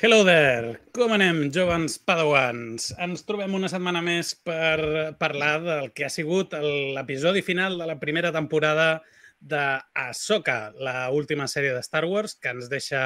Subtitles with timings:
[0.00, 0.78] Hello there!
[0.96, 2.88] Com anem, jovens padawans?
[3.04, 6.54] Ens trobem una setmana més per parlar del que ha sigut
[6.96, 9.02] l'episodi final de la primera temporada
[9.38, 9.60] de
[9.94, 13.02] Ahsoka, la última sèrie de Star Wars, que ens deixa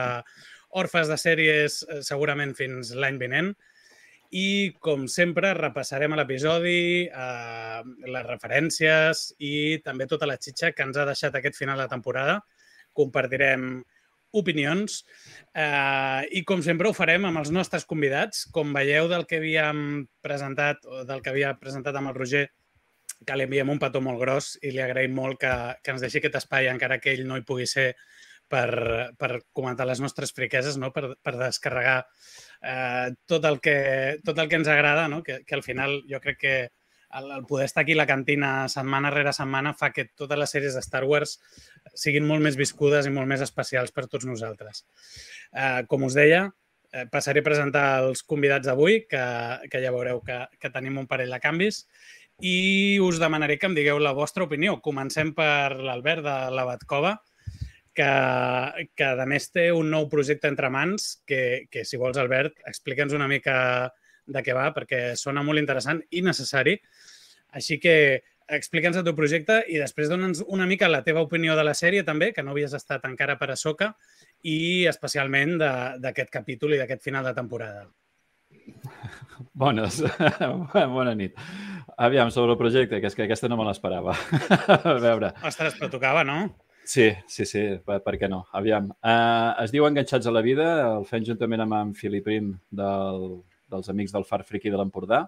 [0.71, 3.51] orfes de sèries eh, segurament fins l'any vinent.
[4.31, 10.97] I, com sempre, repassarem l'episodi, eh, les referències i també tota la xitxa que ens
[10.97, 12.41] ha deixat aquest final de temporada.
[12.97, 13.83] Compartirem
[14.37, 15.01] opinions
[15.55, 18.47] eh, i, com sempre, ho farem amb els nostres convidats.
[18.53, 22.47] Com veieu del que havíem presentat, o del que havia presentat amb el Roger,
[23.27, 25.53] que li enviem un petó molt gros i li agraïm molt que,
[25.83, 27.93] que ens deixi aquest espai, encara que ell no hi pugui ser
[28.49, 30.93] per, per comentar les nostres friqueses, no?
[30.95, 31.99] per, per descarregar
[32.63, 33.79] eh, tot, el que,
[34.25, 35.23] tot el que ens agrada, no?
[35.27, 36.57] que, que al final jo crec que
[37.19, 40.55] el, el poder estar aquí a la cantina setmana rere setmana fa que totes les
[40.55, 41.39] sèries de Star Wars
[41.95, 44.85] siguin molt més viscudes i molt més especials per tots nosaltres.
[45.53, 46.47] Eh, com us deia,
[46.93, 49.25] eh, passaré a presentar els convidats d'avui, que,
[49.71, 51.85] que ja veureu que, que tenim un parell de canvis,
[52.45, 54.77] i us demanaré que em digueu la vostra opinió.
[54.85, 57.17] Comencem per l'Albert de la Batcova,
[57.97, 58.09] que,
[58.93, 63.17] que a més té un nou projecte entre mans, que, que si vols, Albert, explica'ns
[63.17, 63.57] una mica
[64.27, 66.77] de què va, perquè sona molt interessant i necessari.
[67.57, 67.97] Així que
[68.47, 72.05] explica'ns el teu projecte i després dona'ns una mica la teva opinió de la sèrie
[72.07, 73.93] també, que no havies estat encara per a Soca,
[74.47, 77.87] i especialment d'aquest capítol i d'aquest final de temporada.
[79.53, 80.03] Bones.
[80.97, 81.35] Bona nit.
[81.97, 84.15] Aviam, sobre el projecte, que és que aquesta no me l'esperava.
[84.77, 85.33] a veure.
[85.47, 86.43] Ostres, però tocava, no?
[86.87, 88.45] Sí, sí, sí, per, per què no?
[88.55, 88.93] Aviam.
[89.01, 93.41] Uh, es diu Enganxats a la vida, el fem juntament amb en Filip Prim del,
[93.71, 95.21] dels Amics del Far Friki de l'Empordà.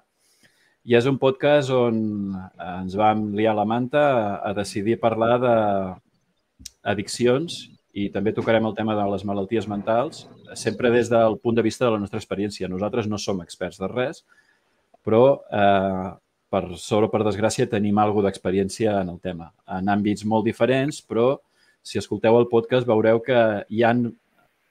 [0.89, 1.97] I és un podcast on
[2.65, 4.13] ens vam liar la manta a,
[4.51, 7.59] a decidir parlar d'addiccions
[7.99, 11.85] i també tocarem el tema de les malalties mentals, sempre des del punt de vista
[11.85, 12.71] de la nostra experiència.
[12.71, 14.17] Nosaltres no som experts de res,
[15.05, 16.09] però eh,
[16.53, 21.03] per sort o per desgràcia tenim alguna d'experiència en el tema, en àmbits molt diferents,
[21.03, 21.37] però
[21.83, 23.39] si escolteu el podcast veureu que
[23.69, 24.09] hi han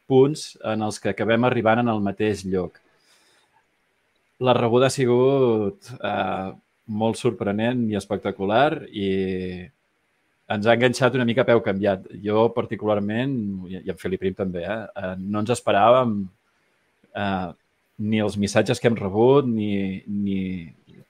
[0.07, 2.79] punts en els que acabem arribant en el mateix lloc.
[4.45, 6.49] La rebuda ha sigut eh,
[6.87, 9.09] molt sorprenent i espectacular i
[10.47, 12.05] ens ha enganxat una mica a peu canviat.
[12.23, 13.33] Jo particularment,
[13.71, 16.19] i en Felip Prim també, eh, eh, no ens esperàvem
[17.17, 17.47] eh,
[17.97, 20.39] ni els missatges que hem rebut, ni, ni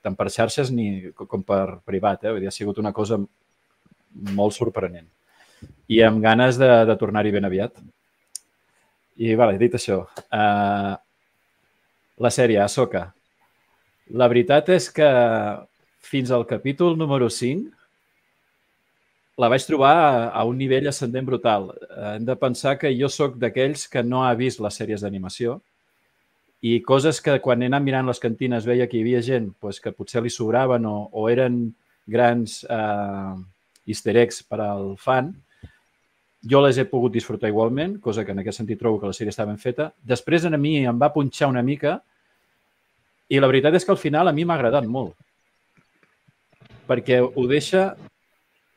[0.01, 2.23] tant per xarxes ni com per privat.
[2.23, 2.31] Eh?
[2.31, 3.19] Vull dir, ha sigut una cosa
[4.37, 5.07] molt sorprenent
[5.91, 7.77] i amb ganes de, de tornar-hi ben aviat.
[9.17, 10.93] I, vale, dit això, uh,
[12.21, 13.07] la sèrie Ahsoka.
[14.15, 15.07] La veritat és que
[16.07, 17.73] fins al capítol número 5
[19.37, 21.69] la vaig trobar a un nivell ascendent brutal.
[22.15, 25.59] Hem de pensar que jo sóc d'aquells que no ha vist les sèries d'animació
[26.65, 29.79] i coses que quan he anat mirant les cantines veia que hi havia gent pues,
[29.79, 31.75] que potser li sobraven o, o eren
[32.07, 33.35] grans eh,
[33.85, 35.29] easter eggs per al fan,
[36.41, 39.33] jo les he pogut disfrutar igualment, cosa que en aquest sentit trobo que la sèrie
[39.35, 39.91] està ben feta.
[40.01, 41.99] Després a mi em va punxar una mica
[43.29, 45.15] i la veritat és que al final a mi m'ha agradat molt.
[46.87, 47.89] Perquè ho deixa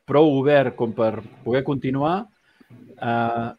[0.07, 2.25] prou obert com per poder continuar
[2.99, 3.49] eh,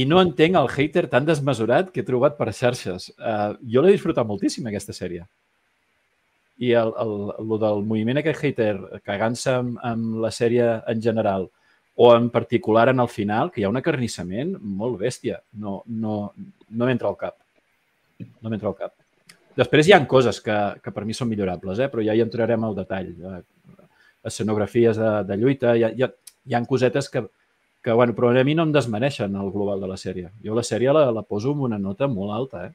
[0.00, 3.10] i no entenc el hater tan desmesurat que he trobat per xarxes.
[3.14, 5.26] Eh, jo l'he disfrutat moltíssim, aquesta sèrie.
[6.60, 8.74] I el, el, el, del moviment aquest hater
[9.06, 11.48] cagant-se amb, amb la sèrie en general
[12.00, 15.40] o en particular en el final, que hi ha un acarnissament molt bèstia.
[15.60, 16.20] No, no,
[16.70, 17.36] no m'entra al cap.
[18.40, 18.99] No m'entra al cap.
[19.60, 21.90] Després hi han coses que, que per mi són millorables, eh?
[21.92, 23.10] però ja hi entrarem al detall.
[24.30, 26.10] Escenografies de, de lluita, hi ha, hi ha,
[26.48, 27.24] hi ha cosetes que,
[27.84, 30.30] que bueno, però a mi no em desmaneixen el global de la sèrie.
[30.44, 32.64] Jo la sèrie la, la poso amb una nota molt alta.
[32.68, 32.72] Eh?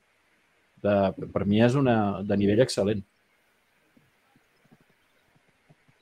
[0.85, 3.01] De, per mi és una de nivell excel·lent.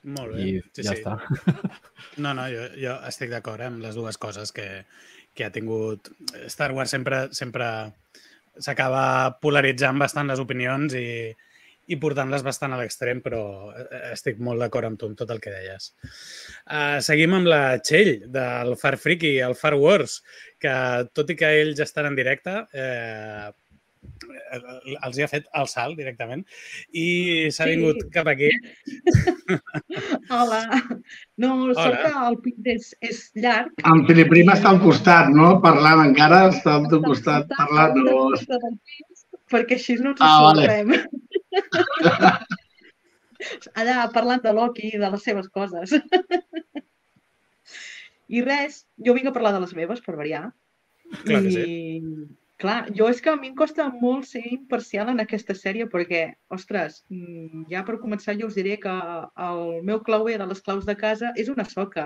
[0.03, 0.44] Molt bé.
[0.44, 1.00] I sí, ja sí.
[1.00, 1.17] està.
[2.23, 4.67] No, no, jo, jo estic d'acord eh, amb les dues coses que,
[5.33, 6.12] que ha tingut.
[6.51, 7.65] Star Wars sempre sempre
[8.59, 11.31] s'acaba polaritzant bastant les opinions i,
[11.91, 13.41] i portant-les bastant a l'extrem, però
[13.73, 15.91] eh, estic molt d'acord amb tu, amb tot el que deies.
[16.63, 20.21] Uh, seguim amb la Txell, del Far Freaky, el Far Wars,
[20.63, 20.75] que
[21.11, 23.50] tot i que ells estan en directe, eh,
[25.07, 26.41] els hi ha fet el salt directament
[27.01, 27.03] i
[27.55, 27.71] s'ha sí.
[27.73, 28.50] vingut cap aquí.
[30.38, 30.61] Hola.
[31.41, 33.71] No, sort que el pit és, és llarg.
[33.89, 35.47] En Filip Prim està al costat, no?
[35.65, 37.94] Parlant encara, està al teu costat parlant.
[38.07, 38.17] No.
[39.53, 40.65] Perquè així no ens ah, vale.
[43.79, 45.89] Allà parlant de Loki i de les seves coses.
[48.33, 48.73] I res,
[49.05, 50.45] jo vinc a parlar de les meves, per variar.
[51.25, 51.65] Clar que I, sí
[52.63, 56.21] Clar, jo és que a mi em costa molt ser imparcial en aquesta sèrie perquè,
[56.57, 58.94] ostres, mm, ja per començar jo us diré que
[59.48, 62.06] el meu clauer de les claus de casa és una soca.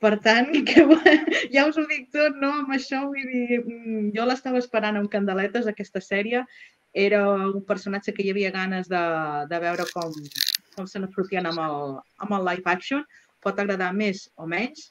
[0.00, 0.86] Per tant, que,
[1.52, 2.54] ja us ho dic tot, no?
[2.62, 6.46] Amb això, vull dir, mm, jo l'estava esperant amb candeletes, aquesta sèrie.
[7.06, 9.04] Era un personatge que hi havia ganes de,
[9.52, 10.16] de veure com,
[10.72, 13.04] com se n'aprofien amb, el, amb el live action.
[13.44, 14.88] Pot agradar més o menys,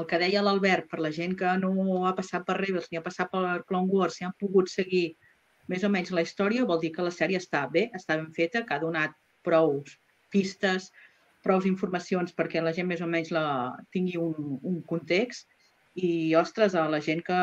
[0.00, 1.72] el que deia l'Albert, per la gent que no
[2.06, 5.06] ha passat per Rebels ni ha passat per Clone Wars, si han pogut seguir
[5.72, 8.62] més o menys la història, vol dir que la sèrie està bé, està ben feta,
[8.66, 9.16] que ha donat
[9.46, 9.80] prou
[10.34, 10.90] pistes,
[11.46, 13.46] prou informacions perquè la gent més o menys la
[13.94, 15.48] tingui un, un context.
[15.96, 17.36] I, ostres, a la gent que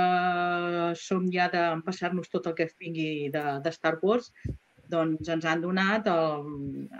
[1.01, 4.29] som ja d'empassar-nos tot el que vingui de, de Star Wars,
[4.93, 6.43] doncs ens han donat el,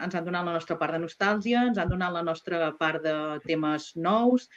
[0.01, 3.15] ens han donat la nostra part de nostàlgia, ens han donat la nostra part de
[3.45, 4.47] temes nous,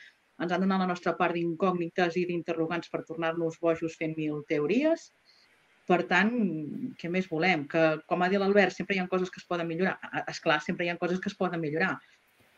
[0.42, 5.10] ens han donat la nostra part d'incògnites i d'interrogants per tornar-nos bojos fent mil teories.
[5.86, 6.32] Per tant,
[6.98, 7.64] què més volem?
[7.70, 9.96] Que, com ha dit l'Albert, sempre hi ha coses que es poden millorar.
[10.26, 11.94] És clar, sempre hi ha coses que es poden millorar.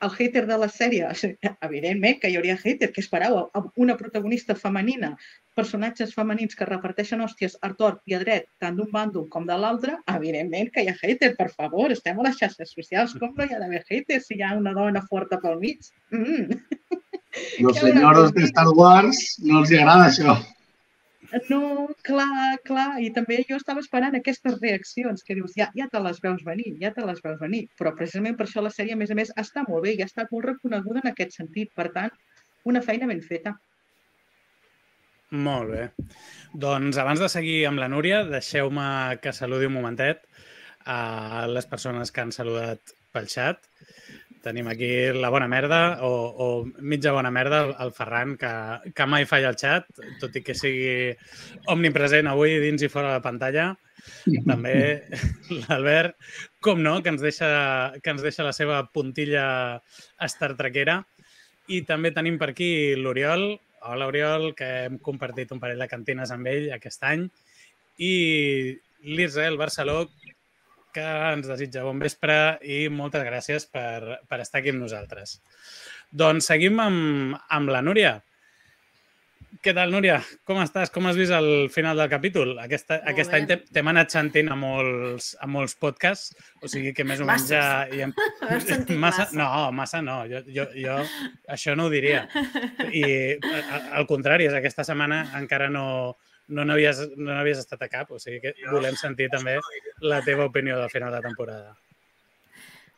[0.06, 1.06] El hater de la sèrie,
[1.68, 3.38] evidentment que hi hauria hater, que esperau
[3.84, 5.10] una protagonista femenina,
[5.58, 9.56] personatges femenins que reparteixen hòsties a tort i a dret, tant d'un bàndol com de
[9.58, 13.44] l'altre, evidentment que hi ha hater, per favor, estem a les xarxes socials, com no
[13.48, 15.90] hi ha d'haver hater si hi ha una dona forta pel mig?
[16.14, 16.62] Mm.
[17.58, 20.36] I els senyors de Star Wars no els agrada això.
[21.50, 22.88] No, clar, clar.
[23.04, 26.72] I també jo estava esperant aquestes reaccions que dius, ja, ja te les veus venir,
[26.80, 27.66] ja te les veus venir.
[27.76, 30.08] Però precisament per això la sèrie, a més a més, està molt bé i ha
[30.08, 31.72] estat molt reconeguda en aquest sentit.
[31.76, 32.14] Per tant,
[32.72, 33.58] una feina ben feta.
[35.30, 35.82] Molt bé.
[36.56, 40.24] Doncs abans de seguir amb la Núria, deixeu-me que saludi un momentet
[40.88, 43.60] a les persones que han saludat pel xat.
[44.42, 46.46] Tenim aquí la bona merda o, o
[46.78, 48.50] mitja bona merda, el, Ferran, que,
[48.94, 49.88] que mai falla el xat,
[50.22, 51.12] tot i que sigui
[51.74, 53.68] omnipresent avui dins i fora de la pantalla.
[54.46, 54.74] També
[55.62, 56.16] l'Albert,
[56.64, 57.48] com no, que ens, deixa,
[58.02, 59.46] que ens deixa la seva puntilla
[60.30, 61.00] Star Trequera.
[61.68, 63.50] I també tenim per aquí l'Oriol.
[63.88, 67.26] Hola, Oriol, que hem compartit un parell de cantines amb ell aquest any.
[68.02, 68.14] I
[69.04, 70.06] l'Israel Barceló,
[70.94, 75.38] que ens desitja bon vespre i moltes gràcies per, per estar aquí amb nosaltres.
[76.10, 78.18] Doncs seguim amb, amb la Núria.
[79.64, 80.18] Què tal, Núria?
[80.46, 80.90] Com estàs?
[80.94, 82.52] Com has vist el final del capítol?
[82.62, 87.22] Aquesta, aquest any t'hem anat sentint a molts, a molts podcasts, o sigui que més
[87.24, 87.62] o menys ja...
[87.90, 88.14] ja hem...
[88.52, 89.26] massa, massa?
[89.34, 90.20] No, massa no.
[90.30, 91.00] Jo, jo, jo
[91.50, 92.26] això no ho diria.
[92.92, 93.02] I
[93.98, 95.88] al contrari, és aquesta setmana encara no,
[96.48, 99.58] no n'havies no havies estat a cap, o sigui que volem sentir també
[100.00, 101.76] la teva opinió del final de temporada.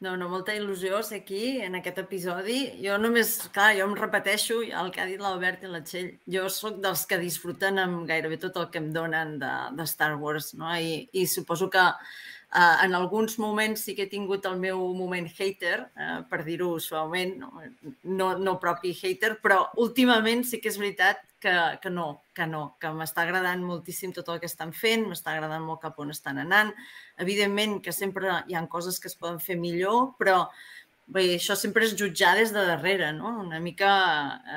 [0.00, 2.60] No, no, molta il·lusió ser aquí, en aquest episodi.
[2.80, 6.14] Jo només, clar, jo em repeteixo el que ha dit l'Albert i la Txell.
[6.24, 10.14] Jo sóc dels que disfruten amb gairebé tot el que em donen de, de Star
[10.16, 10.72] Wars, no?
[10.72, 11.84] I, i suposo que
[12.50, 16.72] Uh, en alguns moments sí que he tingut el meu moment hater, uh, per dir-ho
[16.82, 17.62] suaument, no,
[18.02, 22.06] no, no propi hater, però últimament sí que és veritat que, que no,
[22.36, 25.98] que no, que m'està agradant moltíssim tot el que estan fent, m'està agradant molt cap
[26.02, 26.74] on estan anant.
[27.24, 30.44] Evidentment que sempre hi han coses que es poden fer millor, però
[31.10, 33.34] bé, això sempre és jutjar des de darrere, no?
[33.42, 33.90] Una mica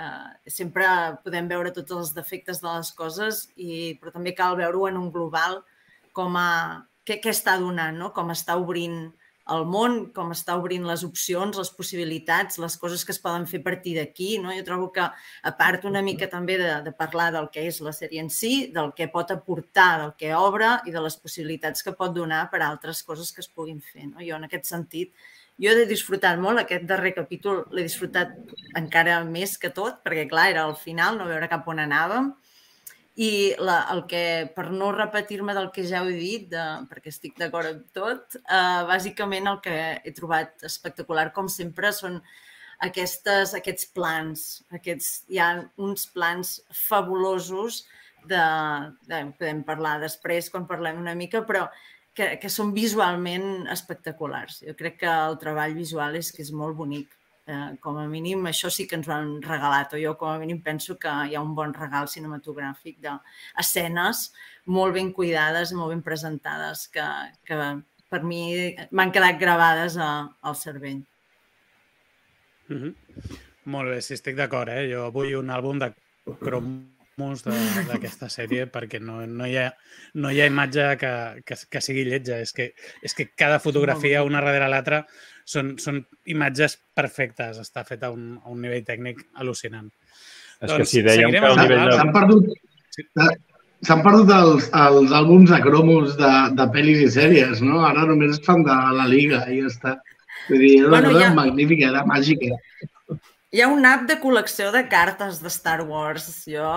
[0.01, 0.87] eh, sempre
[1.25, 5.09] podem veure tots els defectes de les coses, i, però també cal veure-ho en un
[5.15, 5.63] global
[6.13, 6.49] com a,
[7.07, 8.11] què, què està donant, no?
[8.15, 9.07] com està obrint
[9.51, 13.59] el món, com està obrint les opcions, les possibilitats, les coses que es poden fer
[13.59, 14.37] a partir d'aquí.
[14.39, 14.53] No?
[14.55, 17.91] Jo trobo que, a part una mica també de, de parlar del que és la
[17.95, 21.95] sèrie en si, del que pot aportar, del que obre i de les possibilitats que
[21.97, 24.07] pot donar per a altres coses que es puguin fer.
[24.13, 24.23] No?
[24.23, 25.11] Jo, en aquest sentit,
[25.61, 28.31] jo he disfrutat molt aquest darrer capítol, l'he disfrutat
[28.79, 32.31] encara més que tot, perquè, clar, era al final, no veure cap on anàvem,
[33.15, 34.23] i la, el que,
[34.55, 38.81] per no repetir-me del que ja he dit, de, perquè estic d'acord amb tot, eh,
[38.89, 42.21] bàsicament el que he trobat espectacular, com sempre, són
[42.87, 44.47] aquestes, aquests plans.
[44.73, 47.83] Aquests, hi ha uns plans fabulosos
[48.25, 48.43] de,
[49.05, 51.67] de, podem parlar després quan parlem una mica, però
[52.17, 54.63] que, que són visualment espectaculars.
[54.65, 57.13] Jo crec que el treball visual és que és molt bonic
[57.47, 60.39] eh, com a mínim això sí que ens ho han regalat, o jo com a
[60.41, 64.27] mínim penso que hi ha un bon regal cinematogràfic d'escenes
[64.65, 67.07] molt ben cuidades, molt ben presentades, que,
[67.45, 67.57] que
[68.09, 71.01] per mi m'han quedat gravades a, al cervell.
[72.69, 73.41] Mm -hmm.
[73.65, 74.69] Molt bé, sí, estic d'acord.
[74.69, 74.89] Eh?
[74.91, 75.93] Jo vull un àlbum de
[76.41, 79.69] cromos d'aquesta sèrie perquè no, no, hi ha,
[80.15, 81.13] no hi ha imatge que,
[81.45, 82.39] que, que sigui lletja.
[82.43, 85.05] És que, és que cada fotografia, una darrere l'altra,
[85.45, 87.59] són, són imatges perfectes.
[87.61, 89.89] Està feta a un, a un nivell tècnic al·lucinant.
[90.61, 91.91] És doncs, que si dèiem que el nivell...
[91.97, 92.49] S'han perdut,
[93.83, 97.83] s'han perdut els, els àlbums de cromos de, de pel·lis i sèries, no?
[97.87, 99.95] Ara només es fan de la Liga i ja està.
[100.49, 102.59] Vull dir, era una Bueno, cosa ja- magnífica, era màgica.
[103.53, 106.25] Hi ha un app de col·lecció de cartes de Star Wars.
[106.49, 106.69] Jo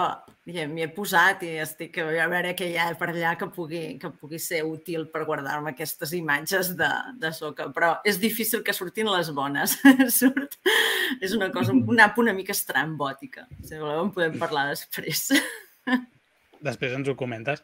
[0.46, 4.12] m'hi he, posat i estic a veure què hi ha per allà que pugui, que
[4.14, 7.66] pugui ser útil per guardar-me aquestes imatges de, de soca.
[7.74, 9.78] Però és difícil que surtin les bones.
[10.18, 10.58] Surt...
[11.22, 13.48] És una cosa, una app una mica estrambòtica.
[13.62, 15.32] Si voleu en podem parlar després.
[16.66, 17.60] Després ens ho comentes.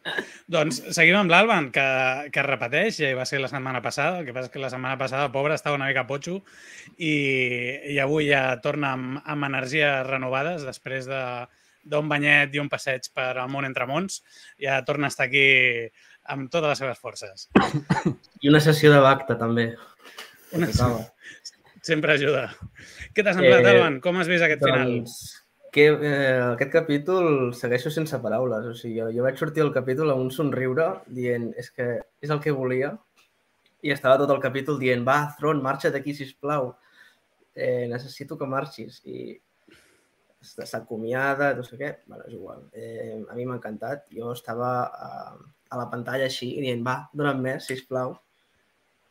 [0.51, 1.87] Doncs seguim amb l'Alban, que,
[2.31, 4.61] que es repeteix, ja hi va ser la setmana passada, el que passa és que
[4.61, 6.37] la setmana passada, pobre, estava una mica potxo
[6.95, 7.15] i,
[7.89, 11.23] i avui ja torna amb, amb energies renovades després de
[11.83, 14.21] d'un banyet i un passeig per al món entre mons,
[14.61, 15.89] ja torna a estar aquí
[16.31, 17.49] amb totes les seves forces.
[18.41, 19.73] I una sessió de Bacta, també.
[20.53, 21.05] Una- Tocava.
[21.83, 22.45] Sempre ajuda.
[23.13, 23.99] Què t'ha semblat, Eh, Alban?
[23.99, 24.87] Com has vist aquest final?
[24.87, 28.65] Doncs, que, eh, aquest capítol segueixo sense paraules.
[28.71, 32.29] O sigui, jo, jo vaig sortir del capítol amb un somriure dient és que és
[32.29, 32.93] el que volia
[33.83, 36.75] i estava tot el capítol dient va, Thron, marxa d'aquí, sisplau.
[37.53, 39.01] Eh, necessito que marxis.
[39.05, 39.35] I
[40.43, 41.93] s'acomiada, no sé què.
[42.05, 42.67] Bueno, és igual.
[42.73, 44.05] Eh, a mi m'ha encantat.
[44.13, 44.73] Jo estava
[45.07, 45.09] a,
[45.69, 48.17] a la pantalla així dient va, dona'm més, sisplau.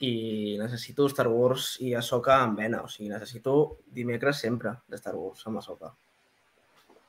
[0.03, 0.15] I
[0.59, 2.85] necessito Star Wars i Ahsoka en vena.
[2.87, 3.59] O sigui, necessito
[3.99, 5.93] dimecres sempre de Star Wars amb Ahsoka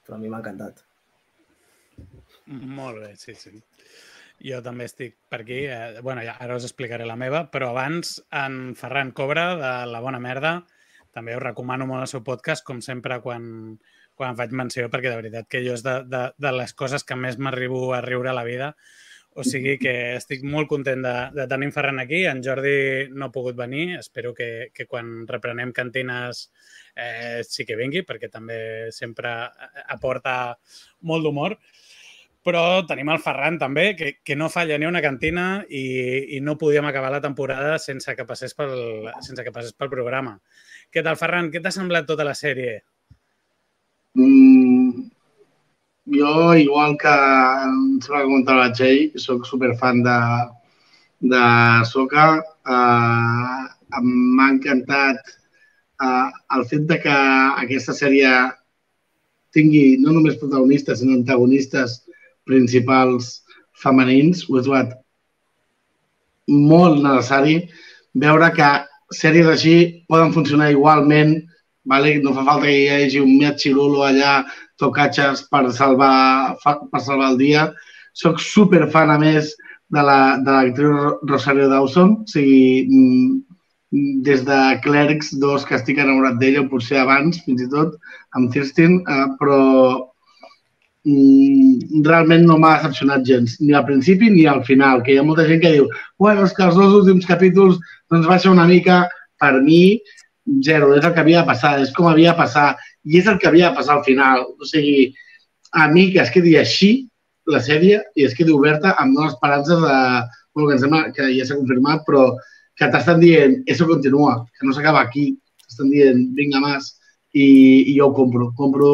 [0.03, 0.83] però a mi m'ha encantat.
[2.47, 3.63] Molt bé, sí, sí.
[4.43, 5.63] Jo també estic per aquí.
[5.71, 10.01] Eh, bueno, ja, ara us explicaré la meva, però abans en Ferran Cobra, de La
[10.03, 10.57] Bona Merda,
[11.15, 13.45] també us recomano molt el seu podcast, com sempre, quan,
[14.17, 17.17] quan faig menció, perquè de veritat que jo és de, de, de les coses que
[17.19, 18.73] més m'arribo a riure a la vida.
[19.33, 22.21] O sigui que estic molt content de, de tenir en Ferran aquí.
[22.29, 23.95] En Jordi no ha pogut venir.
[23.97, 26.45] Espero que, que quan reprenem cantines
[26.93, 29.33] eh, sí que vingui, perquè també sempre
[29.97, 30.53] aporta
[31.09, 31.57] molt d'humor.
[32.45, 35.83] Però tenim el Ferran també, que, que no falla ni una cantina i,
[36.37, 40.37] i no podíem acabar la temporada sense que passés pel, sense que passés pel programa.
[40.93, 41.49] Què tal, Ferran?
[41.49, 42.83] Què t'ha semblat tota la sèrie?
[44.15, 45.09] Mm,
[46.05, 47.13] jo, igual que
[47.65, 50.17] ens va comentar la Txell, soc superfan de,
[51.33, 51.45] de
[51.89, 52.25] Soca.
[52.63, 53.63] Uh,
[54.03, 55.33] M'ha encantat
[56.01, 57.15] uh, el fet de que
[57.63, 58.29] aquesta sèrie
[59.53, 61.99] tingui no només protagonistes, sinó antagonistes
[62.49, 63.43] principals
[63.83, 64.45] femenins.
[64.49, 64.95] Ho he trobat
[66.49, 67.59] molt necessari
[68.25, 68.69] veure que
[69.13, 69.75] sèries així
[70.09, 71.37] poden funcionar igualment,
[71.85, 72.19] vale?
[72.23, 74.43] no fa falta que hi hagi un Mia Chirulo allà
[74.79, 77.73] tocatxes per salvar, per salvar el dia.
[78.13, 79.55] Soc super fan, a més,
[79.89, 80.73] de la- de
[81.29, 82.23] Rosario Dawson.
[82.23, 87.69] O sigui, mm, des de Clerks 2, que estic enamorat d'ella, potser abans, fins i
[87.69, 87.93] tot,
[88.35, 90.09] amb Kirsten, eh, però
[91.05, 95.23] mm, realment no m'ha decepcionat gens, ni al principi ni al final, que hi ha
[95.27, 99.09] molta gent que diu bueno, és que els dos últims capítols doncs ser una mica,
[99.37, 99.99] per mi,
[100.65, 102.67] zero, és el que havia de passar, és com havia de passar,
[103.05, 104.45] i és el que havia de passar al final.
[104.59, 105.13] O sigui,
[105.73, 106.91] a mi que es quedi així
[107.49, 109.99] la sèrie i es quedi oberta amb no esperances de...
[110.53, 112.27] Bueno, que em sembla que ja s'ha confirmat, però
[112.77, 115.31] que t'estan dient, això continua, que no s'acaba aquí.
[115.65, 116.91] T'estan dient, vinga, més.
[117.33, 117.45] I,
[117.89, 118.89] I jo ho compro, compro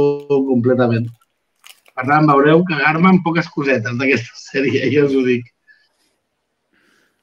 [0.47, 1.09] completament.
[1.91, 5.49] Per tant, veureu cagar-me en poques cosetes d'aquesta sèrie, ja us ho dic.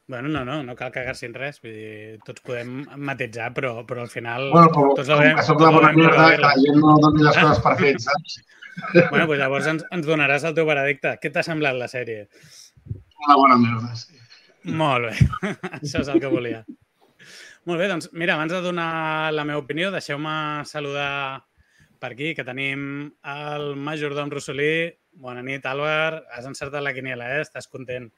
[0.09, 1.59] Bueno, no, no, no cal cagar-se en res.
[1.63, 4.51] Vull dir, tots podem matitzar, però, però al final...
[4.53, 7.63] Bueno, però tots com que soc la bona merda, que gent no doni les coses
[7.65, 8.39] per fet, saps?
[9.11, 11.15] Bueno, doncs llavors ens, ens donaràs el teu veredicte.
[11.23, 12.27] Què t'ha semblat la sèrie?
[13.25, 14.21] Una bona merda, sí.
[14.67, 16.61] Molt bé, això és el que volia.
[17.67, 20.37] Molt bé, doncs mira, abans de donar la meva opinió, deixeu-me
[20.71, 21.47] saludar
[21.99, 24.91] per aquí, que tenim el majordom Rossolí.
[25.17, 26.21] Bona nit, Álvar.
[26.37, 27.41] Has encertat la quiniela, eh?
[27.47, 28.11] Estàs content.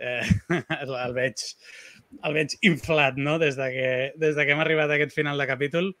[0.00, 0.22] Eh,
[0.80, 1.44] el, veig,
[2.24, 3.88] el veig inflat, no?, des de, que,
[4.20, 5.92] des de que hem arribat a aquest final de capítol.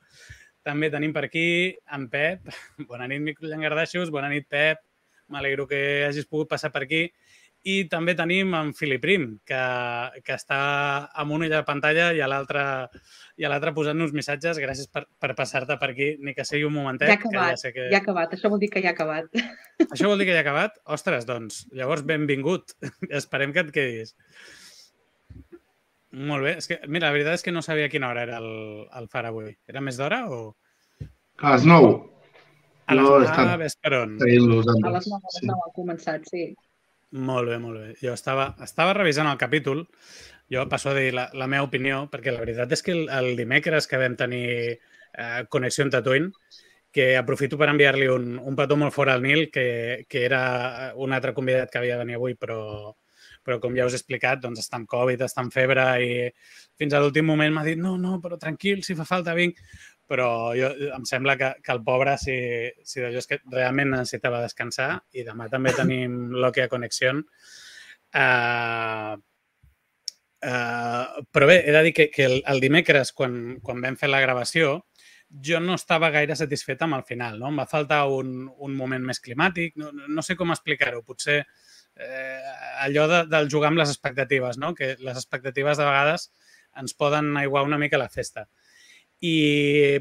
[0.66, 1.48] També tenim per aquí
[1.94, 2.48] en Pep.
[2.90, 4.12] Bona nit, microllangardaixos.
[4.14, 4.84] Bona nit, Pep.
[5.32, 7.06] M'alegro que hagis pogut passar per aquí.
[7.68, 9.62] I també tenim en Filip Prim, que,
[10.24, 10.58] que està
[11.18, 12.62] amb un ull a la pantalla i a l'altre
[13.38, 14.58] i a l'altre posant-nos missatges.
[14.62, 17.08] Gràcies per, per passar-te per aquí, ni que sigui un momentet.
[17.10, 17.86] Ja ha que acabat, sé que...
[17.92, 18.34] ja ha acabat.
[18.36, 19.30] Això vol dir que ja ha acabat.
[19.92, 20.78] Això vol dir que ja ha acabat?
[20.98, 22.74] Ostres, doncs, llavors benvingut.
[23.20, 24.14] Esperem que et quedis.
[26.18, 26.54] Molt bé.
[26.58, 28.48] És que, mira, la veritat és que no sabia a quina hora era el,
[28.98, 29.52] el far avui.
[29.68, 30.40] Era més d'hora o...?
[31.38, 31.90] A les 9.
[32.88, 34.16] A les No, no, està- ves per on.
[34.22, 36.46] Seguint-los amb A les 9, a les 9 ha començat, sí.
[37.28, 37.92] Molt bé, molt bé.
[38.00, 39.84] Jo estava, estava revisant el capítol,
[40.50, 43.34] jo passo a dir la, la meva opinió, perquè la veritat és que el, el
[43.36, 46.32] dimecres que vam tenir eh, connexió amb Tatooine
[46.90, 51.12] que aprofito per enviar-li un, un petó molt fort al Nil, que, que era un
[51.12, 52.94] altre convidat que havia de venir avui, però,
[53.44, 56.10] però com ja us he explicat, doncs està amb Covid, està amb febre i
[56.80, 59.60] fins a l'últim moment m'ha dit no, no, però tranquil, si fa falta vinc.
[60.08, 62.34] Però jo, em sembla que, que el pobre, si,
[62.80, 67.20] si d'allò és que realment necessitava descansar i demà també tenim Lokia Connection.
[68.16, 69.20] Uh,
[70.44, 74.10] uh, però bé, he de dir que, que el, el dimecres, quan, quan vam fer
[74.10, 74.78] la gravació,
[75.28, 77.50] jo no estava gaire satisfet amb el final, no?
[77.52, 82.38] Em va faltar un, un moment més climàtic, no, no sé com explicar-ho, potser eh,
[82.84, 84.72] allò de, del jugar amb les expectatives, no?
[84.74, 86.30] Que les expectatives de vegades
[86.78, 88.46] ens poden aiguar una mica la festa.
[89.20, 89.98] I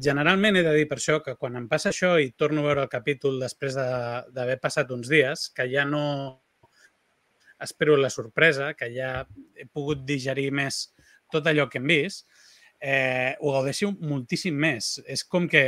[0.00, 2.86] generalment he de dir per això que quan em passa això i torno a veure
[2.86, 6.06] el capítol després d'haver de, passat uns dies, que ja no
[7.60, 9.24] espero la sorpresa, que ja
[9.56, 10.86] he pogut digerir més
[11.32, 12.26] tot allò que hem vist,
[12.80, 14.96] eh, ho gaudeixo moltíssim més.
[15.06, 15.64] És com que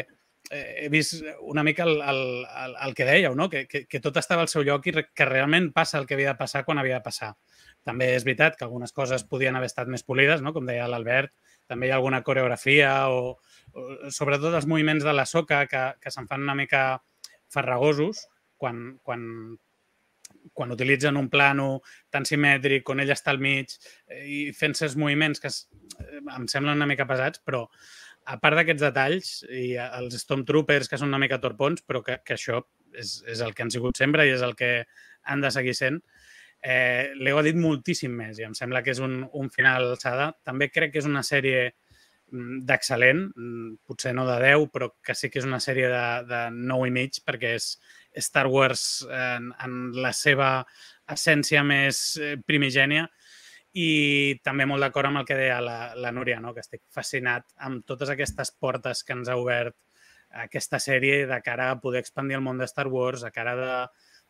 [0.50, 2.22] eh, he vist una mica el, el,
[2.64, 3.48] el, el que dèieu, no?
[3.50, 6.32] que, que, que tot estava al seu lloc i que realment passa el que havia
[6.34, 7.34] de passar quan havia de passar.
[7.86, 10.52] També és veritat que algunes coses podien haver estat més polides, no?
[10.52, 11.32] com deia l'Albert,
[11.68, 13.36] també hi ha alguna coreografia o,
[13.72, 17.00] o sobretot els moviments de la soca que, que se'n fan una mica
[17.52, 18.26] farragosos
[18.60, 19.56] quan, quan,
[20.54, 23.74] quan utilitzen un plano tan simètric on ell està al mig
[24.08, 25.64] eh, i fent els moviments que es,
[25.98, 27.66] eh, em semblen una mica pesats, però
[28.28, 32.36] a part d'aquests detalls i els Stormtroopers que són una mica torpons, però que, que
[32.36, 32.60] això
[32.92, 34.72] és, és el que han sigut sempre i és el que
[35.28, 36.00] han de seguir sent,
[36.62, 40.32] eh, l'heu dit moltíssim més i em sembla que és un, un final alçada.
[40.46, 45.16] També crec que és una sèrie mm, d'excel·lent, mm, potser no de 10, però que
[45.18, 47.72] sí que és una sèrie de, de 9 i mig perquè és
[48.24, 50.50] Star Wars en, en la seva
[51.08, 53.06] essència més eh, primigènia
[53.78, 56.54] i també molt d'acord amb el que deia la, la Núria, no?
[56.54, 59.76] que estic fascinat amb totes aquestes portes que ens ha obert
[60.44, 63.74] aquesta sèrie de cara a poder expandir el món de Star Wars, a cara de,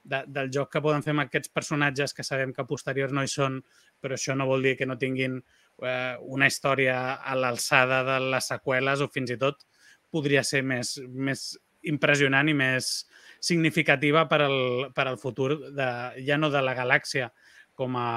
[0.05, 3.33] de, del joc que poden fer amb aquests personatges que sabem que posteriors no hi
[3.33, 3.61] són,
[4.01, 8.51] però això no vol dir que no tinguin eh, una història a l'alçada de les
[8.53, 9.67] seqüeles o fins i tot
[10.11, 11.51] podria ser més, més
[11.89, 12.93] impressionant i més
[13.41, 14.59] significativa per al,
[14.95, 15.89] per al futur de,
[16.27, 17.31] ja no de la galàxia
[17.79, 18.09] com a,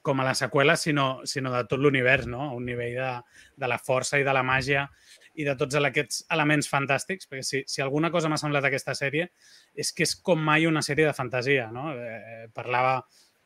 [0.00, 2.46] com a la seqüela, sinó, sinó de tot l'univers, no?
[2.46, 3.10] A un nivell de,
[3.58, 4.86] de la força i de la màgia
[5.34, 9.28] i de tots aquests elements fantàstics, perquè si, si alguna cosa m'ha semblat aquesta sèrie
[9.74, 11.90] és que és com mai una sèrie de fantasia, no?
[11.92, 13.00] Eh, parlava,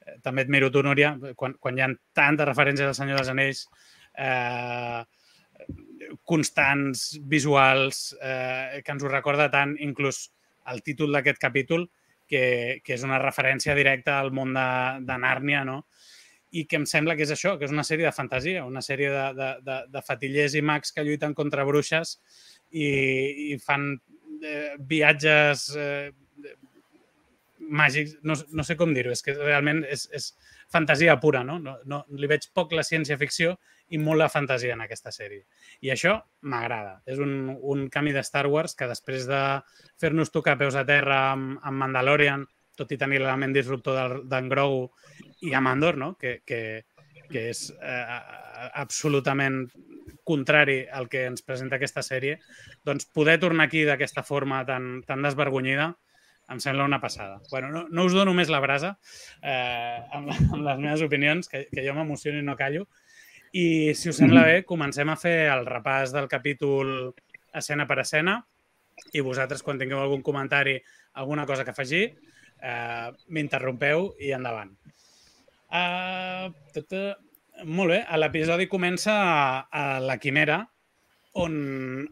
[0.05, 3.33] eh, també et miro tu, Núria, quan, quan hi ha tantes referències al Senyor dels
[3.35, 3.67] Anells,
[4.19, 5.05] eh,
[6.27, 10.27] constants, visuals, eh, que ens ho recorda tant, inclús
[10.73, 11.89] el títol d'aquest capítol,
[12.27, 14.69] que, que és una referència directa al món de,
[15.07, 15.85] de Nàrnia, no?
[16.57, 19.11] i que em sembla que és això, que és una sèrie de fantasia, una sèrie
[19.13, 22.17] de, de, de, de fatillers i mags que lluiten contra bruixes
[22.71, 22.87] i,
[23.53, 23.91] i fan
[24.41, 26.13] eh, viatges eh,
[27.67, 30.31] màgics, no, no sé com dir-ho, és que realment és, és
[30.73, 31.59] fantasia pura, no?
[31.63, 32.05] No, no?
[32.15, 33.57] Li veig poc la ciència-ficció
[33.95, 35.45] i molt la fantasia en aquesta sèrie.
[35.87, 36.17] I això
[36.51, 37.01] m'agrada.
[37.07, 39.41] És un, un camí de Star Wars que després de
[40.01, 42.47] fer-nos tocar peus a terra amb, amb Mandalorian,
[42.77, 44.89] tot i tenir l'element disruptor d'en Grogu
[45.49, 46.15] i Amandor, no?
[46.21, 46.61] que, que,
[47.31, 48.19] que és eh,
[48.75, 49.65] absolutament
[50.27, 52.41] contrari al que ens presenta aquesta sèrie,
[52.85, 55.93] doncs poder tornar aquí d'aquesta forma tan, tan desvergonyida
[56.51, 57.41] em sembla una passada.
[57.51, 58.97] bueno, no, no us dono més la brasa
[59.43, 62.87] eh, amb, amb les meves opinions, que, que jo m'emociono i no callo.
[63.57, 67.15] I, si us sembla bé, comencem a fer el repàs del capítol
[67.57, 68.37] escena per escena.
[69.17, 70.77] I vosaltres, quan tingueu algun comentari,
[71.17, 72.05] alguna cosa que afegir,
[72.61, 74.75] eh, m'interrompeu i endavant.
[75.67, 76.93] Uh, tot,
[77.65, 79.39] molt bé, l'episodi comença a,
[79.73, 80.61] a la Quimera,
[81.41, 81.57] on,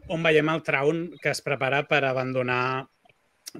[0.09, 2.85] on veiem el Traun que es prepara per abandonar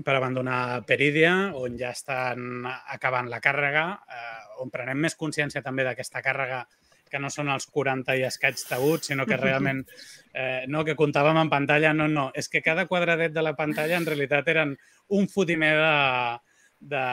[0.04, 5.86] per abandonar Perídia, on ja estan acabant la càrrega, eh, on prenem més consciència també
[5.88, 6.66] d'aquesta càrrega
[7.12, 9.84] que no són els 40 i escaig taüts, sinó que realment,
[10.34, 13.98] eh, no, que comptàvem en pantalla, no, no, és que cada quadradet de la pantalla
[13.98, 14.76] en realitat eren
[15.16, 15.96] un fotimer de,
[16.96, 17.06] de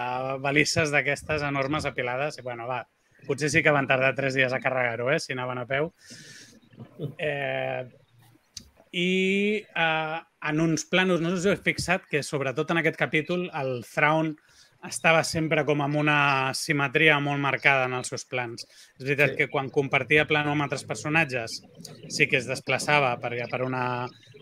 [0.42, 2.38] balisses d'aquestes enormes apilades.
[2.38, 2.82] I, bueno, va,
[3.26, 5.92] potser sí que van tardar tres dies a carregar-ho, eh, si anaven a peu.
[7.18, 7.84] Eh,
[8.92, 9.10] I
[9.62, 14.34] eh, en uns planos, no us heu fixat que sobretot en aquest capítol el Thrawn
[14.88, 16.18] estava sempre com amb una
[16.58, 18.66] simetria molt marcada en els seus plans.
[18.98, 19.38] És veritat sí.
[19.40, 21.60] que quan compartia plano amb altres personatges
[22.10, 23.84] sí que es desplaçava per, per una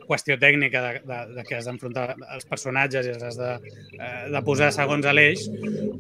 [0.09, 3.53] qüestió tècnica de, de, de que has d'enfrontar els personatges i els has de,
[4.01, 5.47] eh, de posar segons l'eix,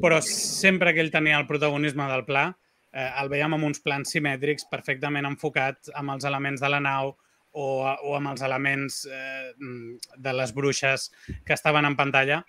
[0.02, 2.48] però sempre que ell tenia el protagonisme del pla,
[2.92, 7.14] eh, el veiem amb uns plans simètrics perfectament enfocats amb els elements de la nau,
[7.52, 9.52] o, o amb els elements eh,
[10.16, 11.08] de les bruixes
[11.46, 12.44] que estaven en pantalla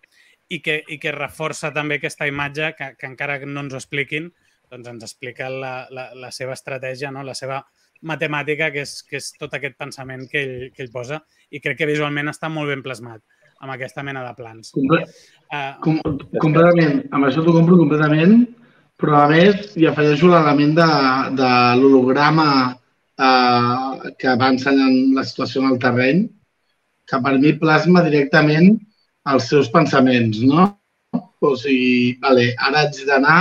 [0.52, 4.30] i que, i que reforça també aquesta imatge que, que encara no ens ho expliquin,
[4.72, 7.24] doncs ens explica la, la, la seva estratègia, no?
[7.28, 7.62] la seva
[8.08, 11.82] matemàtica, que és, que és tot aquest pensament que ell, que ell posa i crec
[11.82, 13.22] que visualment està molt ben plasmat
[13.62, 14.72] amb aquesta mena de plans.
[14.74, 16.00] Comple uh, com
[16.42, 17.04] completament.
[17.14, 18.40] Amb això t'ho compro completament,
[19.00, 20.92] però a més hi afegeixo l'element de,
[21.38, 26.24] de l'holograma uh, que va ensenyant la situació en el terreny,
[27.06, 28.80] que per mi plasma directament
[29.30, 30.68] els seus pensaments, no?
[31.42, 33.40] O sigui, vale, ara haig d'anar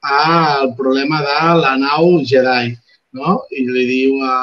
[0.00, 2.74] al problema de la nau Jedi,
[3.18, 3.40] no?
[3.50, 4.36] I li diu a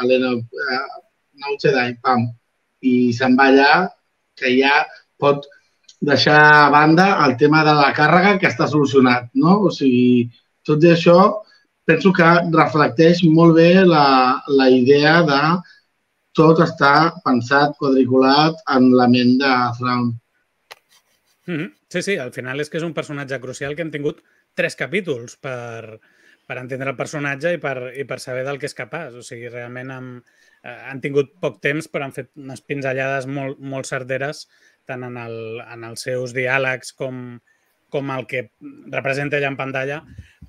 [0.00, 0.34] Helena,
[1.42, 2.28] nau Jedi, pam,
[2.82, 3.72] i se'n va allà
[4.38, 4.82] que ja
[5.20, 5.46] pot
[6.02, 9.60] deixar a banda el tema de la càrrega que està solucionat, no?
[9.68, 10.30] O sigui,
[10.66, 11.18] tot i això,
[11.86, 15.42] penso que reflecteix molt bé la, la idea de
[16.38, 20.12] tot està pensat, quadriculat en la ment de Thrawn.
[21.52, 21.72] Mm -hmm.
[21.88, 24.22] Sí, sí, al final és que és un personatge crucial que hem tingut
[24.54, 26.00] tres capítols per,
[26.46, 29.14] per entendre el personatge i per, i per saber del que és capaç.
[29.14, 30.26] O sigui, realment amb,
[30.62, 34.46] eh, han tingut poc temps, però han fet unes pinzellades molt, molt certeres
[34.88, 37.38] tant en, el, en els seus diàlegs com,
[37.88, 38.50] com el que
[38.90, 40.02] representa ella en pantalla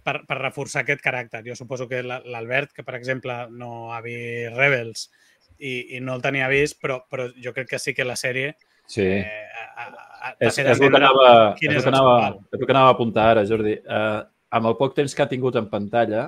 [0.03, 1.43] per, per reforçar aquest caràcter.
[1.45, 5.09] Jo suposo que l'Albert, que per exemple no ha vist Rebels
[5.59, 8.55] i, i no el tenia vist, però, però jo crec que sí que la sèrie
[8.87, 9.05] sí.
[9.05, 9.87] eh, a,
[10.29, 11.27] a, és, és, el que anava,
[11.59, 12.15] és, el que anava,
[12.51, 13.75] és el que anava a apuntar ara, Jordi.
[13.81, 14.21] Eh,
[14.53, 16.27] amb el poc temps que ha tingut en pantalla,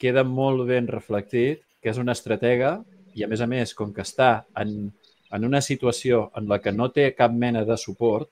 [0.00, 2.76] queda molt ben reflectit que és una estratega
[3.14, 4.88] i, a més a més, com que està en,
[5.34, 8.30] en una situació en la que no té cap mena de suport,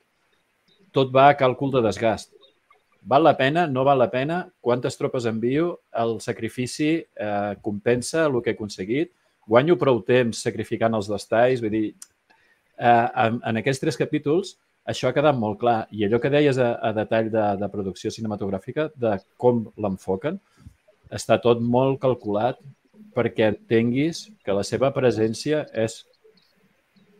[0.93, 2.33] tot va a càlcul de desgast.
[3.03, 3.65] Val la pena?
[3.67, 4.45] No val la pena?
[4.63, 5.81] Quantes tropes envio?
[5.91, 9.11] El sacrifici eh, compensa el que he aconseguit?
[9.47, 11.59] Guanyo prou temps sacrificant els dos talls?
[11.63, 11.87] Vull dir,
[12.83, 14.57] eh, en, en aquests tres capítols
[14.89, 15.77] això ha quedat molt clar.
[15.95, 20.39] I allò que deies a, a detall de, de producció cinematogràfica, de com l'enfoquen,
[21.13, 22.59] està tot molt calculat
[23.13, 25.99] perquè entenguis que la seva presència és,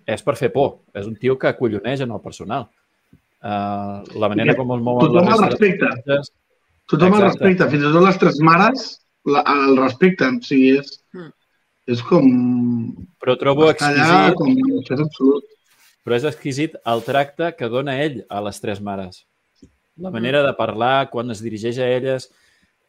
[0.10, 0.80] és per fer por.
[0.98, 2.68] És un tio que acolloneix en el personal.
[3.44, 5.08] Uh, la manera com el mouen...
[5.08, 5.94] Tothom el respecta.
[5.94, 6.34] Personatges...
[6.92, 7.70] Tothom el respecta.
[7.72, 8.86] Fins i tot les tres mares
[9.30, 10.42] la, el respecten.
[10.42, 11.32] O sigui, és, mm.
[11.96, 12.28] és com...
[13.24, 14.04] Però trobo exquisit...
[14.04, 14.52] Allà, com...
[14.82, 15.53] Això és absolut.
[16.04, 19.24] Però és exquisit el tracte que dona ell a les tres mares.
[19.96, 22.28] La manera de parlar, quan es dirigeix a elles,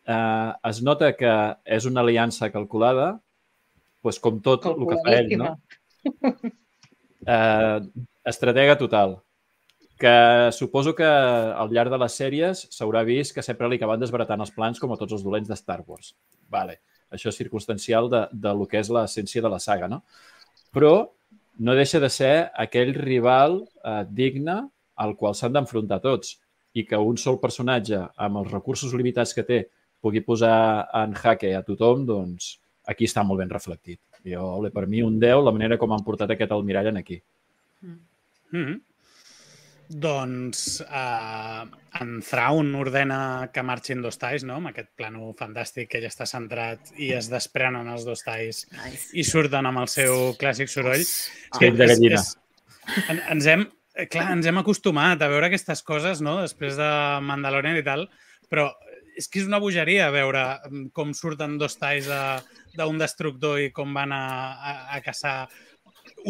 [0.07, 3.13] eh, es nota que és una aliança calculada,
[4.05, 5.55] doncs com tot el que fa ell, no?
[7.25, 7.81] Eh,
[8.29, 9.15] estratega total.
[9.97, 14.45] Que suposo que al llarg de les sèries s'haurà vist que sempre li acaben desbaratant
[14.45, 16.13] els plans com a tots els dolents de Star Wars.
[16.53, 16.83] Vale.
[17.15, 20.03] Això és circumstancial de, de lo que és l'essència de la saga, no?
[20.75, 20.93] Però
[21.59, 24.57] no deixa de ser aquell rival eh, digne
[24.95, 26.39] al qual s'han d'enfrontar tots
[26.75, 29.61] i que un sol personatge amb els recursos limitats que té
[30.03, 32.59] pugui posar en jaque a tothom, doncs
[32.91, 34.01] aquí està molt ben reflectit.
[34.25, 37.21] Jo, per mi, un 10, la manera com han portat aquest almirall en aquí.
[37.83, 37.97] Mm
[38.53, 38.81] -hmm.
[39.89, 41.65] Doncs uh,
[42.01, 44.59] en Thrawn ordena que marxin dos talls, no?
[44.61, 49.11] amb aquest plano fantàstic que ja està centrat i es desprenen els dos talls nice.
[49.13, 51.05] i surten amb el seu clàssic soroll.
[51.05, 51.61] Oh.
[51.61, 52.23] Que de gallina.
[52.23, 52.35] És,
[52.87, 53.67] és, en, ens hem,
[54.09, 56.41] clar, ens hem acostumat a veure aquestes coses no?
[56.43, 56.91] després de
[57.29, 58.09] Mandalorian i tal,
[58.51, 58.71] però
[59.15, 63.71] és que és una bogeria veure mm, com surten dos talls d'un de, destructor i
[63.75, 65.37] com van a, a, a caçar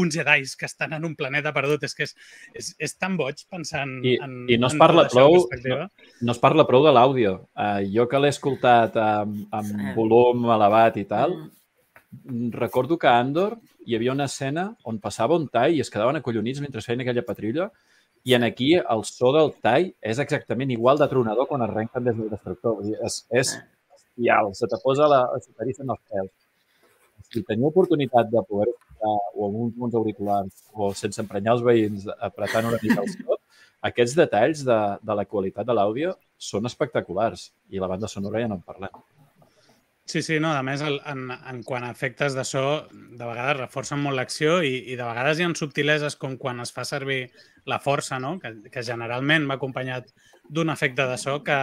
[0.01, 1.87] uns jedais que estan en un planeta perdut.
[1.89, 2.15] És que és,
[2.55, 5.81] és, és tan boig pensant I, en I no es parla prou, no,
[6.23, 7.35] no es parla prou de l'àudio.
[7.57, 11.37] Uh, jo que l'he escoltat amb, amb volum elevat i tal,
[12.25, 12.53] mm.
[12.59, 16.21] recordo que a Andor hi havia una escena on passava un tall i es quedaven
[16.21, 17.69] acollonits mentre feien aquella patrulla
[18.25, 22.17] i en aquí el so del tall és exactament igual de tronador quan arrenquen des
[22.17, 22.79] del destructor.
[22.79, 23.53] Vull dir, és, és
[24.15, 26.33] bestial, se te posa la, se t'erifen els pèls.
[27.35, 31.65] Si teniu oportunitat de poder estar o amb uns bons auriculars o sense emprenyar els
[31.67, 33.39] veïns apretant una mica el so,
[33.91, 36.15] aquests detalls de, de la qualitat de l'àudio
[36.51, 39.03] són espectaculars i la banda sonora ja no en parlem.
[40.07, 43.57] Sí, sí, no, a més, el, en, en quant a efectes de so, de vegades
[43.57, 47.23] reforcen molt l'acció i, i de vegades hi ha subtileses com quan es fa servir
[47.73, 48.37] la força, no?
[48.43, 50.13] que, que generalment va acompanyat
[50.49, 51.59] d'un efecte de so que,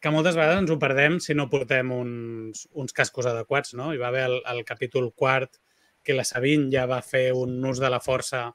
[0.00, 3.74] que moltes vegades ens ho perdem si no portem uns, uns cascos adequats.
[3.78, 3.92] No?
[3.94, 5.60] Hi va haver el, el capítol quart
[6.02, 8.48] que la Sabine ja va fer un ús de la força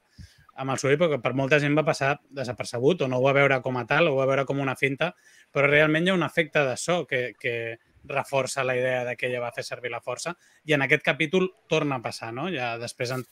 [0.56, 3.60] amb el soroll, perquè per molta gent va passar desapercebut o no ho va veure
[3.62, 5.12] com a tal, o ho va veure com una finta,
[5.52, 7.56] però realment hi ha un efecte de so que, que,
[8.08, 10.36] reforça la idea de que ella va fer servir la força.
[10.66, 12.48] I en aquest capítol torna a passar, no?
[12.54, 13.24] Ja després en,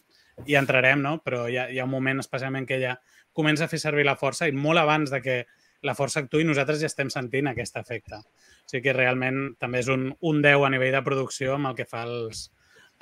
[0.47, 1.19] hi entrarem, no?
[1.21, 2.95] Però hi ha, hi ha un moment especialment que ella
[3.33, 5.37] comença a fer servir la força i molt abans de que
[5.83, 8.19] la força actuï, nosaltres ja estem sentint aquest efecte.
[8.23, 11.77] O sigui que realment també és un, un 10 a nivell de producció amb el
[11.79, 12.47] que fa els,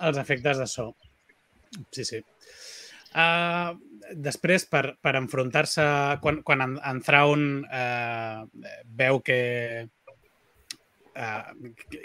[0.10, 0.92] els efectes de so.
[1.94, 2.22] Sí, sí.
[3.12, 3.78] Uh,
[4.16, 5.86] després, per, per enfrontar-se,
[6.24, 8.46] quan, quan en, en Thrawn uh,
[9.02, 9.42] veu que,
[11.12, 11.42] uh,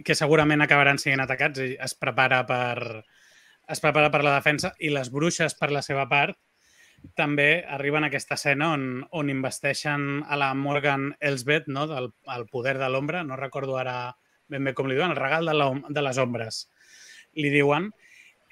[0.04, 3.04] que segurament acabaran sent atacats i es prepara per,
[3.70, 6.38] es prepara per la defensa i les bruixes, per la seva part,
[7.16, 11.86] també arriben a aquesta escena on, on investeixen a la Morgan Elsbeth no?
[11.90, 14.16] del el poder de l'ombra, no recordo ara
[14.48, 16.66] ben bé com li diuen, el regal de, la, de les ombres,
[17.34, 17.90] li diuen,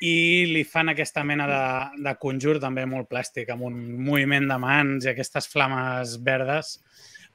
[0.03, 4.59] i li fan aquesta mena de, de conjur també molt plàstic, amb un moviment de
[4.61, 6.79] mans i aquestes flames verdes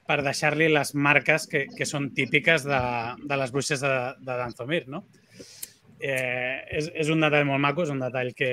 [0.06, 2.82] per deixar-li les marques que, que són típiques de,
[3.30, 5.04] de les bruixes de, de Danzomir, no?
[6.00, 8.52] Eh, és, és un detall molt maco, és un detall que,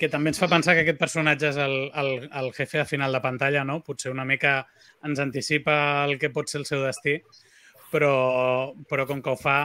[0.00, 3.12] que també ens fa pensar que aquest personatge és el, el, el jefe de final
[3.12, 3.80] de pantalla, no?
[3.86, 4.58] Potser una mica
[5.06, 7.16] ens anticipa el que pot ser el seu destí,
[7.92, 9.58] però, però com que ho fa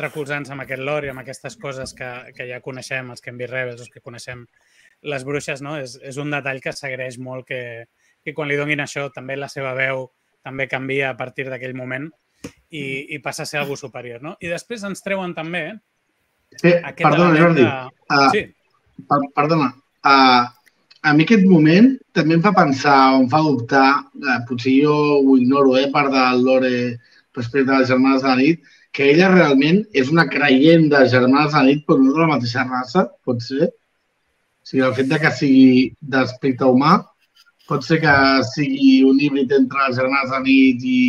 [0.00, 3.40] recolzant-se amb aquest lore i amb aquestes coses que, que ja coneixem, els que hem
[3.40, 4.46] vist Rebels, els que coneixem
[5.04, 5.76] les bruixes, no?
[5.80, 7.62] és, és un detall que s'agraeix molt que,
[8.24, 10.08] que quan li donin això també la seva veu
[10.44, 12.08] també canvia a partir d'aquell moment
[12.70, 14.22] i, i passa a ser algú superior.
[14.24, 14.36] No?
[14.40, 15.66] I després ens treuen també
[16.62, 17.62] Eh, perdona, Jordi.
[17.62, 17.70] De...
[18.10, 18.44] Uh, sí.
[19.08, 19.72] Per, perdona.
[20.04, 20.44] Uh,
[21.04, 23.88] a mi aquest moment també em fa pensar o em fa dubtar,
[24.20, 26.74] uh, potser jo ho ignoro, eh, part del lore
[27.36, 28.60] respecte a les germanes de la nit,
[28.94, 32.30] que ella realment és una creient de germanes de la nit, però no de la
[32.36, 33.68] mateixa raça, pot ser?
[33.68, 37.00] O sigui, el fet de que sigui d'aspecte humà,
[37.68, 38.14] pot ser que
[38.52, 41.00] sigui un híbrid entre les germanes de nit i,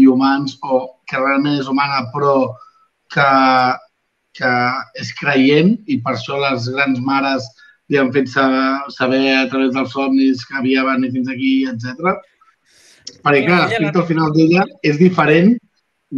[0.00, 2.34] i humans, o que realment és humana, però
[3.14, 3.28] que,
[4.36, 4.50] que
[5.00, 7.46] és creient i per això les grans mares
[7.90, 12.14] li han fet saber a través dels somnis que havia venit fins aquí, etc.
[13.24, 15.56] Perquè, clar, l'aspecte al final d'ella és diferent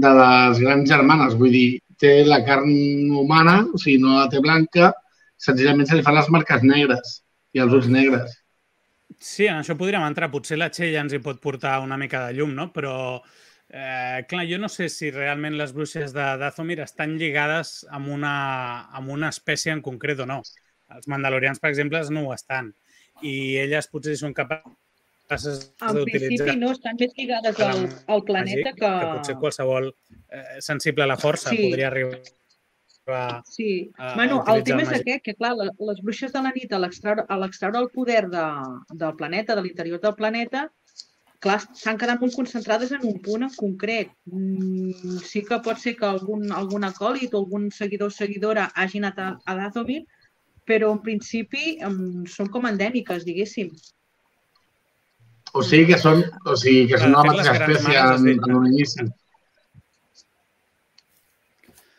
[0.05, 1.39] de les grans germanes.
[1.41, 2.69] Vull dir, té la carn
[3.17, 4.93] humana, o sigui, no la té blanca,
[5.41, 7.19] senzillament se li fan les marques negres
[7.57, 8.37] i els ulls negres.
[9.23, 10.29] Sí, en això podríem entrar.
[10.33, 12.69] Potser la Txell ens hi pot portar una mica de llum, no?
[12.75, 12.95] Però,
[13.73, 18.35] eh, clar, jo no sé si realment les bruixes de Dathomir estan lligades amb una,
[18.93, 20.43] amb una espècie en concret o no.
[20.93, 22.71] Els mandalorians, per exemple, no ho estan.
[23.25, 28.85] I elles potser són capaces en principi no, estan més lligades al, al planeta que...
[28.85, 31.65] Que potser qualsevol eh, sensible a la força sí.
[31.65, 32.21] podria arribar
[33.07, 33.91] a, sí.
[33.99, 36.79] A, bueno, a el tema és aquest, que clar, les bruixes de la nit, a
[36.79, 38.45] l'extraure el poder de,
[38.93, 40.69] del planeta, de l'interior del planeta,
[41.43, 44.13] clar, s'han quedat molt concentrades en un punt en concret.
[44.31, 49.03] Mm, sí que pot ser que algun, algun acòlit o algun seguidor o seguidora hagi
[49.03, 50.03] anat a, a Dathomir,
[50.69, 53.73] però en principi um, són com endèmiques, diguéssim.
[55.53, 59.05] O sigui que són, o sigui que són una mateixa espècie en, en un inici.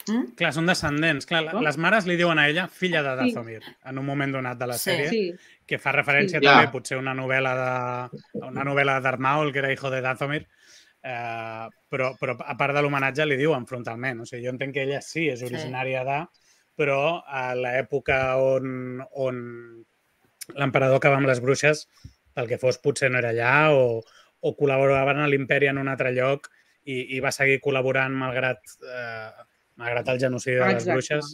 [0.09, 0.33] Mm?
[0.39, 1.27] Clar, són descendents.
[1.29, 1.61] Clar, oh?
[1.63, 3.73] les mares li diuen a ella filla de Dathomir sí.
[3.89, 5.53] en un moment donat de la sèrie, sí.
[5.67, 6.45] que fa referència sí.
[6.45, 6.71] també, ja.
[6.73, 10.43] potser una novel·la de una novel·la d'Armaul, que era hijo de Dathomir,
[11.03, 14.23] eh, però, però a part de l'homenatge li diuen frontalment.
[14.23, 16.09] O sigui, jo entenc que ella sí és originària sí.
[16.11, 19.39] de, però a l'època on, on
[20.57, 21.87] l'emperador acaba amb les bruixes
[22.33, 24.01] pel que fos potser no era allà o,
[24.43, 26.49] o col·laboraven a l'imperi en un altre lloc
[26.83, 29.45] i, i va seguir col·laborant malgrat, eh,
[29.79, 31.33] malgrat el genocidi de les bruixes.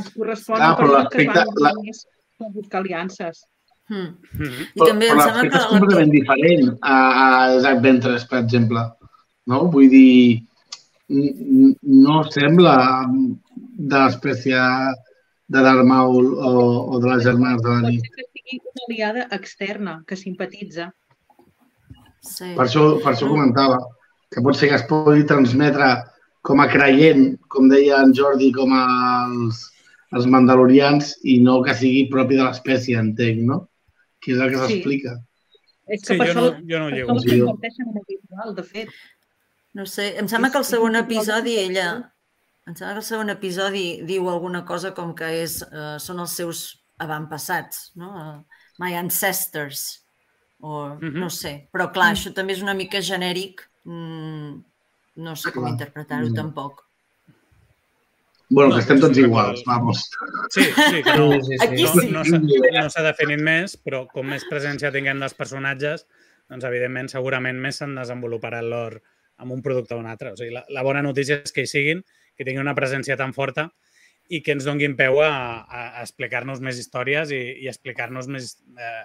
[0.00, 1.72] Es correspon ah, però que van la...
[2.54, 3.44] buscar aliances.
[3.88, 4.16] Hmm.
[4.32, 4.66] Mm -hmm.
[4.74, 5.58] I també però, sembla que...
[5.58, 8.82] és completament diferent a, a Zack Ventres, per exemple.
[9.46, 9.64] No?
[9.70, 10.42] Vull dir,
[11.82, 12.76] no sembla
[13.90, 14.60] de l'espècie
[15.52, 16.52] de Darmaul o,
[16.92, 18.04] o de les germanes de la nit
[18.60, 20.92] una aliada externa que simpatitza.
[22.22, 22.52] Sí.
[22.54, 23.78] Per, això, per això comentava
[24.32, 25.90] que pot ser que es pugui transmetre
[26.42, 29.66] com a creient, com deia en Jordi, com els,
[30.16, 33.60] els mandalorians i no que sigui propi de l'espècie, entenc, no?
[34.22, 35.16] Que és el que s'explica.
[35.18, 35.28] Sí.
[35.92, 37.16] És que sí, per jo això, no, jo no llego.
[37.16, 38.92] En visual, de fet.
[39.76, 41.90] No sé, em sembla que el segon episodi ella...
[42.62, 46.36] Em sembla que el segon episodi diu alguna cosa com que és, uh, són els
[46.38, 46.60] seus
[47.02, 48.12] avantpassats, no?
[48.78, 50.04] My ancestors,
[50.60, 51.20] o mm -hmm.
[51.24, 51.68] no sé.
[51.72, 52.16] Però clar, mm.
[52.16, 53.66] això també és una mica genèric.
[53.84, 54.62] Mm,
[55.16, 56.34] no sé com interpretar-ho mm.
[56.34, 56.84] tampoc.
[58.52, 60.02] Bueno, no, que estem tots iguals, vamos.
[60.52, 62.10] Sí, sí, que no, sí, sí, Aquí sí.
[62.12, 66.04] no, no s'ha definit més, però com més presència tinguem dels personatges,
[66.52, 68.98] doncs evidentment segurament més se'n desenvoluparà l'or
[69.42, 70.34] amb un producte o un altre.
[70.34, 72.04] O sigui, la, la bona notícia és que hi siguin,
[72.36, 73.70] que tinguin una presència tan forta
[74.32, 75.32] i que ens donguin peu a,
[75.64, 79.04] a, a explicar-nos més històries i, i explicar-nos més, eh,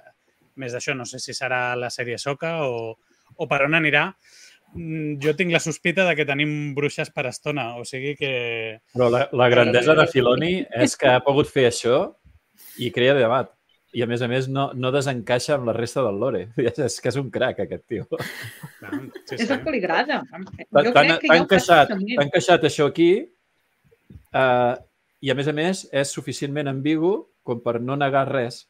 [0.59, 0.95] més d'això.
[0.95, 2.93] No sé si serà la sèrie Soca o,
[3.35, 4.09] o per on anirà.
[4.77, 8.31] Mm, Jo tinc la sospita de que tenim bruixes per estona, o sigui que...
[8.93, 10.53] Però la, la grandesa de Filoni
[10.85, 12.01] és que ha pogut fer això
[12.79, 13.49] i crea debat.
[13.97, 16.41] I, a més a més, no, no desencaixa amb la resta del lore.
[16.67, 18.05] És que és un crac, aquest tio.
[18.83, 20.19] Ah, Sí, És el que li agrada.
[20.27, 23.09] Jo T'han crec que t'ha jo ho faig encaixat, això aquí
[24.33, 24.73] eh,
[25.23, 27.13] i, a més a més, és suficientment ambigu
[27.47, 28.65] com per no negar res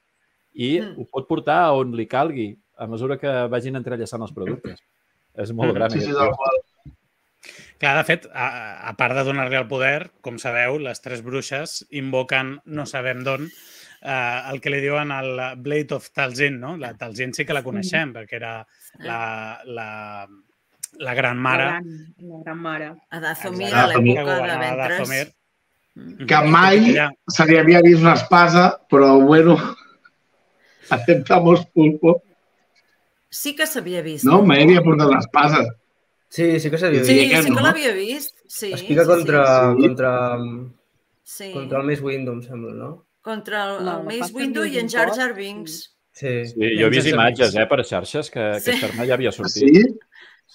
[0.53, 0.95] i Mm.
[1.01, 4.79] ho pot portar a on li calgui a mesura que vagin entrellaçant els productes.
[5.38, 5.93] És molt gran.
[5.93, 6.62] Sí, sí, qual.
[7.78, 8.47] Clar, de fet, a,
[8.89, 13.45] a part de donar-li el poder, com sabeu, les tres bruixes invoquen, no sabem d'on,
[14.02, 16.73] eh, el que li diuen el Blade of Talzin, no?
[16.82, 18.54] La Talzin sí que la coneixem, perquè era
[19.06, 19.21] la,
[19.65, 19.89] la,
[21.06, 21.69] la gran mare.
[21.69, 22.91] La gran, la gran mare.
[23.10, 23.84] A Dathomir, Exacte.
[23.84, 25.34] a l'època de Ventres.
[26.30, 26.93] Que mai
[27.34, 29.58] se li havia vist una espasa, però bueno,
[30.97, 32.23] aceptamos pulpo.
[33.29, 34.25] Sí que s'havia vist.
[34.25, 35.63] No, mai havia portat una espasa.
[36.29, 37.31] Sí, sí que s'havia Sí, vist.
[37.31, 37.61] que sí que no.
[37.61, 38.35] l'havia vist.
[38.47, 39.43] Sí, Es pica sí, contra,
[39.75, 39.81] sí.
[39.81, 40.37] contra,
[41.23, 43.05] Sí, contra el Mace Windu, em sembla, no?
[43.21, 45.93] contra el, La- el Mace Windu i en Jar Jar Binks.
[46.13, 46.45] Sí.
[46.45, 48.71] Sí, jo he vist imatges eh, per xarxes que Sí.
[48.81, 49.75] arma ja havia Ah, sortit.
[49.75, 49.83] sí?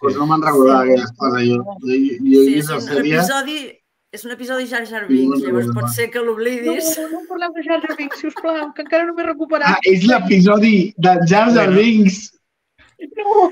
[0.00, 1.58] Pues no me'n recordava aquella espasa, jo.
[1.62, 3.14] Jo, jo he Sí, és un sèrie...
[3.18, 3.78] episodi
[4.12, 6.98] és un episodi Jar Jar Sí, Binks, no llavors pot ser que No, l'oblidis.
[6.98, 9.78] no em parleu de Jar Jar Binks, sisplau, que encara no m'he Ah, recuperat.
[9.84, 11.80] és l'episodi de Jar Jar Bueno.
[11.82, 12.38] Binks No.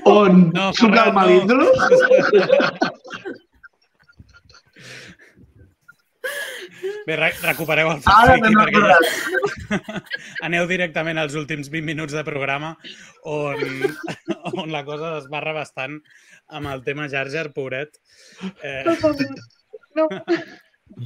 [0.05, 1.13] On No, surt el no.
[1.13, 1.67] malíndolo.
[7.05, 10.05] Bé, re recupereu el Ara n'he perquè acordat.
[10.47, 12.71] aneu directament als últims 20 minuts de programa
[13.29, 13.61] on,
[14.61, 15.99] on la cosa desbarra bastant
[16.49, 17.99] amb el tema Jar Jar, pobret.
[18.63, 19.29] Eh, favor.
[19.97, 20.07] No.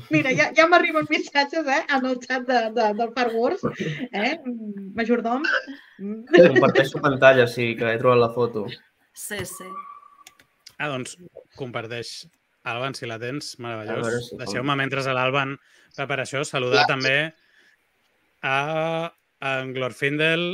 [0.09, 3.61] Mira, ja, ja m'arriben missatges eh, en el xat de, de, del Far Wars.
[4.11, 4.37] Eh?
[4.97, 5.43] Majordom.
[6.31, 8.65] Comparteixo pantalla, sí, que he trobat la foto.
[9.15, 9.67] Sí, sí.
[10.77, 11.17] ah, doncs,
[11.55, 12.25] comparteix.
[12.65, 14.29] Alban, si la tens, veure meravellós.
[14.31, 15.51] si- Deixeu-me, mentre l'Alban
[15.95, 16.95] prepara això, saludar Clar.
[16.95, 17.17] també
[18.41, 20.47] a, a en Glorfindel,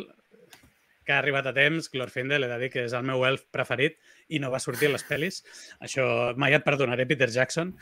[1.05, 1.87] que ha arribat a temps.
[1.89, 3.95] Glorfindel, he de dir que és el meu elf preferit
[4.31, 5.41] i no va sortir a les pel·lis.
[5.83, 6.05] Això
[6.39, 7.73] mai et perdonaré, Peter Jackson.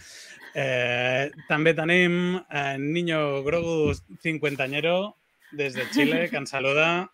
[0.57, 5.15] Eh, també tenim a Niño Grogu cinquantañero
[5.51, 7.09] des de Xile, que ens saluda.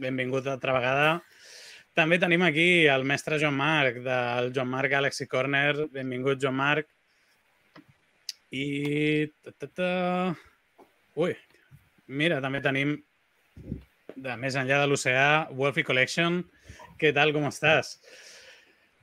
[0.00, 1.10] Benvingut altra vegada.
[1.96, 5.88] També tenim aquí el mestre Joan Marc, del Joan Marc Galaxy Corner.
[5.92, 6.88] Benvingut, Joan Marc.
[8.50, 9.28] I...
[9.42, 9.90] Ta, ta, ta...
[11.20, 11.34] Ui,
[12.06, 12.94] mira, també tenim
[14.16, 16.40] de més enllà de l'oceà, Wolfie Collection.
[17.00, 17.96] Què tal, com estàs?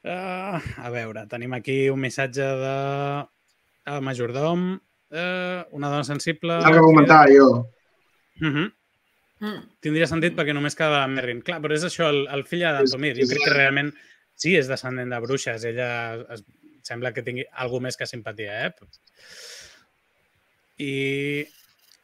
[0.05, 2.75] Uh, a veure, tenim aquí un missatge de
[3.87, 6.59] el majordom, uh, una dona sensible...
[6.61, 7.47] El que comentava jo.
[8.41, 8.67] Uh -huh.
[9.39, 9.63] Mm.
[9.83, 11.41] Tindria sentit perquè només quedava la Merrin.
[11.45, 13.13] Clar, però és això, el, el fill d'Antomir.
[13.19, 13.91] Jo crec que realment
[14.35, 15.63] sí és descendent de bruixes.
[15.63, 15.89] Ella
[16.33, 16.43] es,
[16.87, 18.71] sembla que tingui alguna més que simpatia, eh?
[20.77, 21.45] I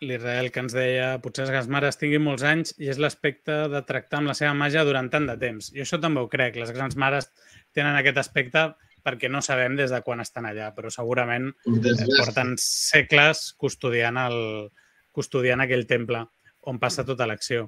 [0.04, 4.20] l'Israel que ens deia potser les mares tinguin molts anys i és l'aspecte de tractar
[4.20, 5.72] amb la seva màgia durant tant de temps.
[5.76, 6.60] Jo això també ho crec.
[6.60, 7.30] Les grans mares
[7.76, 8.68] tenen aquest aspecte
[9.04, 14.70] perquè no sabem des de quan estan allà, però segurament eh, porten segles custodiant, el,
[15.12, 16.24] custodiant aquell temple
[16.72, 17.68] on passa tota l'acció.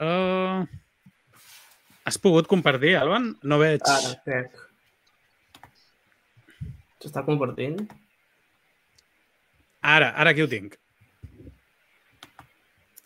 [0.00, 0.62] Uh,
[2.06, 3.32] has pogut compartir, Alban?
[3.42, 3.82] No veig...
[3.90, 4.60] Ara, crec.
[7.00, 7.82] S'està compartint?
[9.80, 10.76] Ara, ara aquí ho tinc.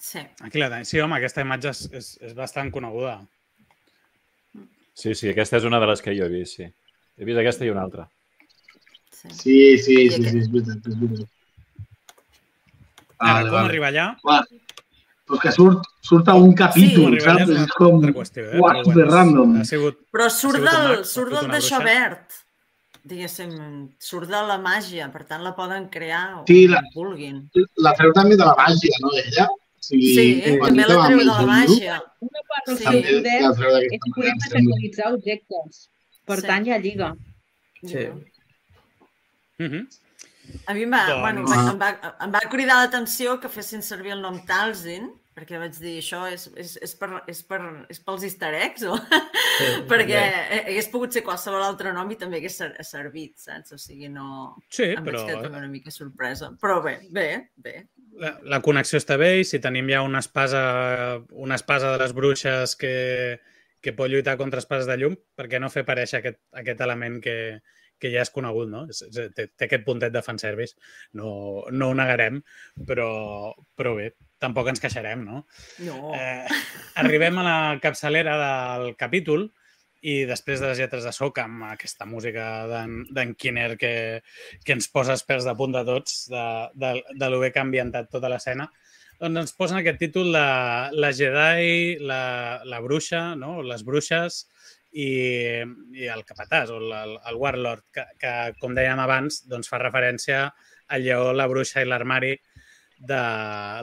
[0.05, 0.21] Sí.
[0.45, 0.87] Aquí la tenim.
[0.87, 3.23] Sí, home, aquesta imatge és, és, és bastant coneguda.
[4.95, 6.69] Sí, sí, aquesta és una de les que jo he vist, sí.
[7.19, 8.09] He vist aquesta i una altra.
[9.11, 9.31] sí.
[9.33, 11.31] Sí, sí, sí, sí, és veritat, és veritat.
[13.19, 13.69] Ara, Vale, com vale.
[13.71, 14.07] arribar allà?
[15.25, 17.43] Però és que surt, surt a un capítol, allà saps?
[17.45, 18.03] és una És com...
[18.19, 18.61] qüestió, eh?
[18.61, 19.55] Però, random.
[19.61, 20.01] Ha sigut...
[20.13, 22.41] Però surt del, ha surt del una d'això verd.
[23.05, 23.55] Diguéssim,
[24.01, 27.41] surt de la màgia, per tant la poden crear o Sí, com la- vulguin.
[27.85, 29.49] La treu també de la màgia, no, ella?
[29.85, 31.97] Sigui, Sí, quan també diu la que treu de la màgia.
[32.29, 32.83] Una part del Sí.
[32.85, 35.83] seu També poder la treu és d'aquesta poder em materialitzar objectes.
[36.25, 36.47] Per Sí.
[36.47, 37.11] tant, ja lliga.
[37.85, 38.07] Sí.
[39.59, 39.85] Uh -huh.
[40.67, 43.49] A mi em va, Doncs- bueno, em va, em va, em va cridar l'atenció que
[43.49, 47.87] fessin servir el nom Talzin, perquè vaig dir, això és, és, és, per, és, per,
[47.89, 48.97] és pels easter eggs, o?
[48.97, 50.61] sí perquè bé.
[50.69, 53.73] hagués pogut ser qualsevol altre nom i també hagués ser- servit, saps?
[53.73, 54.57] O sigui, no...
[54.69, 56.51] Sí, Em però vaig quedar també una mica sorpresa.
[56.61, 57.87] Però bé, bé, bé.
[58.21, 60.65] La, la connexió està bé i si tenim ja una espasa,
[61.33, 62.95] una espasa de les bruixes que,
[63.83, 67.37] que pot lluitar contra espases de llum, perquè no fer aparèixer aquest, aquest element que,
[68.01, 68.85] que ja és conegut, no?
[68.89, 70.79] Té, té aquest puntet de fanservice,
[71.19, 72.41] no, no ho negarem,
[72.89, 73.09] però,
[73.79, 74.13] però bé,
[74.43, 75.45] tampoc ens queixarem, no?
[75.87, 76.15] No.
[76.17, 76.63] Eh,
[77.03, 79.49] arribem a la capçalera del capítol
[80.05, 83.95] i després de les lletres de soc amb aquesta música d'en Kinner que,
[84.65, 86.45] que ens posa els pèls de punt de tots de,
[86.77, 88.69] de, de lo bé que ha ambientat tota l'escena,
[89.21, 90.45] doncs ens posen aquest títol de
[91.01, 93.57] la Jedi, la, la bruixa, no?
[93.65, 94.43] les bruixes
[94.93, 95.09] i,
[95.97, 100.49] i el capatàs o el, el Warlord, que, que, com dèiem abans, doncs fa referència
[100.93, 102.35] al lleó, la bruixa i l'armari
[103.01, 103.25] de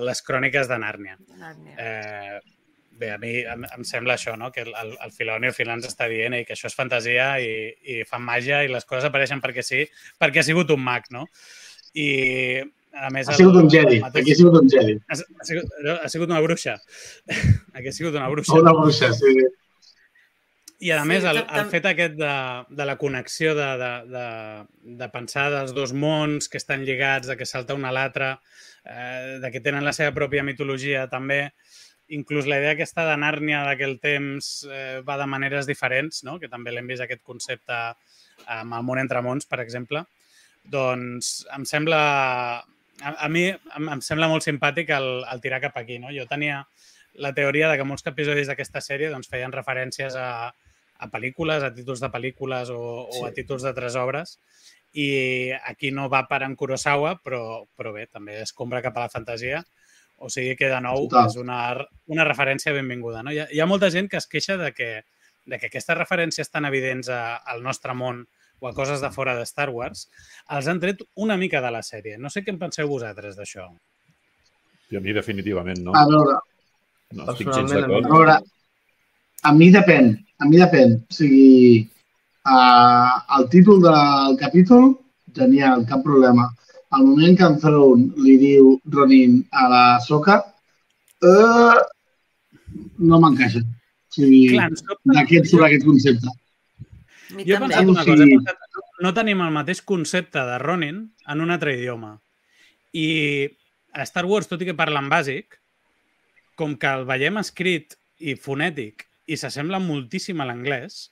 [0.06, 1.18] les cròniques de Nàrnia.
[1.42, 1.76] Nàrnia.
[1.78, 2.61] Eh,
[3.02, 4.52] bé, a mi em, em sembla això, no?
[4.54, 7.32] que el, el, el Filoni al final ens està dient i que això és fantasia
[7.42, 7.50] i,
[7.96, 9.82] i fan màgia i les coses apareixen perquè sí,
[10.22, 11.26] perquè ha sigut un mag, no?
[11.98, 12.08] I
[12.92, 13.28] a més...
[13.32, 13.98] Ha sigut un Jedi.
[14.00, 14.96] el mateix- Aquí ha sigut un Jedi.
[15.02, 16.78] ha, ha, sigut, ha sigut una bruixa.
[17.76, 18.60] Aquí ha sigut una bruixa.
[18.62, 19.34] Una bruixa, sí.
[20.82, 22.32] I a més, el, el fet aquest de,
[22.74, 24.24] de la connexió de, de, de,
[24.98, 28.32] de pensar dels dos mons que estan lligats, de que salta un a l'altre,
[28.90, 31.52] eh, de que tenen la seva pròpia mitologia també,
[32.12, 36.38] inclús la idea aquesta de Nàrnia d'aquell temps eh, va de maneres diferents, no?
[36.40, 37.78] que també l'hem vist aquest concepte
[38.48, 40.06] amb el món entre mons, per exemple,
[40.64, 42.02] doncs em sembla...
[43.02, 45.98] A, a mi em, em sembla molt simpàtic el, el tirar cap aquí.
[45.98, 46.12] No?
[46.14, 46.60] Jo tenia
[47.18, 50.52] la teoria de que molts episodis d'aquesta sèrie doncs, feien referències a,
[51.02, 53.42] a pel·lícules, a títols de pel·lícules o, o a Sí.
[53.42, 54.38] títols de tres obres.
[54.94, 59.14] I aquí no va per en Kurosawa, però, però bé, també escombra cap a la
[59.14, 59.64] fantasia.
[60.22, 61.30] O sigui que, de nou, Total.
[61.32, 61.60] és una,
[62.14, 63.24] una referència benvinguda.
[63.26, 63.34] No?
[63.34, 64.92] Hi, ha, hi ha molta gent que es queixa de que,
[65.50, 68.22] de que aquestes referències tan evidents a, al nostre món
[68.62, 70.06] o a coses de fora de Star Wars
[70.54, 72.20] els han tret una mica de la sèrie.
[72.22, 73.66] No sé què en penseu vosaltres d'això.
[74.92, 75.96] I a mi definitivament no.
[75.98, 76.38] A veure,
[77.12, 78.14] No estic gens Personalment, a d'acord.
[78.14, 78.36] veure,
[79.44, 80.94] a mi depèn, a mi depèn.
[81.10, 81.82] O sigui,
[82.46, 84.94] uh, el títol del capítol,
[85.36, 86.46] genial, cap problema.
[86.92, 90.42] Al moment que en Throne li diu Ronin a la Soca,
[91.24, 91.78] uh,
[93.00, 93.62] no m'encaixa.
[93.64, 94.42] O sigui,
[95.16, 96.34] d'aquest surt aquest concepte.
[97.32, 97.70] Mi Jo he també.
[97.72, 101.78] pensat una cosa, he pensat, no tenim el mateix concepte de Ronin en un altre
[101.78, 102.18] idioma.
[102.92, 103.08] I
[103.96, 105.56] a Star Wars, tot i que parla en bàsic,
[106.60, 111.08] com que el veiem escrit i fonètic i s'assembla moltíssim a l'anglès,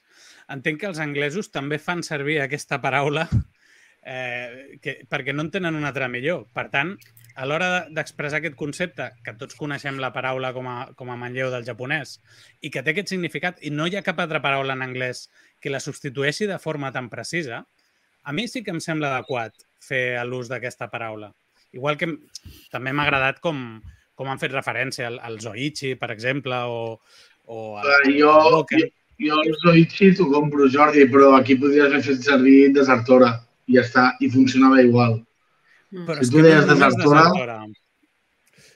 [0.52, 3.26] entenc que els anglesos també fan servir aquesta paraula
[4.10, 6.46] eh, que, perquè no en tenen una altra millor.
[6.54, 6.96] Per tant,
[7.38, 11.16] a l'hora de- d'expressar aquest concepte, que tots coneixem la paraula com a, com a
[11.20, 12.16] manlleu del japonès,
[12.60, 15.28] i que té aquest significat, i no hi ha cap altra paraula en anglès
[15.60, 17.62] que la substitueixi de forma tan precisa,
[18.24, 21.30] a mi sí que em sembla adequat fer l'ús d'aquesta paraula.
[21.72, 22.08] Igual que
[22.72, 23.80] també m'ha agradat com,
[24.18, 26.98] com han fet referència al, al Zoichi, per exemple, o,
[27.46, 28.90] o al, jo- Woken.
[29.20, 33.34] Jo el Zoichi t'ho compro, Jordi, però aquí podries haver fet servir desertora
[33.70, 35.20] i ja està, i funcionava igual.
[35.90, 36.04] Mm.
[36.08, 37.58] Però Si tu deies desertora- desertora.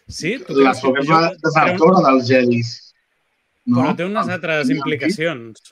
[0.06, 0.36] Sí?
[0.46, 2.72] Tu La la desertora dels Jedis.
[3.66, 3.80] No?
[3.80, 5.62] Però té unes altres Sí, implicacions.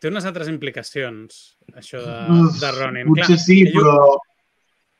[0.00, 1.36] Té unes altres implicacions,
[1.76, 3.06] això de, Uf, de Ronin.
[3.12, 4.18] Potser sí, ell ho- però...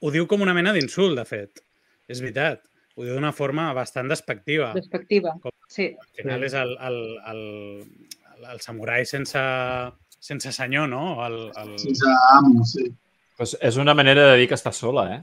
[0.02, 1.61] Ho diu com una mena d'insult, de fet.
[2.08, 2.62] És veritat.
[2.96, 4.72] Ho diu d'una forma bastant despectiva.
[4.76, 5.34] Despectiva.
[5.42, 5.84] Com- Sí.
[5.94, 6.96] Al final és el, el,
[7.30, 7.42] el,
[8.50, 9.38] el samurai sense,
[10.18, 11.02] sense senyor, no?
[11.26, 11.76] El, el...
[11.78, 12.88] Sense amo, sí.
[13.41, 15.20] Pues és una manera de dir que està sola, eh?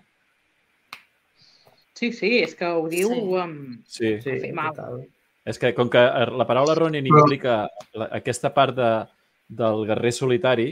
[1.93, 3.19] Sí, sí, és que ho diu Sí.
[3.37, 3.57] amb...
[3.85, 4.13] Sí.
[4.23, 4.71] Sí, fer mal.
[4.73, 5.03] total.
[5.45, 7.59] És que com que la paraula Ronin implica
[7.93, 8.89] la, aquesta part de,
[9.59, 10.65] del guerrer solitari,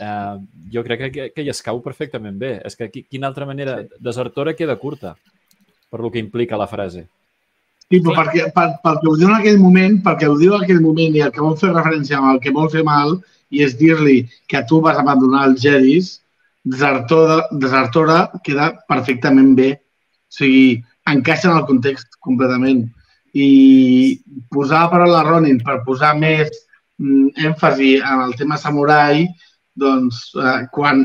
[0.00, 0.36] eh,
[0.72, 2.54] jo crec que, que hi escau perfectament bé.
[2.64, 3.82] És que qui, quina altra manera...
[3.82, 4.00] Sí.
[4.08, 5.12] Desertora queda curta
[5.90, 7.04] per lo que implica la frase.
[7.90, 10.64] Sí, però perquè, per, pel que ho diu en aquell moment, perquè ho diu en
[10.64, 13.18] aquell moment i el que vol fer referència amb el que vol fer mal
[13.52, 16.22] i és dir-li que tu vas abandonar els Jedis,
[16.72, 19.70] desertora, desertora queda perfectament bé.
[20.28, 22.84] O sigui, encaixa en el context completament.
[23.38, 24.18] I
[24.52, 26.48] posar la paraula Ronin per posar més
[26.98, 29.26] mm, èmfasi en el tema samurai,
[29.78, 31.04] doncs, eh, quan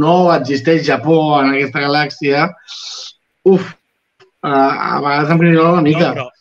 [0.00, 2.44] no existeix Japó en aquesta galàxia,
[3.50, 3.72] uf,
[4.22, 6.12] eh, a vegades em grinyola una No, mica.
[6.14, 6.36] però, però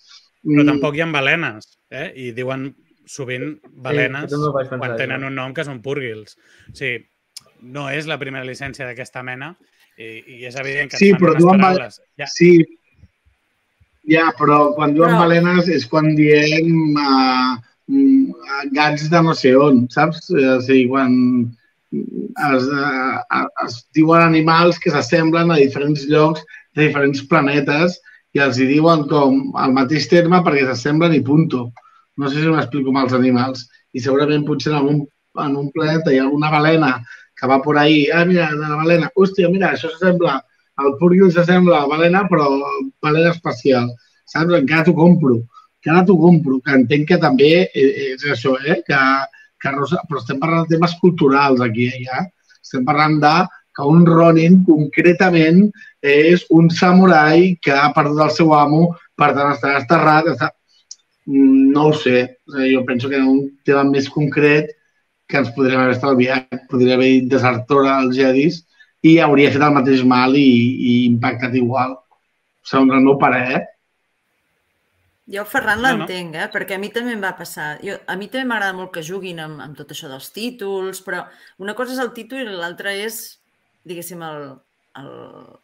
[0.64, 2.14] Mm, tampoc hi ha balenes, eh?
[2.16, 2.70] I diuen
[3.06, 5.28] sovint balenes vaig pensar, quan tenen això.
[5.28, 6.38] un nom que són púrgils.
[6.72, 7.02] O sigui,
[7.62, 9.56] no és la primera llicència d'aquesta mena
[9.98, 12.02] i, i és evident que Sí, però unes diuen ba- paraules.
[12.18, 12.52] Ja, Sí,
[14.10, 17.58] ja, però quan diuen Però- balenes és quan diem uh,
[18.74, 20.30] gats de no sé on, saps?
[20.32, 21.14] Eh, O sigui, quan
[21.92, 26.44] es, uh, es diuen animals que s'assemblen a diferents llocs
[26.76, 28.00] de diferents planetes
[28.38, 31.72] i els hi diuen com el mateix terme perquè s'assemblen i punto.
[32.18, 33.68] No sé si m'explico amb els animals.
[33.92, 34.98] i segurament potser en un,
[35.42, 36.92] en un planeta hi ha alguna balena
[37.40, 40.40] que va por ahí, ah, mira, la balena, hòstia, mira, això s'assembla,
[40.84, 42.50] el Purgil s'assembla a la balena, però
[43.04, 43.90] balena espacial,
[44.28, 44.58] saps?
[44.60, 45.40] Encara t'ho compro,
[45.80, 48.82] encara t'ho compro, que entenc que també és això, eh?
[48.88, 49.00] que,
[49.62, 52.26] que Rosa, però estem parlant de temes culturals aquí, eh, ja.
[52.60, 53.36] Estem parlant de
[53.76, 55.70] que un Ronin concretament
[56.04, 60.52] és un samurai que ha perdut el seu amo, per tant està desterrat, està...
[61.30, 64.74] Mm, no ho sé, jo penso que un tema més concret
[65.30, 68.64] que ens podríem haver estalviat, podria haver dit desertora als Jedis
[69.06, 72.00] i hauria fet el mateix mal i, i impactat igual.
[72.66, 73.62] Segons el meu pare, eh?
[75.30, 76.48] Jo, Ferran, l'entenc, eh?
[76.50, 77.76] perquè a mi també em va passar.
[77.86, 81.22] Jo, a mi també m'agrada molt que juguin amb, amb tot això dels títols, però
[81.62, 83.20] una cosa és el títol i l'altra és,
[83.86, 84.48] diguéssim, el,
[85.00, 85.10] el,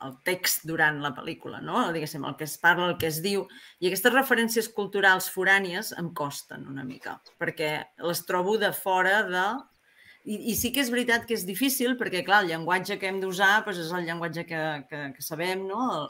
[0.07, 1.83] el text durant la pel·lícula, no?
[1.93, 3.45] Diguéssim, el que es parla, el que es diu.
[3.79, 7.77] I aquestes referències culturals forànies em costen una mica, perquè
[8.07, 9.47] les trobo de fora de...
[10.25, 13.19] I, I sí que és veritat que és difícil, perquè, clar, el llenguatge que hem
[13.21, 16.07] d'usar doncs és el llenguatge que, que, que sabem, no?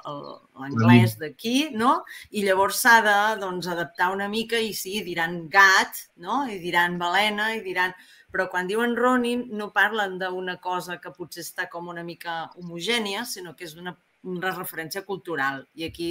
[0.56, 1.98] L'anglès d'aquí, no?
[2.32, 6.46] I llavors s'ha de, doncs, adaptar una mica i sí, diran gat, no?
[6.48, 7.92] I diran balena, i diran
[8.36, 13.22] però quan diuen Ronin no parlen d'una cosa que potser està com una mica homogènia,
[13.24, 13.94] sinó que és una,
[14.28, 15.62] una referència cultural.
[15.80, 16.10] I aquí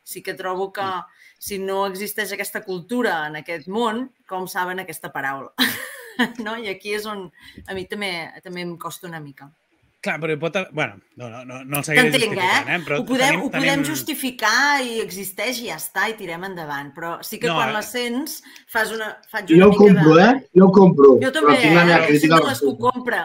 [0.00, 0.86] sí que trobo que
[1.36, 5.52] si no existeix aquesta cultura en aquest món, com saben aquesta paraula?
[6.46, 6.56] no?
[6.56, 7.26] I aquí és on
[7.68, 8.10] a mi també,
[8.40, 9.50] també em costa una mica.
[10.04, 10.56] Clar, però pot...
[10.76, 12.76] Bueno, no, no, no, no el seguiré justificant, eh?
[12.76, 12.82] eh?
[12.86, 13.86] Però ho podem, tenim, ho podem tenim...
[13.88, 16.92] justificar i existeix i ja està, i tirem endavant.
[16.94, 17.76] Però sí que no, quan eh?
[17.78, 18.38] la sents
[18.72, 20.26] fas una, faig una jo ho compro, de...
[20.28, 20.44] eh?
[20.60, 21.12] Jo ho compro.
[21.24, 22.18] Jo també, eh?
[22.22, 23.22] Sempre les que ho compra.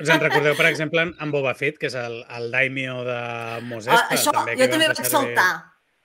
[0.00, 3.18] Us en recordeu, per exemple, en Boba Fett, que és el, el daimio de
[3.68, 3.92] Moses?
[3.92, 5.50] Ah, això, també, jo també vaig saltar.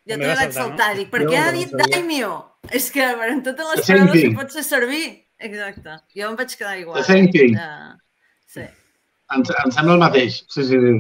[0.08, 0.90] Jo també vaig saltar.
[0.92, 1.00] No?
[1.00, 2.34] Dic, per què ha dit daimio?
[2.76, 5.06] És que en totes les paraules que pot ser servir.
[5.48, 6.02] Exacte.
[6.18, 7.00] Jo em vaig quedar igual.
[7.00, 7.56] The same thing.
[7.56, 7.96] Uh,
[8.50, 8.68] sí.
[9.36, 10.98] Em, em sembla el mateix, sí, sí, sí.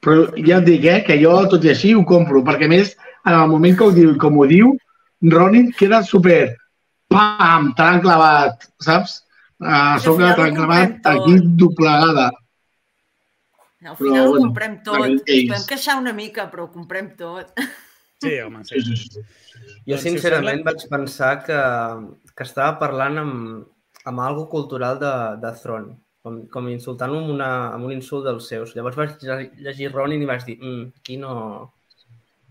[0.00, 2.94] Però ja et dic, eh, que jo, tot i així, ho compro, perquè més,
[3.26, 4.72] en el moment que ho diu, com ho diu,
[5.34, 6.54] Ronin queda super,
[7.12, 9.18] pam, t'han clavat, saps?
[9.60, 12.30] A sobre t'han clavat aquí doblegada.
[13.84, 15.04] Al final però, ho comprem tot.
[15.04, 17.52] Ens podem queixar una mica, però ho comprem tot.
[18.20, 18.80] Sí, home, sí.
[18.84, 19.22] sí, sí, sí.
[19.84, 21.60] Jo, doncs, sincerament, vaig pensar que,
[22.36, 23.36] que estava parlant amb,
[24.08, 28.48] amb algo cultural de, de Throne com, com insultant-lo amb, una, amb un insult dels
[28.52, 28.74] seus.
[28.76, 29.16] Llavors vaig
[29.64, 31.34] llegir Ronin i vaig dir, mm, aquí no,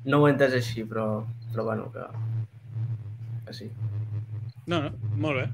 [0.06, 1.08] no ho he entès així, però,
[1.52, 2.06] però bueno, que,
[3.48, 3.70] que sí.
[4.70, 5.46] No, no, molt bé.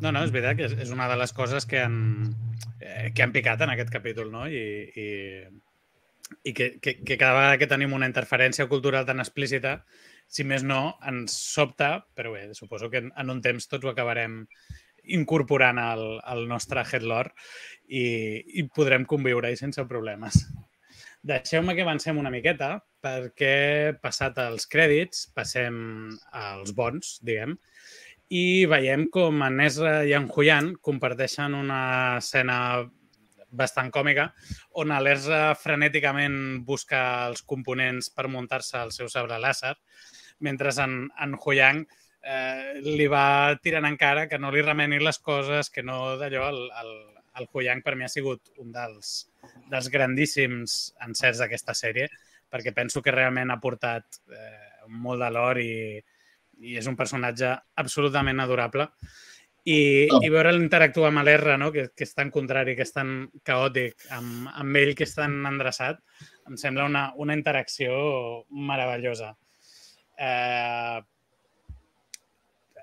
[0.00, 2.00] No, no, és veritat que és, és una de les coses que han,
[2.80, 4.44] eh, que han picat en aquest capítol, no?
[4.46, 4.62] I,
[4.94, 5.06] i,
[6.50, 9.78] i que, que, que cada vegada que tenim una interferència cultural tan explícita,
[10.26, 13.92] si més no, ens sobta, però bé, suposo que en, en un temps tots ho
[13.92, 14.42] acabarem
[15.14, 17.34] incorporant al, al nostre headlore
[17.88, 18.06] i,
[18.58, 20.42] i podrem conviure-hi sense problemes.
[21.26, 25.76] Deixeu-me que avancem una miqueta perquè, passat els crèdits, passem
[26.32, 27.56] als bons, diguem,
[28.30, 31.80] i veiem com en Ezra i en Huyan comparteixen una
[32.18, 32.58] escena
[33.56, 34.28] bastant còmica,
[34.82, 39.74] on l'Ezra frenèticament busca els components per muntar-se el seu sabre làser,
[40.44, 41.86] mentre en, en Huyang
[42.26, 46.62] eh, li va tirant encara que no li remeni les coses, que no d'allò, el,
[46.82, 46.92] el,
[47.40, 49.28] el Huyang per mi ha sigut un dels,
[49.70, 52.08] dels grandíssims encerts d'aquesta sèrie,
[52.50, 55.96] perquè penso que realment ha portat eh, molt de l'or i,
[56.66, 58.90] i és un personatge absolutament adorable.
[59.66, 60.20] I, oh.
[60.22, 61.72] i veure'l interactuar amb l'R, no?
[61.74, 65.40] que, que és tan contrari, que és tan caòtic, amb, amb ell que és tan
[65.50, 65.98] endreçat,
[66.46, 67.96] em sembla una, una interacció
[68.54, 69.32] meravellosa.
[70.22, 71.00] Eh,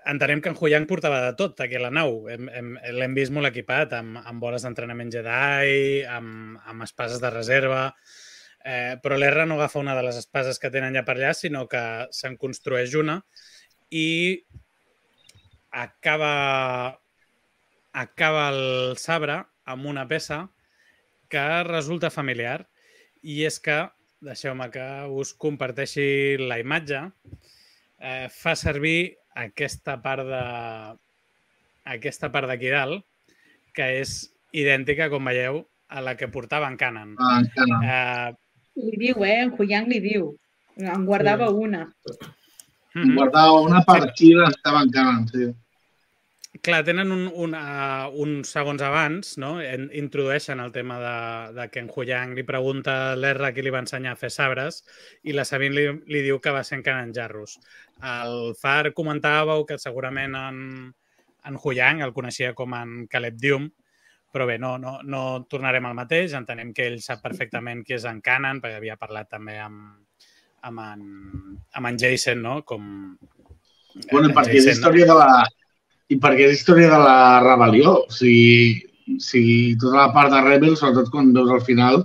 [0.05, 2.25] entenem que en Huyang portava de tot aquí a la nau.
[2.27, 7.85] L'hem vist molt equipat amb, amb boles d'entrenament Jedi, amb, amb espases de reserva,
[8.65, 11.67] eh, però l'R no agafa una de les espases que tenen ja per allà, sinó
[11.71, 13.21] que se'n construeix una
[13.93, 14.43] i
[15.71, 16.99] acaba,
[17.93, 20.47] acaba el sabre amb una peça
[21.31, 22.63] que resulta familiar
[23.23, 23.79] i és que,
[24.23, 27.01] deixeu-me que us comparteixi la imatge,
[27.99, 30.43] eh, fa servir aquesta part de
[31.83, 33.03] aquesta part d'aquí dalt,
[33.75, 34.15] que és
[34.55, 37.15] idèntica, com veieu, a la que portava en Canon.
[37.19, 37.83] Ah, en Canon.
[37.83, 38.29] Eh,
[38.83, 39.41] li diu, eh?
[39.45, 40.31] En Huyang li diu.
[40.79, 41.53] En guardava sí.
[41.67, 41.83] una.
[42.93, 43.15] Mm -hmm.
[43.15, 45.51] Guardava una partida, estava en Canon, sí.
[46.63, 49.57] Clar, tenen un, un, uh, uns segons abans, no?
[49.59, 51.15] En, introdueixen el tema de,
[51.57, 54.77] de que en Huyang li pregunta a l'Erra qui li va ensenyar a fer sabres
[55.27, 57.57] i la Sabine li, li diu que va ser en Canan Jarrus.
[57.99, 60.61] El Far comentàveu que segurament en,
[61.43, 63.65] en Huyang, el coneixia com en Caleb Dium,
[64.31, 66.31] però bé, no, no, no tornarem al mateix.
[66.39, 69.99] Entenem que ell sap perfectament qui és en Canan, perquè havia parlat també amb,
[70.71, 71.03] amb, en,
[71.75, 72.61] amb en Jason, no?
[72.63, 72.87] Com,
[74.07, 75.27] Bueno, en perquè és Jason, història de la...
[76.13, 77.95] I perquè és història de la rebel·lió.
[78.05, 82.03] O sigui, o sigui, tota la part de Rebel, sobretot quan veus al final,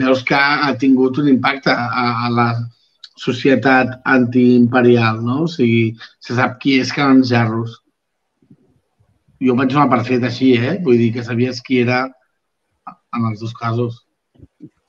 [0.00, 2.48] veus que ha tingut un impacte a, a la
[3.20, 5.44] societat antiimperial, no?
[5.44, 7.76] O sigui, se sap qui és Canon Jarrus.
[9.40, 10.78] Jo vaig donar per fet així, eh?
[10.84, 12.04] Vull dir que sabies qui era
[13.16, 14.04] en els dos casos.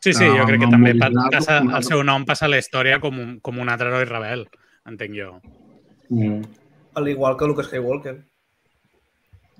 [0.01, 3.19] Sí, sí, jo crec que també passa, el seu nom passa a la història com
[3.22, 4.47] un, com un altre heroi rebel,
[4.89, 5.36] entenc jo.
[6.09, 6.41] Mm.
[6.97, 8.15] Al igual que Luke Skywalker.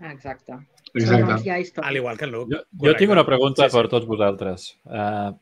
[0.10, 0.58] Exacte.
[0.94, 1.82] Exacte.
[1.84, 2.56] Al igual que el Luke.
[2.56, 3.78] Jo, jo tinc una pregunta Sí, sí.
[3.78, 4.66] per tots vosaltres.
[4.86, 5.36] Uh,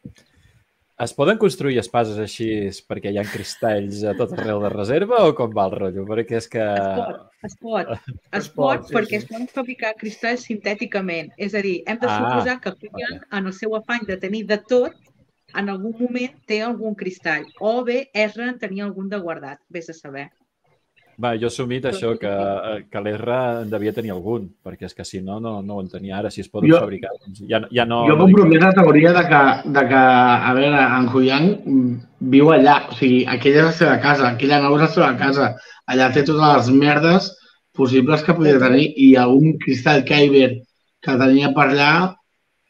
[1.00, 2.48] es poden construir espases així
[2.90, 6.04] perquè hi ha cristalls a tot arreu de reserva o com va el rotllo?
[6.10, 6.60] Perquè és que...
[6.60, 7.94] Es pot, es pot.
[7.96, 8.10] Es
[8.42, 9.22] Es pot, pot sí, perquè sí.
[9.24, 11.32] es poden fabricar cristalls sintèticament.
[11.38, 14.44] És a dir, hem de Ah, suposar que Kuyan, en el seu afany de tenir
[14.52, 14.98] de tot,
[15.56, 17.48] en algun moment té algun cristall.
[17.60, 20.28] O bé Ezra en tenia algun de guardat, vés a saber.
[21.20, 24.94] Va, jo he assumit això, que, eh, que l'Erra en devia tenir algun, perquè és
[24.96, 26.18] que si no, no, no ho entenia.
[26.22, 28.06] Ara, si es poden Jo- fabricar, doncs ja, ja no...
[28.08, 29.42] Jo compro més la teoria de que,
[29.80, 30.04] de que,
[30.52, 31.50] a veure, en Huyang
[32.36, 35.50] viu allà, o sigui, aquella és la seva casa, aquella nau és la seva casa,
[35.92, 37.30] allà té totes les merdes
[37.76, 40.50] possibles que podia tenir i algun cristall Kyber
[41.04, 41.92] que tenia per allà,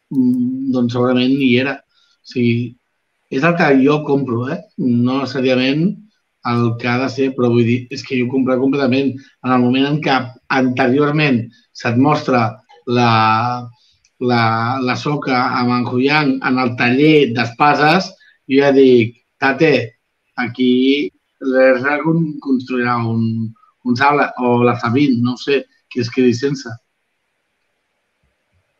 [0.09, 1.77] mm, doncs segurament hi era.
[1.77, 2.75] O sigui,
[3.29, 4.57] és el que jo compro, eh?
[4.81, 5.91] No necessàriament
[6.51, 9.13] el que ha de ser, però vull dir, és que jo compro completament.
[9.45, 10.15] En el moment en què
[10.57, 11.43] anteriorment
[11.73, 12.41] se't mostra
[12.87, 13.11] la,
[14.19, 14.41] la,
[14.81, 18.11] la soca amb en Huyang en el taller d'espases,
[18.49, 19.73] jo ja dic, tate,
[20.35, 20.71] aquí
[21.39, 23.49] l'Erra con- construirà un,
[23.85, 26.69] un sable, o la Sabine, no ho sé, qui es quedi sense.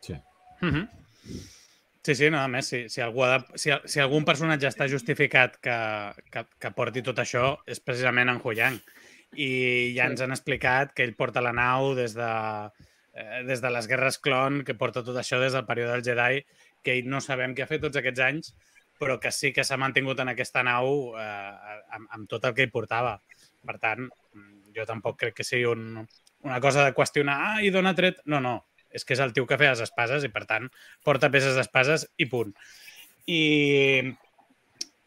[0.00, 0.14] Sí.
[0.62, 0.88] Mhm.
[2.02, 4.86] Sí, sí, no, a més, si, si, algú ha de, si, si algun personatge està
[4.88, 5.76] justificat que,
[6.32, 8.78] que, que porti tot això, és precisament en Huyang.
[9.36, 9.50] I
[9.98, 12.30] ja ens han explicat que ell porta la nau des de,
[13.12, 16.40] eh, des de les guerres clon, que porta tot això des del període del Jedi,
[16.82, 18.54] que ell no sabem què ha fet tots aquests anys,
[19.00, 21.52] però que sí que s'ha mantingut en aquesta nau eh,
[21.98, 23.18] amb, amb tot el que hi portava.
[23.60, 24.08] Per tant,
[24.72, 26.00] jo tampoc crec que sigui un,
[26.48, 28.24] una cosa de qüestionar, ah, i dona tret...
[28.24, 28.56] No, no,
[28.92, 30.68] és que és el tio que feia les espases i, per tant,
[31.06, 32.54] porta peces d'espases i punt.
[33.30, 33.42] I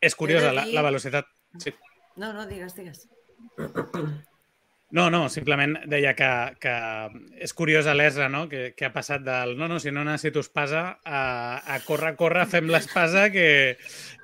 [0.03, 1.27] és curiosa la, dir- la velocitat...
[1.59, 1.73] Sí.
[2.17, 3.07] No, no, digues, digues.
[4.93, 6.27] No, no, simplement deia que,
[6.61, 6.73] que
[7.41, 8.43] és curiosa l'Esra, no?
[8.49, 11.21] Que, que ha passat del no, no, si no necessito espasa a,
[11.65, 13.47] a córrer, córrer, fem l'espasa que,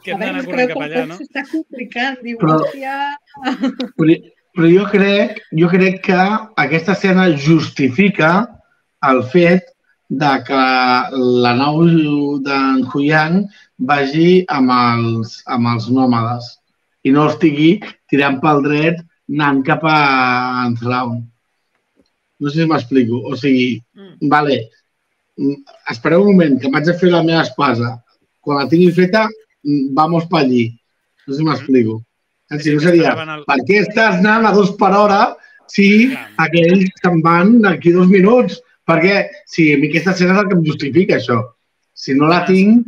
[0.03, 1.17] que hem d'anar corrent cap allà, no?
[1.17, 2.99] S'està complicant, diu, Però- hòstia...
[3.97, 4.19] Però,
[4.59, 6.19] però jo crec, jo crec que
[6.67, 8.29] aquesta escena justifica
[9.07, 9.63] el fet
[10.09, 10.61] de que
[11.45, 11.83] la nau
[12.45, 13.43] d'en Huyang
[13.77, 16.47] vagi amb els, amb els nòmades
[17.05, 17.79] i no estigui
[18.09, 18.97] tirant pel dret
[19.29, 19.97] anant cap a
[20.65, 21.21] Anthraun.
[22.39, 23.21] No sé si m'explico.
[23.29, 24.29] O sigui, Mm.
[24.29, 24.69] vale,
[25.37, 25.55] mm,
[25.91, 28.01] espereu un moment, que m'haig de fer la meva espasa.
[28.41, 29.27] Quan la tingui feta,
[29.63, 30.73] mm, vamos pa allí.
[31.27, 32.01] No sé si m'explico.
[32.51, 33.13] Sí, Si no seria,
[33.45, 35.35] per què estàs anant a dos per hora
[35.67, 38.59] si aquells se'n van d'aquí dos minuts?
[38.89, 39.15] Perquè,
[39.45, 41.39] sí, a mi aquesta escena és el que em justifica, això.
[41.93, 42.87] Si no la Ah, tinc,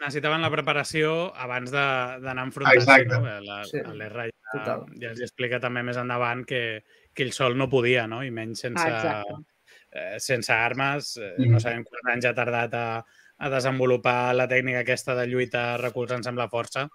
[0.00, 3.06] necessitaven la preparació abans de- d'anar Exacte.
[3.18, 3.40] no?
[3.40, 3.78] La, Sí.
[3.94, 4.84] L'Erra ja, Total.
[5.00, 8.22] ja els explica també més endavant que, que ell sol no podia, no?
[8.22, 9.44] I menys sense, Ah, exacte.
[9.92, 11.16] eh, sense armes.
[11.16, 11.50] Eh, Mhm.
[11.52, 13.04] No sabem quants anys ha tardat a,
[13.38, 16.88] a desenvolupar la tècnica aquesta de lluita recolzant-se amb la força.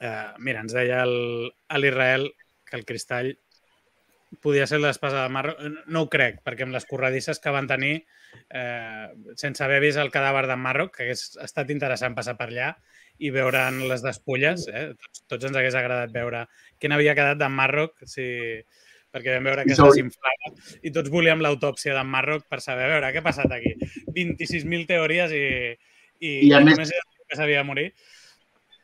[0.00, 2.32] Eh, mira, ens deia el- a l'Israel
[2.68, 3.38] que el cristall
[4.38, 5.56] podia ser l'espasa de mar.
[5.90, 8.04] No ho crec, perquè amb les corredisses que van tenir,
[8.54, 12.70] eh, sense haver vist el cadàver d'en Marroc, que hagués estat interessant passar per allà
[13.18, 14.68] i veure'n les despulles.
[14.70, 14.86] Eh?
[14.94, 16.46] Tots, tots ens hagués agradat veure
[16.78, 18.28] quin havia quedat d'en Marroc, si...
[19.10, 20.52] perquè vam veure que es desinflava
[20.86, 23.72] i tots volíem l'autòpsia d'en Marroc per saber, veure, què ha passat aquí?
[24.14, 25.42] 26.000 teories i,
[26.20, 27.88] i, I a més- només que s'havia de morir.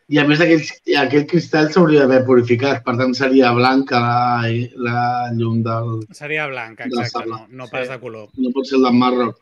[0.09, 0.63] I a més aquell,
[1.01, 4.51] aquell cristall s'hauria d'haver purificat, per tant seria blanca la,
[4.89, 5.01] la
[5.35, 6.05] llum del...
[6.15, 7.93] Seria blanc, Del exacte, no, no pas Sí.
[7.95, 8.29] de color.
[8.39, 9.41] No pot ser el d'en Marroc.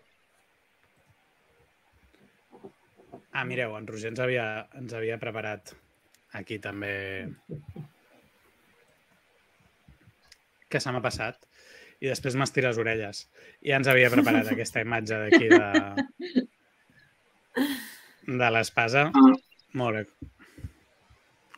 [3.34, 4.46] Ah, mireu, en Roger ens havia,
[4.78, 5.74] ens havia preparat
[6.38, 6.94] aquí també
[10.70, 11.40] que se m'ha passat
[12.00, 13.24] i després m'estira les orelles.
[13.62, 15.66] I ja ens havia preparat aquesta imatge d'aquí de,
[18.42, 19.08] de l'espasa.
[19.12, 19.34] Ah.
[19.74, 20.30] Molt bé.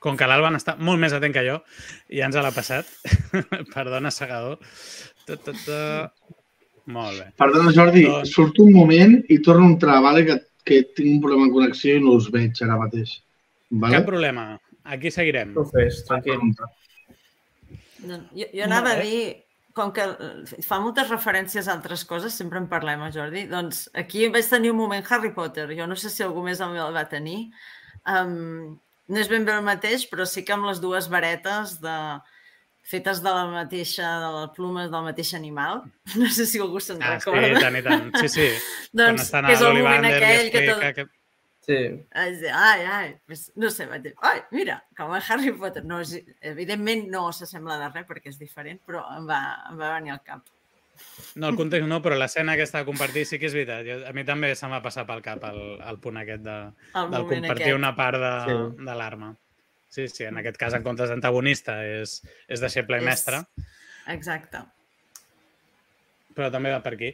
[0.06, 1.58] Com que l'Alban està molt més atent que jo,
[2.12, 2.90] i ja ens l'ha passat.
[3.74, 4.60] Perdona, segador.
[5.26, 6.36] Tot, tot, tot.
[6.94, 7.30] Molt bé.
[7.40, 10.22] Perdona, Jordi, Doncs- surto un moment i torno a entrar, vale?
[10.28, 10.36] que,
[10.66, 13.16] que tinc un problema de connexió i no us veig ara mateix.
[13.70, 13.98] Vale?
[13.98, 14.46] Cap problema.
[14.94, 15.56] Aquí seguirem.
[15.58, 16.38] Ho fes, tranquil.
[18.06, 19.18] No, jo, jo anava a dir,
[19.74, 20.06] com que
[20.64, 24.70] fa moltes referències a altres coses, sempre en parlem, eh, Jordi, doncs aquí vaig tenir
[24.70, 25.66] un moment Harry Potter.
[25.74, 27.48] Jo no sé si algú més el va tenir.
[28.06, 28.76] Um,
[29.08, 31.96] no és ben bé el mateix, però sí que amb les dues varetes de,
[32.86, 35.84] fetes de la mateixa, de les plumes del mateix animal.
[36.20, 37.52] No sé si algú se'n Ah, sí, recorda.
[37.52, 38.10] i tant, i tant.
[38.22, 38.48] Sí, sí.
[38.98, 40.84] Doncs, que és el moment aquell que tot...
[40.98, 41.06] que...
[41.66, 41.78] Sí.
[42.14, 45.82] Ai, ai, pues, no sé, vaig dir, ai, mira, com a Harry Potter.
[45.82, 46.12] No, és,
[46.46, 49.40] evidentment no s'assembla de res perquè és diferent, però em va,
[49.72, 50.44] em va venir al cap.
[51.36, 53.82] No, el context no, però l'escena aquesta de compartir sí que és veritat.
[53.86, 56.56] Jo, a mi també se'm va passar pel cap el, el punt aquest de,
[56.94, 57.76] El del compartir aquest.
[57.78, 58.84] una part de, Sí.
[58.86, 59.34] de l'arma.
[59.88, 62.18] Sí, sí, en aquest cas, en comptes d'antagonista, és,
[62.48, 63.38] és deixeble i mestre,
[64.12, 64.58] Exacte.
[66.36, 67.12] però també va per aquí.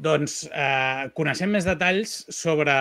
[0.00, 2.72] Doncs eh, coneixem més detalls sobre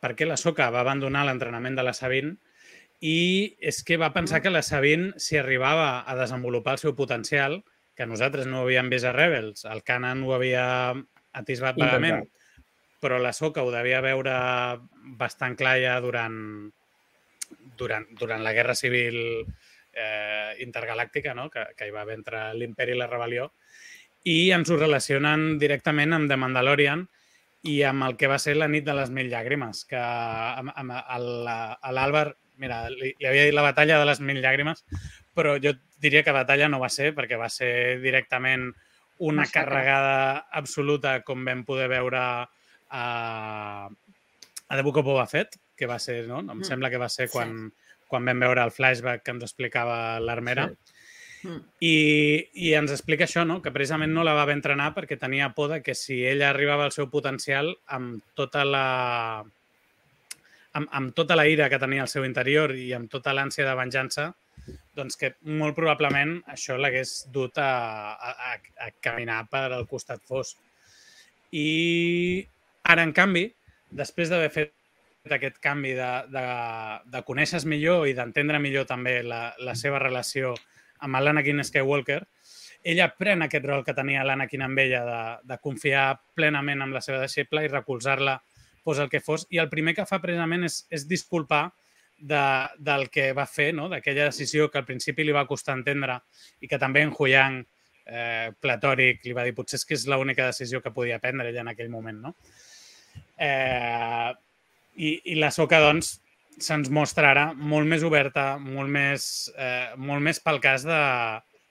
[0.00, 2.36] per què la Soca va abandonar l'entrenament de la Sabine
[3.00, 7.62] i és que va pensar que la Sabine, si arribava a desenvolupar el seu potencial,
[8.00, 10.64] que nosaltres no ho havíem vist a Rebels, el Canan ho havia
[11.36, 12.22] atisbat vagament,
[13.00, 14.32] però la Soca ho devia veure
[15.20, 16.70] bastant clar ja durant,
[17.76, 19.16] durant, durant la Guerra Civil
[19.92, 21.48] eh, intergalàctica, no?
[21.52, 23.50] que, que hi va haver entre l'imperi i la rebel·lió,
[24.28, 27.06] i ens ho relacionen directament amb The Mandalorian
[27.68, 30.92] i amb el que va ser la nit de les mil llàgrimes, que amb, amb
[30.96, 32.30] el- a l'Àlvar,
[32.60, 34.84] mira, li, li havia dit la batalla de les mil llàgrimes,
[35.36, 38.70] però jo diria que batalla no va ser, perquè va ser directament
[39.20, 39.64] una Massacre.
[39.68, 43.88] carregada absoluta, com vam poder veure a,
[44.68, 46.40] a The Book of Boba Fett, que va ser, no?
[46.40, 46.64] Em Mm.
[46.64, 47.32] sembla que va ser Sí.
[47.32, 47.72] quan,
[48.08, 50.68] quan vam veure el flashback que ens explicava l'armera.
[50.68, 51.48] Sí.
[51.48, 51.60] Mm.
[51.80, 53.62] I, I ens explica això, no?
[53.62, 56.92] que precisament no la va entrenar perquè tenia por de que si ella arribava al
[56.92, 59.42] seu potencial amb tota la
[60.74, 63.74] amb, amb tota la ira que tenia al seu interior i amb tota l'ànsia de
[63.74, 64.34] venjança,
[64.96, 67.70] doncs que molt probablement això l'hagués dut a,
[68.14, 70.58] a, a, caminar per al costat fosc.
[71.56, 72.44] I
[72.86, 73.46] ara, en canvi,
[73.90, 74.76] després d'haver fet
[75.36, 76.44] aquest canvi de, de,
[77.12, 80.54] de conèixer millor i d'entendre millor també la, la seva relació
[81.00, 82.20] amb l'Anakin Skywalker,
[82.82, 85.20] ella pren aquest rol que tenia l'Anakin amb ella de,
[85.52, 88.38] de confiar plenament en la seva deixeble i recolzar-la
[88.84, 89.46] fos el que fos.
[89.52, 91.66] I el primer que fa precisament és, és disculpar
[92.20, 92.44] de,
[92.78, 93.88] del que va fer, no?
[93.88, 96.20] d'aquella decisió que al principi li va costar entendre
[96.60, 97.60] i que també en Huyang,
[98.06, 101.64] eh, platòric, li va dir potser és que és l'única decisió que podia prendre ella
[101.64, 102.20] en aquell moment.
[102.28, 102.34] No?
[103.40, 104.30] Eh,
[105.00, 106.18] i, I la Soca, doncs,
[106.60, 109.24] se'ns mostra ara molt més oberta, molt més,
[109.56, 111.02] eh, molt més pel cas de,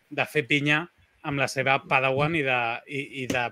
[0.10, 0.86] de fer pinya
[1.30, 3.50] amb la seva Padawan i de, i, i de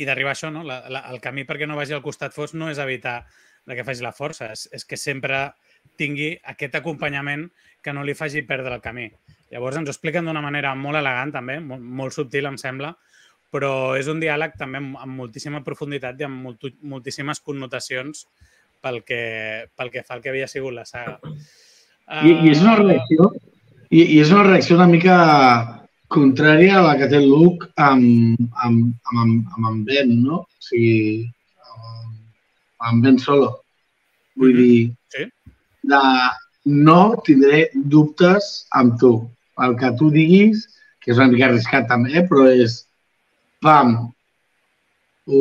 [0.00, 0.62] i d'arribar a això, no?
[0.64, 3.20] La, la, el camí perquè no vagi al costat fos no és evitar
[3.70, 5.48] de que faci la força, és, és que sempre
[6.00, 7.48] tingui aquest acompanyament
[7.82, 9.08] que no li faci perdre el camí.
[9.50, 12.92] Llavors ens ho expliquen d'una manera molt elegant també, molt, molt subtil em sembla,
[13.50, 18.26] però és un diàleg també amb, amb moltíssima profunditat i amb molt, moltíssimes connotacions
[18.80, 19.22] pel que,
[19.76, 21.18] pel que fa el que havia sigut la saga.
[22.22, 23.30] I, I és una Ah, reacció
[23.90, 25.16] i, i és una reacció una mica
[26.10, 30.40] contrària a la que té Luke amb, amb, amb, amb, amb en Ben, no?
[30.42, 31.26] O sigui,
[31.74, 32.16] amb,
[32.88, 33.50] amb Ben Solo.
[34.36, 35.24] Vull dir, Sí.
[35.82, 36.00] de
[36.66, 39.28] no tindré dubtes amb tu.
[39.58, 40.66] El que tu diguis,
[41.00, 42.86] que és una mica arriscat també, però és
[43.60, 44.12] pam,
[45.26, 45.40] ho,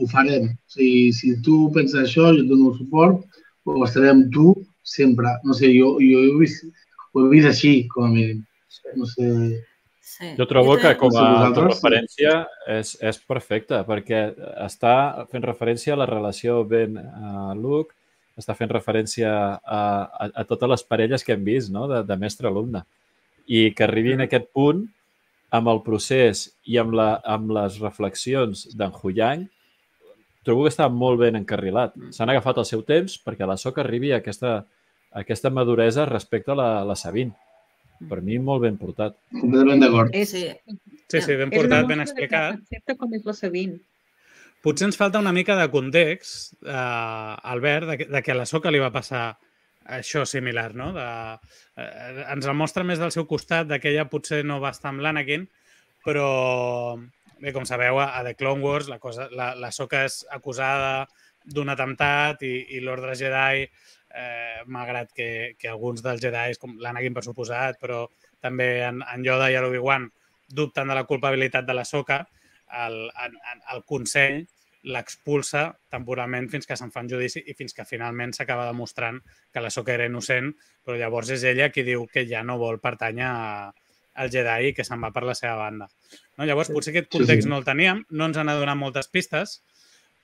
[0.00, 0.50] ho farem.
[0.52, 3.24] O sigui, si tu penses això, jo et dono suport,
[3.64, 5.32] o estaré amb tu sempre.
[5.44, 6.64] No sé, jo, jo ho, he vist,
[7.12, 8.44] ho he vist així, com a mínim.
[8.96, 9.66] No sé...
[10.10, 10.32] Sí.
[10.34, 12.32] Jo trobo que com a referència
[12.68, 14.24] és, és perfecte, perquè
[14.66, 14.94] està
[15.30, 17.94] fent referència a la relació Ben-Luke,
[18.40, 21.86] està fent referència a, a, a totes les parelles que hem vist no?
[21.90, 22.82] de, de mestre-alumne.
[23.50, 24.84] I que arribi en aquest punt
[25.54, 29.46] amb el procés i amb, la, amb les reflexions d'en Huyang,
[30.46, 31.96] trobo que està molt ben encarrilat.
[32.14, 34.60] S'han agafat el seu temps perquè la Soca arribi a aquesta,
[35.10, 37.34] a aquesta maduresa respecte a la, la Sabine.
[38.08, 39.18] Per mi, molt ben portat.
[39.34, 40.14] Completament d'acord.
[40.24, 40.46] Sí,
[41.10, 42.60] Sí, sí, ben portat, ben explicat.
[42.60, 43.80] Accepta com és la Sabine.
[44.60, 46.72] Potser ens falta una mica de context, eh,
[47.52, 49.38] Albert, de que, de que a la Soca li va passar
[49.96, 50.90] això similar, no?
[50.92, 51.06] De,
[51.80, 54.92] eh, ens el mostra més del seu costat, de que ella potser no va estar
[54.92, 55.46] amb l'Anakin,
[56.04, 56.26] però,
[57.40, 61.06] bé, com sabeu, a The Clone Wars la, cosa, la, la Soca és acusada
[61.44, 67.16] d'un atemptat i, i l'ordre Jedi eh, malgrat que, que alguns dels Jedi, com l'Anakin
[67.16, 68.04] per suposat, però
[68.42, 70.08] també en, en Yoda i l'Obi-Wan
[70.50, 72.24] dubten de la culpabilitat de la Soca,
[72.86, 73.36] el, el,
[73.74, 74.42] el Consell
[74.94, 79.18] l'expulsa temporalment fins que se'n fa un judici i fins que finalment s'acaba demostrant
[79.52, 80.54] que la Soca era innocent,
[80.84, 83.72] però llavors és ella qui diu que ja no vol pertànyer a,
[84.14, 85.90] al Jedi i que se'n va per la seva banda.
[86.38, 86.46] No?
[86.48, 87.52] Llavors, potser aquest context Sí, sí.
[87.52, 89.60] no el teníem, no ens han donat moltes pistes,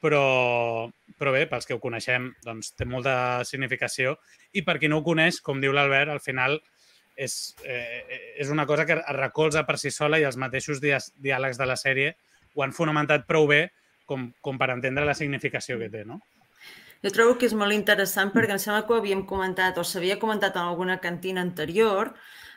[0.00, 0.88] però,
[1.18, 4.16] però bé, pels que ho coneixem, doncs té molta significació
[4.52, 6.58] i per qui no ho coneix, com diu l'Albert, al final
[7.16, 11.60] és, eh, és una cosa que es recolza per si sola i els mateixos diàlegs
[11.60, 12.14] de la sèrie
[12.56, 13.66] ho han fonamentat prou bé
[14.06, 16.20] com, com per entendre la significació que té, no?
[17.04, 20.16] Jo trobo que és molt interessant perquè em sembla que ho havíem comentat o s'havia
[20.18, 22.14] comentat en alguna cantina anterior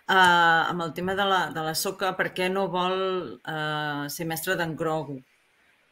[0.07, 2.95] eh, amb el tema de la, de la soca, per què no vol
[3.43, 5.19] eh, ser mestre d'en Grogu.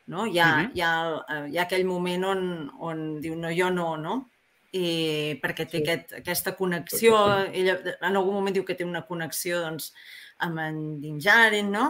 [0.08, 0.24] No?
[0.26, 0.72] Hi, ha, Mhm.
[0.74, 0.94] hi, ha,
[1.36, 4.30] eh, hi ha aquell moment on, on diu no, jo no, no?
[4.72, 5.84] I perquè té Sí.
[5.84, 7.14] aquest, aquesta connexió,
[7.52, 9.94] ella en algun moment diu que té una connexió doncs,
[10.46, 11.86] amb en Din Djarin, no?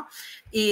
[0.51, 0.65] I,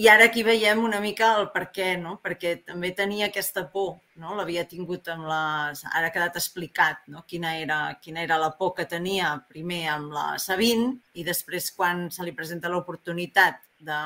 [0.00, 2.16] I ara aquí veiem una mica el per què, no?
[2.24, 4.34] Perquè també tenia aquesta por, no?
[4.38, 5.84] L'havia tingut amb les...
[5.90, 7.24] Ara ha quedat explicat, no?
[7.28, 12.08] Quina era, quina era la por que tenia primer amb la Sabine i després quan
[12.14, 14.00] se li presenta l'oportunitat de,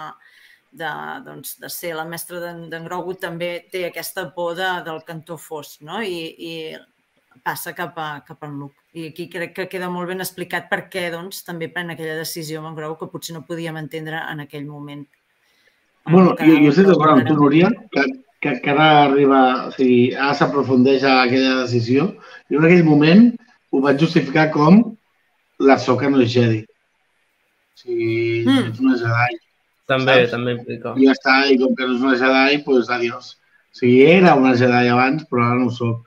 [0.75, 0.91] de,
[1.27, 5.83] doncs, de ser la mestra d'en Grogu també té aquesta por de, del cantó fosc,
[5.87, 6.03] no?
[6.03, 6.55] I, i
[7.43, 8.77] passa cap a, cap a en Luke.
[8.95, 12.61] I aquí crec que queda molt ben explicat per què doncs, també pren aquella decisió
[12.61, 15.07] amb en Grogu que potser no podíem entendre en aquell moment.
[16.07, 18.05] Bueno, Que jo, jo estic ara- d'acord amb tu, Núria, que,
[18.41, 22.11] que, que ara arriba, o sigui, ara s'aprofundeix a aquella decisió.
[22.51, 23.31] Jo en aquell moment
[23.73, 24.83] ho vaig justificar com
[25.59, 26.61] la soca no és Jedi.
[26.65, 28.71] O sigui, Mm.
[28.73, 29.39] és una Jedi.
[29.87, 30.31] També, Saps?
[30.31, 30.95] també implica.
[30.97, 33.33] I ja està, i com que no és una Jedi, doncs pues, adiós.
[33.75, 36.07] O sigui, era una Jedi abans, però ara no ho soc.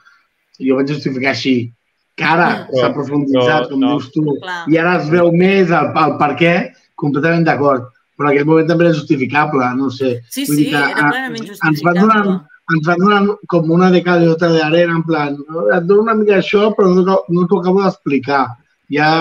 [0.59, 1.71] I jo vaig justificar així.
[2.17, 2.79] Que ara Mm.
[2.79, 3.91] s'ha profunditzat, no, com no.
[3.97, 4.63] dius tu, Clar.
[4.67, 6.53] i ara es veu més el, el per què,
[6.95, 7.91] completament d'acord.
[8.17, 10.21] Però en aquell moment també era justificable, no ho sé.
[10.29, 12.01] Sí, Vull sí, dir que, era ah, plenament ens van justificable.
[12.01, 12.41] donant,
[12.73, 15.37] ens van donant com una de cal i otra de arena, en plan,
[15.75, 18.47] et dono una mica això, però no, no t'ho acabo d'explicar.
[18.89, 19.11] Ja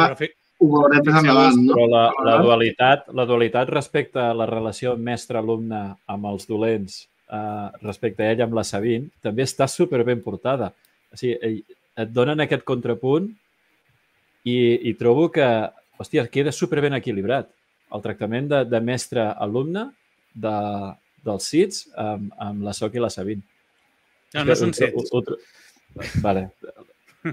[0.59, 1.75] ho veurem més endavant, no?
[1.77, 7.69] Però la, la, dualitat, la dualitat respecte a la relació mestre-alumne amb els dolents, eh,
[7.83, 10.73] respecte a ell amb la Sabine, també està super ben portada.
[11.13, 11.61] O sigui,
[11.97, 13.29] et donen aquest contrapunt
[14.47, 14.57] i,
[14.91, 15.47] i trobo que,
[15.99, 17.49] hòstia, queda super ben equilibrat.
[17.95, 19.87] El tractament de, de mestre-alumne
[20.35, 20.57] de,
[21.27, 23.45] dels Sits amb, amb la Soc i la Sabine.
[24.35, 25.39] No, no són tro-
[26.23, 26.49] Vale.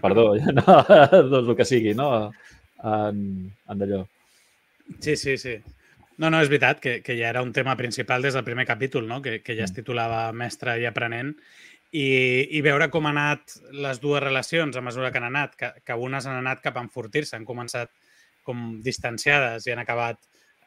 [0.01, 0.63] Perdó, no,
[1.34, 2.09] doncs el que sigui, no?
[2.84, 3.17] En,
[3.69, 4.03] en d'allò.
[4.99, 5.57] Sí, sí, sí.
[6.21, 9.07] No, no, és veritat que, que ja era un tema principal des del primer capítol,
[9.09, 9.19] no?
[9.21, 11.34] que, que ja es titulava Mestre i aprenent,
[11.94, 15.70] i, i veure com han anat les dues relacions a mesura que han anat, que,
[15.86, 17.91] que unes han anat cap a enfortir-se, han començat
[18.44, 20.20] com distanciades i han acabat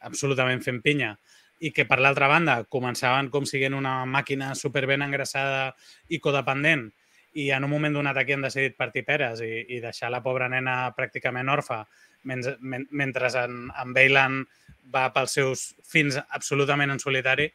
[0.07, 1.15] absolutament fent pinya,
[1.59, 5.73] i que per l'altra banda començaven com siguent una màquina superben engraçada
[6.07, 6.87] i codependent,
[7.37, 10.47] i en un moment donat aquí han decidit partir peres i, i deixar la pobra
[10.49, 11.83] nena pràcticament orfa,
[12.29, 14.39] mentre, men, mentre en, en Bailan
[14.93, 17.51] va pels seus fins absolutament en solitari,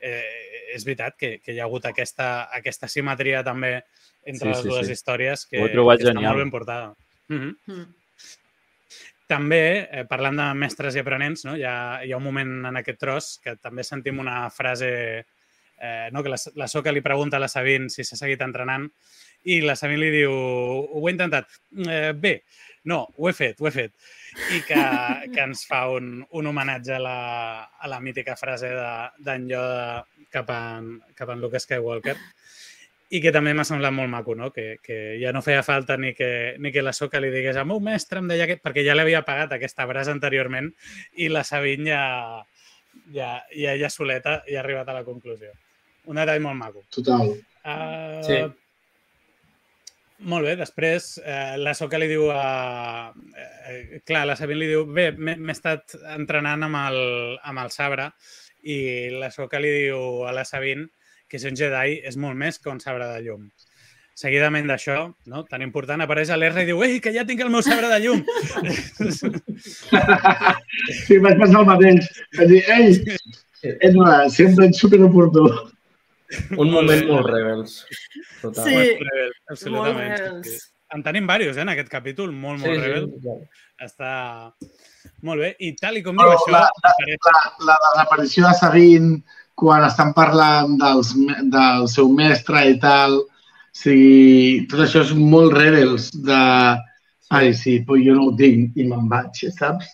[0.00, 3.80] eh, és veritat que, que hi ha hagut aquesta, aquesta simetria també
[4.24, 4.92] entre Sí, les sí, dues sí.
[4.92, 6.28] històries que, que està genial.
[6.28, 6.94] molt ben portada.
[7.28, 7.56] Mm -hmm.
[7.66, 7.94] Mm.
[9.30, 11.56] També, eh, parlant de mestres i aprenents, no?
[11.56, 15.24] hi, ha, hi ha un moment en aquest tros que també sentim una frase
[15.80, 16.22] eh, no?
[16.22, 18.90] que la, la Soca li pregunta a la Sabine si s'ha seguit entrenant
[19.44, 21.46] i la Sabine li diu, ho he intentat.
[21.88, 22.42] Eh, bé,
[22.84, 23.92] no, ho he fet, ho he fet.
[24.56, 24.80] I que,
[25.34, 27.16] que ens fa un, un homenatge a la,
[27.66, 32.14] a la mítica frase de- d'en Yoda cap en, cap en Luke Skywalker
[33.10, 34.52] i que també m'ha semblat molt maco, no?
[34.54, 37.66] Que, que ja no feia falta ni que, ni que la Soca li digués el
[37.66, 38.56] meu mestre em deia que...
[38.62, 40.70] perquè ja l'havia pagat aquesta brasa anteriorment
[41.18, 42.04] i la Sabine ja,
[43.12, 45.50] ja, ja, ja soleta i ha arribat a la conclusió.
[46.06, 46.84] Un detall molt maco.
[46.94, 47.34] Total.
[47.60, 48.38] Uh, Sí.
[50.28, 53.08] Molt bé, després eh, la Soca li diu a...
[53.70, 57.00] Eh, clar, la Sabine li diu bé, m'he estat entrenant amb el,
[57.40, 58.10] amb el sabre
[58.68, 58.76] i
[59.16, 60.90] la Soca li diu a la Sabine
[61.30, 63.48] que ser un Jedi és molt més que un sabre de llum.
[64.20, 64.98] Seguidament d'això,
[65.32, 67.88] no, tan important, apareix a l'Erra i diu ei, que ja tinc el meu sabre
[67.88, 68.20] de llum!
[71.06, 72.10] Sí, vaig pensar el mateix.
[72.36, 72.98] Vaig dir, ei,
[73.94, 75.46] una, sempre ets superoportú.
[76.58, 77.78] Un moment molt rebels.
[78.40, 78.64] Total.
[78.64, 78.74] Sí.
[78.76, 80.12] Molt rebel, absolutament.
[80.18, 80.46] rebels.
[80.46, 80.68] Sí, sí.
[80.92, 83.04] En tenim diversos, eh, en aquest capítol, molt, molt Sí, rebel.
[83.06, 83.36] sí, clar.
[83.86, 84.12] Està
[85.22, 85.50] molt bé.
[85.62, 87.28] I tal i com diu això, la- apareix...
[87.30, 89.22] La, la desaparició de Sabine,
[89.54, 91.12] quan estan parlant dels,
[91.52, 93.20] del seu mestre i tal,
[93.72, 96.40] sigui, tot això és molt Rebels de...
[97.30, 99.86] Ai, sí, però jo no ho tinc i me'n vaig, saps?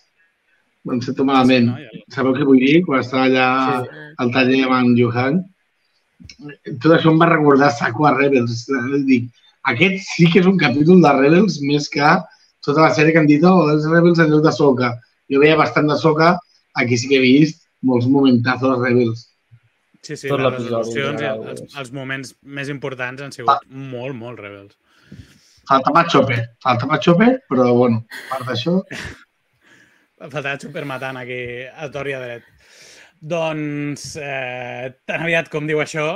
[0.89, 1.67] Me'n sento malament.
[1.91, 1.99] Sí?
[2.15, 2.79] Sabeu què vull dir?
[2.87, 3.49] Quan estava allà
[3.85, 4.05] Sí.
[4.23, 5.37] al taller amb en Johan.
[6.81, 8.65] Tot això em va recordar saco a Rebels.
[9.07, 9.29] Dic,
[9.73, 12.15] aquest sí que és un capítol de Rebels més que
[12.65, 14.91] tota la sèrie que han dit, oh, és Rebels en lloc de Soca.
[15.31, 16.35] Jo veia bastant de Soca,
[16.75, 19.27] aquí sí que he vist molts momentazos Rebels.
[20.01, 24.15] Sí, sí, Tot les l'episodi, resolucions i els, els moments més importants han sigut molt,
[24.15, 24.77] molt rebels.
[25.67, 28.77] Faltava Chopper, faltava Chopper, però bueno, a part d'això,
[30.17, 32.45] Faltava supermatant aquí a tor i a dret.
[33.21, 36.07] Doncs, eh, tan aviat com diu això,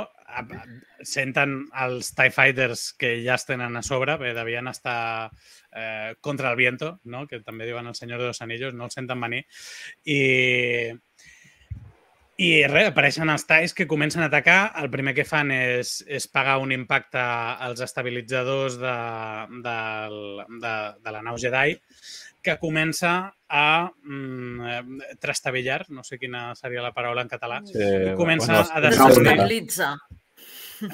[1.02, 5.30] senten els TIE Fighters que ja es tenen a sobre, perquè devien estar
[5.74, 7.26] eh, contra el viento, no?
[7.26, 9.42] que també diuen el senyor de los anillos, no els senten venir.
[10.04, 10.92] I,
[12.42, 14.72] i res, apareixen els TIEs que comencen a atacar.
[14.80, 18.96] El primer que fan és, és pagar un impacte als estabilitzadors de,
[19.66, 19.78] de,
[20.64, 21.76] de, de la nau Jedi,
[22.42, 27.76] que comença a mm, eh, trastabillar, no sé quina seria la paraula en català, Sí,
[27.76, 29.90] I comença bueno, a desestabilitzar.
[29.92, 29.92] Desestabilitza.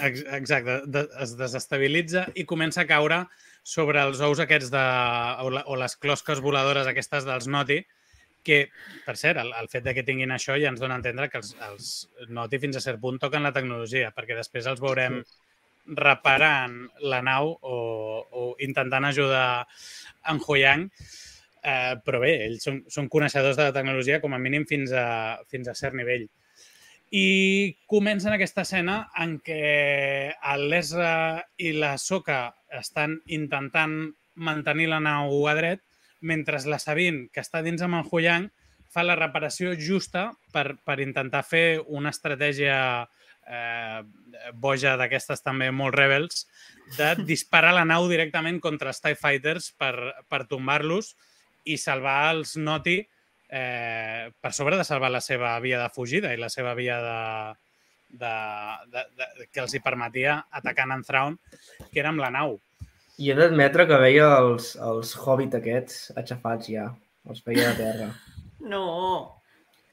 [0.08, 3.22] Ex- Exacte, de, es desestabilitza i comença a caure
[3.62, 4.82] sobre els ous aquests de,
[5.44, 7.78] o, la, o les closques voladores aquestes dels Noti,
[8.44, 8.58] que,
[9.06, 11.38] per cert, el, el fet de que tinguin això ja ens dona a entendre que
[11.40, 11.92] els, els
[12.28, 15.22] Noti fins a cert punt toquen la tecnologia, perquè després els veurem
[15.96, 17.78] reparant la nau o,
[18.28, 19.66] o intentant ajudar
[20.28, 20.88] en Huyang,
[21.62, 25.38] eh, però bé, ells són, són coneixedors de la tecnologia com a mínim fins a,
[25.50, 26.28] fins a cert nivell.
[27.08, 32.42] I comencen aquesta escena en què l'Ezra i la Soka
[32.76, 33.96] estan intentant
[34.38, 35.80] mantenir la nau a dret,
[36.20, 38.48] mentre la Sabine, que està dins amb en Huyang,
[38.92, 42.76] fa la reparació justa per, per intentar fer una estratègia
[43.48, 44.00] eh,
[44.54, 46.46] boja d'aquestes també molt rebels,
[46.96, 49.94] de disparar la nau directament contra els TIE Fighters per,
[50.28, 51.14] per tombar-los
[51.64, 52.98] i salvar els Noti
[53.48, 57.18] eh, per sobre de salvar la seva via de fugida i la seva via de,
[58.20, 58.34] de,
[58.92, 61.38] de, de, que els hi permetia atacar en Thrawn,
[61.90, 62.58] que era amb la nau.
[63.18, 66.88] I he d'admetre que veia els, els hobbit aquests aixafats ja.
[67.28, 68.12] Els veia de terra.
[68.58, 69.38] No.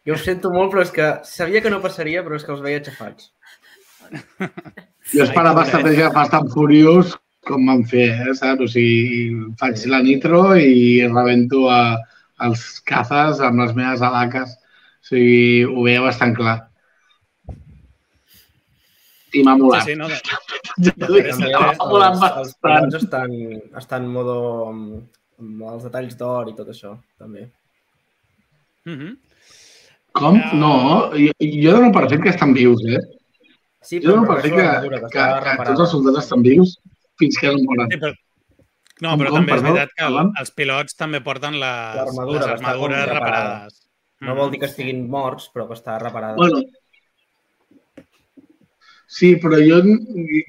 [0.09, 2.63] Jo ho sento molt, però és que sabia que no passaria, però és que els
[2.65, 3.27] veia aixafats.
[5.13, 7.13] jo esperava estratègia bastant furiós
[7.47, 8.61] com van fer, eh, saps?
[8.65, 9.31] O sigui,
[9.61, 11.81] faig la nitro i rebento a,
[12.45, 14.55] els cazes amb les meves alaques.
[15.05, 16.57] O sigui, ho veia bastant clar.
[19.35, 19.83] I m'ha molat.
[19.83, 22.55] Sí, sí, no, de, m'ha els, molat els bastant.
[22.63, 23.35] pilots estan,
[23.81, 24.37] estan en modo
[24.69, 25.03] amb,
[25.41, 27.49] amb els detalls d'or i tot això, també.
[28.87, 29.13] uh -huh.
[30.15, 30.39] Com?
[30.53, 33.01] No, jo, jo dono per fet que estan vius, eh?
[33.81, 35.65] Sí, Jo dono per fet que, que, que reparada.
[35.65, 36.79] tots els soldats estan vius
[37.19, 37.89] fins que no moren.
[37.91, 38.13] sí, però,
[39.05, 39.73] no, però com, també és perdó?
[39.73, 43.19] veritat que el, els pilots també porten les, L'armadura, les armadures reparada.
[43.19, 43.81] reparades.
[44.25, 46.37] No vol dir que estiguin morts, però que està reparada.
[46.39, 46.61] Bueno,
[49.07, 49.81] sí, però jo,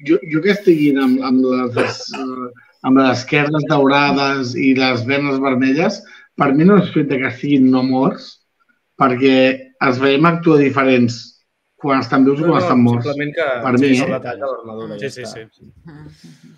[0.07, 1.43] jo, jo que estiguin amb, amb,
[1.75, 2.49] les, eh,
[2.87, 6.01] amb les esquerdes daurades i les venes vermelles,
[6.37, 8.31] per mi no és fet que estiguin no morts,
[8.97, 9.37] perquè
[9.85, 11.19] els veiem actuar diferents
[11.77, 13.05] quan estan vius i quan estan morts.
[13.05, 14.05] Simplement que Per mi, és eh?
[14.07, 14.97] el detall de l'armadura.
[14.97, 15.45] Sí, ja sí, està.
[15.53, 16.55] sí.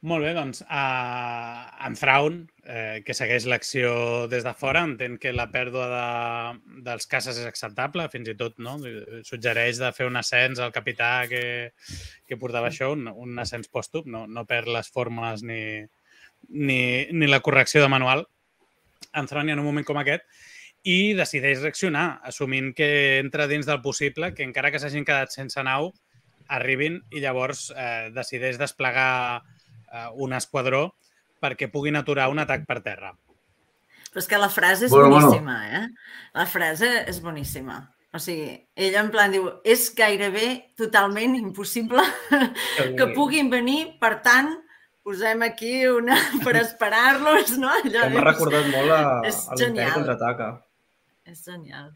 [0.00, 3.90] Molt bé, doncs, uh, en Thrawn, eh, que segueix l'acció
[4.32, 8.56] des de fora, entén que la pèrdua de, dels caces és acceptable, fins i tot
[8.64, 8.78] no?
[9.28, 11.42] suggereix de fer un ascens al capità que,
[12.24, 15.60] que portava això, un, un ascens pòstum, no, no perd les formes ni,
[16.48, 16.80] ni,
[17.12, 18.24] ni la correcció de manual.
[19.12, 20.24] En Thrawn, en un moment com aquest,
[20.88, 25.60] i decideix reaccionar, assumint que entra dins del possible, que encara que s'hagin quedat sense
[25.66, 25.90] nau,
[26.48, 30.94] arribin i llavors eh, decideix desplegar eh, un esquadró
[31.40, 33.12] perquè puguin aturar un atac per terra.
[34.10, 35.28] Però és que la frase és Bueno, bueno.
[35.28, 35.84] boníssima, eh?
[36.34, 37.76] La frase és boníssima.
[38.12, 42.02] O sigui, ella en plan diu, és gairebé totalment impossible
[42.98, 44.50] que puguin venir, per tant,
[45.06, 47.70] posem aquí una per esperar-los, no?
[47.70, 49.94] Allò Que M'ha recordat molt a, a l'Imperi genial.
[49.94, 50.50] contraataca.
[51.26, 51.90] És genial.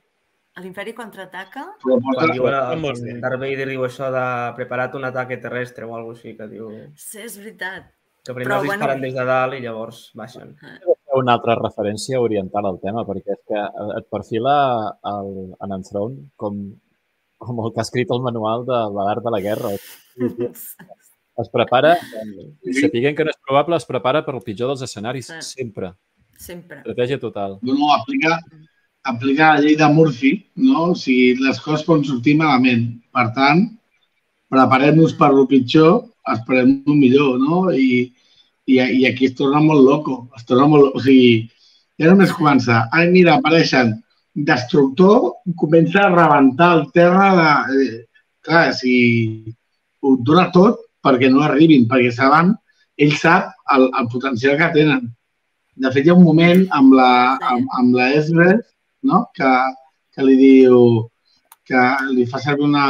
[0.54, 1.64] A l'Imperi contraataca?
[1.82, 6.46] Quan, diu, Darth Vader diu això de preparat un ataque terrestre o alguna així, que
[6.46, 7.88] diu Sí, és veritat.
[8.24, 9.02] que primer Però, els disparen bueno.
[9.04, 10.56] des de dalt i llavors baixen.
[11.14, 13.58] una altra referència oriental al tema, perquè és que
[13.98, 14.54] et perfila
[15.04, 16.56] el, en Enthroned com,
[17.38, 19.70] com el que ha escrit el manual de l'art de la guerra.
[21.36, 21.96] Es prepara,
[22.78, 25.40] sapiguem que no és probable, es prepara per al pitjor dels escenaris, Sí.
[25.42, 25.88] sempre.
[26.38, 26.76] Sempre.
[26.78, 27.58] Estratègia total.
[27.60, 28.38] no, no, aplica,
[29.04, 30.90] aplica la llei de Murphy, no?
[30.92, 32.86] O sigui, les coses poden sortir malament.
[33.14, 33.66] Per tant,
[34.52, 36.02] preparem-nos per lo pitjor
[36.32, 37.66] esperem el millor, no?
[37.70, 38.08] I,
[38.66, 40.94] i, i aquí es torna molt loco, es torna molt...
[40.96, 41.44] O sigui,
[42.00, 43.92] ja només comença, ai, mira, apareixen
[44.34, 47.78] destructor, comença a rebentar el terra de...
[47.84, 48.00] Eh,
[48.44, 48.94] clar, si
[50.04, 52.54] ho dona tot perquè no arribin, perquè saben,
[53.00, 55.06] ell sap el, el potencial que tenen.
[55.80, 57.10] De fet, hi ha un moment amb la,
[57.52, 58.64] amb, amb la Esbeth,
[59.04, 59.26] no?
[59.36, 59.50] que,
[60.14, 60.80] que li diu
[61.64, 61.82] que
[62.12, 62.88] li fa servir una,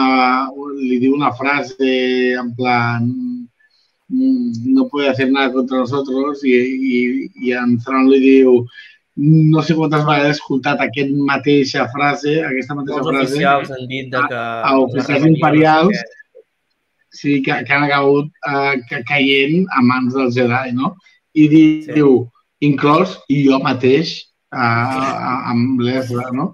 [0.79, 3.07] li diu una frase en plan
[4.09, 6.99] no puede hacer nada contra nosotros i, i,
[7.47, 8.59] i en Thrawn li diu
[9.17, 13.87] no sé quantes vegades he escoltat aquest mateixa frase, aquesta mateixa Els frase oficials han
[13.91, 14.41] dit de que...
[14.41, 16.01] a, a oficials imperials
[17.15, 18.75] sí, que, que han acabut uh,
[19.07, 20.97] caient a mans dels Jedi, no?
[21.39, 22.67] I diu, sí.
[22.67, 24.17] inclòs i jo mateix
[24.55, 26.51] uh, amb l'Ezra, no?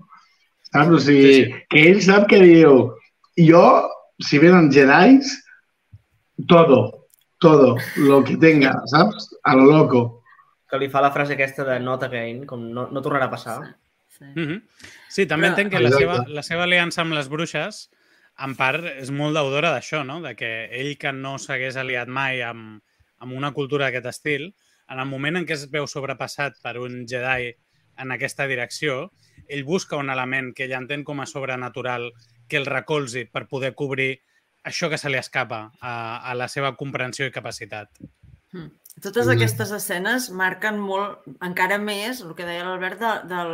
[0.71, 0.95] Saps?
[0.97, 1.61] O sigui, sí, sí.
[1.71, 2.81] que ell sap que diu,
[3.39, 3.65] jo,
[4.23, 5.33] si venen Jedis,
[6.49, 9.31] todo, todo, lo que tenga, saps?
[9.43, 10.03] A lo loco.
[10.71, 13.59] Que li fa la frase aquesta de not again, com no, no tornarà a passar.
[14.09, 14.63] Sí, mm -hmm.
[15.09, 17.91] sí també Però- entenc que la seva, la seva aliança amb les bruixes,
[18.39, 20.21] en part, és molt deudora d'això, no?
[20.21, 22.83] De que ell que no s'hagués aliat mai amb,
[23.19, 24.55] amb una cultura d'aquest estil,
[24.89, 27.55] en el moment en què es veu sobrepassat per un Jedi
[28.01, 29.13] en aquesta direcció,
[29.49, 32.11] ell busca un element que ell entén com a sobrenatural
[32.49, 34.21] que el recolzi per poder cobrir
[34.65, 37.89] això que se li escapa a, a la seva comprensió i capacitat.
[38.53, 38.69] Mm.
[39.01, 39.33] Totes Mm.
[39.37, 43.53] aquestes escenes marquen molt, encara més, el que deia l'Albert, de, del,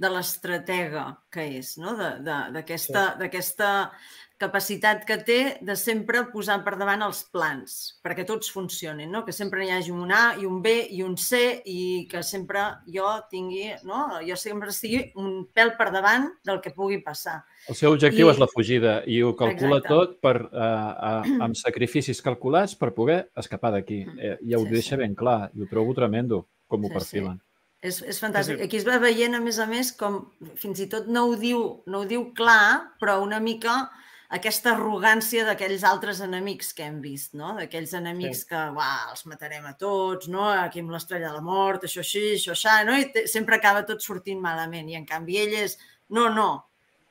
[0.00, 1.92] de l'estratega que és, no?
[1.98, 3.92] De- de- d'aquesta d'aquesta
[4.40, 9.20] capacitat que té de sempre posar per davant els plans, perquè tots funcionin, no?
[9.26, 12.62] que sempre hi hagi un A i un B i un C i que sempre
[12.88, 14.06] jo tingui, no?
[14.24, 17.42] jo sempre estigui un pèl per davant del que pugui passar.
[17.68, 19.92] El seu objectiu I- és la fugida i ho calcula Exacte.
[19.92, 24.00] tot per, uh, amb sacrificis calculats per poder escapar d'aquí.
[24.18, 25.02] Eh, I ho Sí, deixa sí.
[25.04, 26.98] ben clar i ho trobo tremendo com ho Sí, sí.
[26.98, 27.40] perfilen.
[27.82, 28.56] És, és fantàstic.
[28.56, 28.64] Sí, sí.
[28.64, 31.82] Aquí es va veient, a més a més, com fins i tot no ho diu,
[31.86, 33.90] no ho diu clar, però una mica
[34.30, 37.52] aquesta arrogància d'aquells altres enemics que hem vist, no?
[37.58, 38.48] D'aquells enemics Sí.
[38.52, 40.44] que, uah, els matarem a tots, no?
[40.48, 42.96] Aquí amb l'estrella de la mort, això així, això així, no?
[42.96, 44.88] I sempre acaba tot sortint malament.
[44.88, 45.78] I en canvi ell és,
[46.08, 46.64] no, no,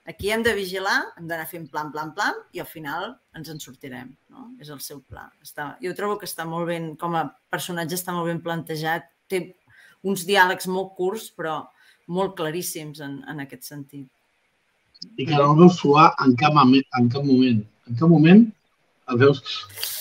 [0.08, 3.60] aquí hem de vigilar, hem d'anar fent plan, plan, plan, i al final ens en
[3.60, 4.52] sortirem, no?
[4.60, 5.30] És el seu pla.
[5.44, 9.56] Està, jo trobo que està molt ben, com a personatge està molt ben plantejat, té
[10.04, 11.68] uns diàlegs molt curts, però
[12.08, 14.10] molt claríssims en, en aquest sentit.
[15.18, 17.62] I que no veus suar en cap, en cap moment.
[17.88, 18.46] En cap moment
[19.10, 19.42] el veus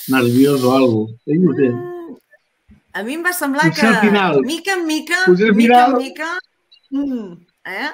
[0.09, 1.33] nerviós o alguna cosa.
[1.33, 1.69] Ell ho té.
[1.69, 2.17] Mm,
[2.99, 4.39] A mi em va semblar Potser que, al final.
[4.45, 6.29] mica en mica, Potser mica en mica,
[6.91, 7.33] mm,
[7.65, 7.89] eh?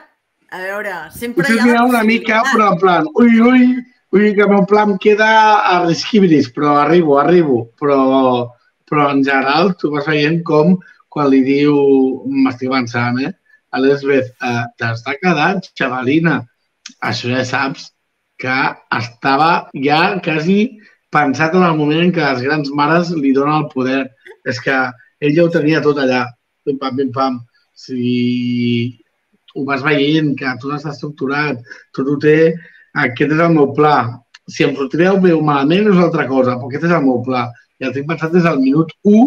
[0.56, 3.66] A veure, sempre Potser hi ha mirar una mica, però en plan, ui, ui,
[4.16, 5.30] ui, que el meu pla em queda
[5.60, 7.58] a resquibris, però arribo, arribo.
[7.80, 8.51] Però,
[8.89, 10.78] però en general tu vas veient com
[11.10, 11.76] quan li diu,
[12.28, 13.34] m'estic avançant, eh?
[13.72, 16.39] A l'Esbeth, eh, t'està quedant, xavalina.
[17.09, 17.89] Això ja saps
[18.41, 18.57] que
[18.97, 20.57] estava ja quasi
[21.15, 24.03] pensat en el moment en què les grans mares li donen el poder.
[24.45, 24.75] És que
[25.21, 26.25] ell ja ho tenia tot allà.
[26.65, 27.39] Pim, pam, pim, pam.
[27.75, 28.99] Si
[29.55, 31.59] ho vas veient, que tot està estructurat,
[31.95, 32.53] tot ho té,
[33.05, 33.97] aquest és el meu pla.
[34.51, 37.47] Si em sortireu bé o malament és altra cosa, però aquest és el meu pla.
[37.79, 39.23] I el tinc pensat des del minut 1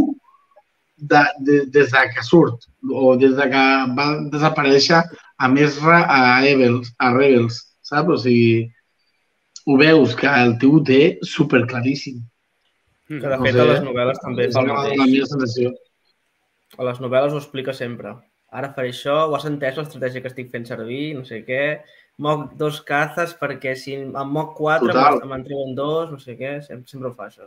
[0.98, 3.64] de, de, des de que surt o des de que
[3.98, 5.02] va desaparèixer
[5.38, 6.00] a més a
[6.42, 8.10] Rebels, a Rebels saps?
[8.14, 8.66] O sigui,
[9.68, 12.18] ho veus que el tio ho té superclaríssim.
[13.08, 13.20] Mm.
[13.22, 15.12] Que de No fet sé, a les novel·les també És el la, la mateix.
[15.12, 15.70] meva sensació.
[16.78, 18.16] A les novel·les ho explica sempre.
[18.52, 21.62] Ara faré això, ho has entès l'estratègia que estic fent servir, no sé què.
[22.24, 24.92] Moc dos cazes perquè si en moc quatre
[25.28, 26.58] me'n treuen dos, no sé què.
[26.66, 27.46] Sempre, sempre ho fa això.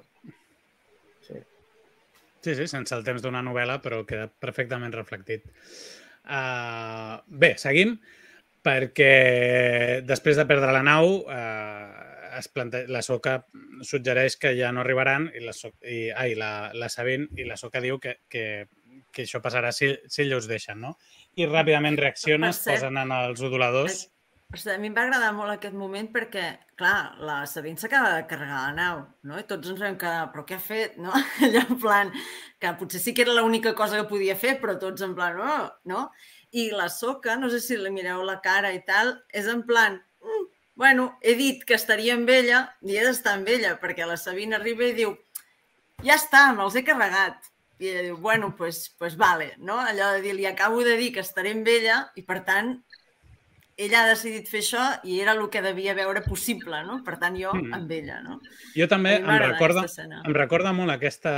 [1.28, 1.42] Sí.
[2.42, 5.44] Sí, sí, sense el temps d'una novel·la, però queda perfectament reflectit.
[6.22, 7.96] Uh, bé, seguim,
[8.62, 12.86] perquè després de perdre la nau, uh, es plante...
[12.88, 13.40] la Soca
[13.84, 15.74] suggereix que ja no arribaran i la, so...
[15.82, 18.46] i, ai, la, la Sabine i la Soca diu que, que,
[19.12, 20.96] que això passarà si, si ells us deixen, no?
[21.36, 23.42] I ràpidament reacciona, es cert- posen en els
[24.52, 24.60] udoladors.
[24.60, 28.28] Ostres, a mi em va agradar molt aquest moment perquè, clar, la Sabine s'acaba de
[28.28, 29.40] carregar la nau, no?
[29.40, 31.12] I tots ens vam quedar, però què ha fet, no?
[31.46, 32.12] Allò en plan,
[32.60, 35.70] que potser sí que era l'única cosa que podia fer, però tots en plan, oh,
[35.86, 36.10] no?
[36.52, 40.02] I la Soca, no sé si li mireu la cara i tal, és en plan,
[40.22, 40.44] mm,
[40.76, 44.60] bueno, he dit que estaria amb ella i he d'estar amb ella, perquè la Sabine
[44.60, 45.16] arriba i diu,
[46.04, 47.48] ja està, me'ls he carregat.
[47.82, 49.80] I ella diu, bueno, pues, pues vale, no?
[49.80, 52.76] Allò de dir, li acabo de dir que estaré amb ella i, per tant,
[53.86, 57.00] ella ha decidit fer això i era el que devia veure possible, no?
[57.04, 57.74] Per tant, jo Mm.
[57.74, 58.40] amb ella, no?
[58.76, 59.86] Jo també em recorda,
[60.26, 61.34] em recorda molt aquesta,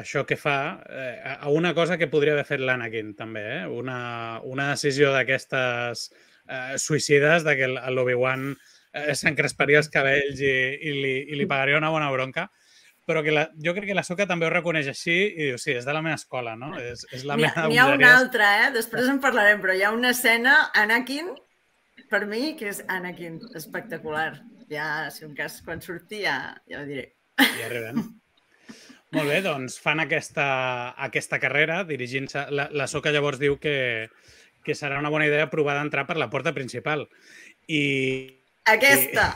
[0.00, 3.66] això que fa eh, a una cosa que podria haver fet l'Anakin, també, eh?
[3.66, 6.10] Una, una decisió d'aquestes
[6.48, 8.50] eh, suïcides, de que l'Obi-Wan
[8.92, 12.50] eh, s'encresparia els cabells i, i, li, i li pagaria una bona bronca,
[13.04, 15.74] però que la, jo crec que la Soca també ho reconeix així i diu, sí,
[15.76, 16.70] és de la meva escola, no?
[16.80, 18.12] És, és la ha, meva n'hi ha una bogeria.
[18.16, 18.70] altra, eh?
[18.72, 21.28] Després en parlarem, però hi ha una escena, Anakin,
[22.14, 24.36] per mi, que és Anakin, espectacular.
[24.70, 27.08] Ja, si un cas, quan surti, ja, ja ho diré.
[27.42, 28.04] I arribem.
[29.14, 30.46] Molt bé, doncs fan aquesta,
[31.08, 32.46] aquesta carrera dirigint-se...
[32.54, 33.74] La, la Soca llavors diu que,
[34.66, 37.06] que serà una bona idea provar d'entrar per la porta principal.
[37.66, 37.82] I,
[38.64, 39.26] Aquesta!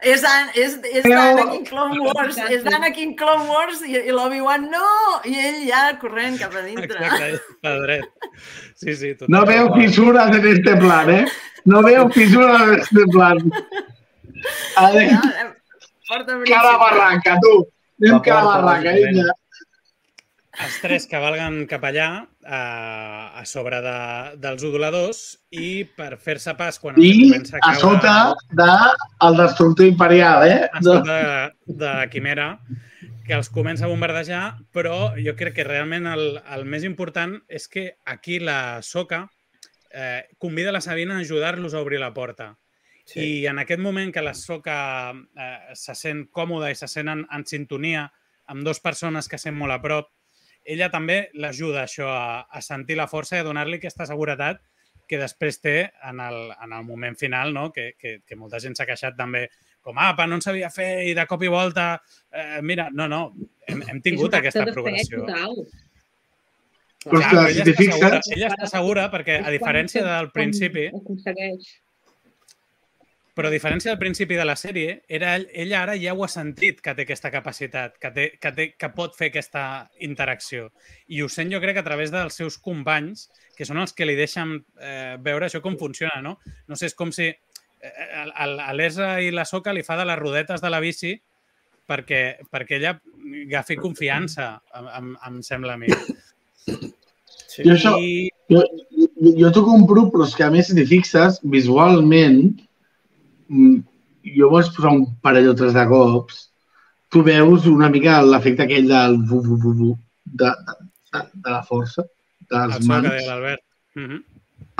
[0.00, 4.70] És, An és, és Però- d'Anakin Clone Wars, és d'Anakin Clone Wars i, i l'Obi-Wan
[4.72, 4.86] no!
[5.28, 6.96] I ell ja corrent cap a dintre.
[6.96, 8.30] Exacte, a dret.
[8.80, 9.34] Sí, sí, total.
[9.34, 11.26] No veo fisuras en este plan, ¿eh?
[11.64, 13.38] No veo fisuras este plan.
[14.76, 15.18] A eh,
[16.08, 17.68] Porta cara barranca, tu.
[18.00, 19.34] Anem La cara barranca, vinga.
[20.60, 22.08] Els tres cavalguen cap allà
[22.44, 22.60] a,
[23.40, 23.94] a sobre de,
[24.42, 25.20] dels udoladors
[25.54, 28.14] i per fer-se pas quan I comença a sota
[28.58, 30.66] del destructor imperial, eh?
[30.66, 32.50] a sota de, de Quimera,
[33.24, 34.42] que els comença a bombardejar,
[34.74, 39.28] però jo crec que realment el, el més important és que aquí la Soca
[39.90, 42.58] eh, convida la Sabina a ajudar-los a obrir la porta.
[43.04, 43.20] Sí.
[43.20, 47.26] I en aquest moment que la Soca eh, se sent còmoda i se sent en,
[47.32, 48.06] en sintonia
[48.50, 50.10] amb dues persones que sent molt a prop,
[50.64, 54.60] ella també l'ajuda això a, a sentir la força i a donar-li aquesta seguretat
[55.10, 55.76] que després té
[56.06, 57.70] en el, en el moment final, no?
[57.74, 59.48] que, que, que molta gent s'ha queixat també
[59.80, 61.94] com, apa, no en sabia fer i de cop i volta...
[62.30, 63.22] Eh, mira, no, no,
[63.66, 65.24] hem, hem tingut aquesta progressió.
[65.24, 65.56] Total.
[67.04, 70.28] Però Clar, si ella, t'hi està segura, fixes, ella està segura perquè, a diferència del
[70.34, 70.88] principi,
[73.32, 76.28] però a diferència del principi de la sèrie, era, ell- ella ara ja ho ha
[76.28, 79.62] sentit, que té aquesta capacitat, que, té, que, té, que pot fer aquesta
[80.04, 80.66] interacció.
[81.08, 84.18] I ho sent jo crec a través dels seus companys, que són els que li
[84.18, 86.36] deixen eh, veure això com funciona, no?
[86.68, 87.90] No sé, és com si eh,
[88.34, 91.14] a l'Esa i la Soca li fa de les rodetes de la bici
[91.88, 92.98] perquè, perquè ella
[93.46, 95.88] agafi confiança, em, em, em sembla a mi.
[96.66, 97.64] Sí.
[97.66, 97.94] jo, això,
[98.50, 98.62] jo,
[99.38, 102.42] jo, t'ho compro, però és que a més, si t'hi fixes, visualment,
[103.50, 103.80] mm,
[104.36, 106.46] jo vols posar un parell o tres de cops,
[107.10, 109.90] tu veus una mica l'efecte aquell del bu, bu, bu, bu,
[110.24, 112.06] de, de, de, la força,
[112.50, 113.08] de el mans.
[113.08, 113.64] deia l'Albert.
[113.96, 114.20] Mm -hmm.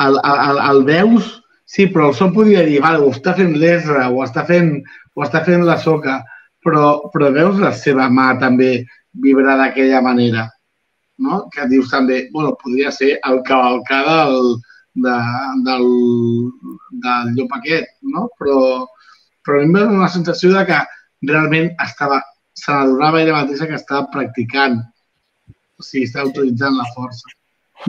[0.06, 4.08] el, el, el veus, sí, però el so podria dir, vale, ho està fent l'Ezra,
[4.10, 4.82] ho està fent,
[5.14, 6.22] ho està fent la soca,
[6.64, 10.48] però, però veus la seva mà també vibrar d'aquella manera,
[11.20, 11.44] no?
[11.54, 14.54] Que dius també, bueno, podria ser el cavalcar del,
[15.06, 15.16] de,
[15.68, 15.88] del,
[17.04, 18.28] del llop aquest, no?
[18.40, 18.86] Però,
[19.46, 20.80] però a mi em va donar la sensació de que
[21.30, 22.22] realment estava,
[22.56, 24.80] se n'adonava ella mateixa que estava practicant,
[25.78, 27.28] o sigui, estava utilitzant la força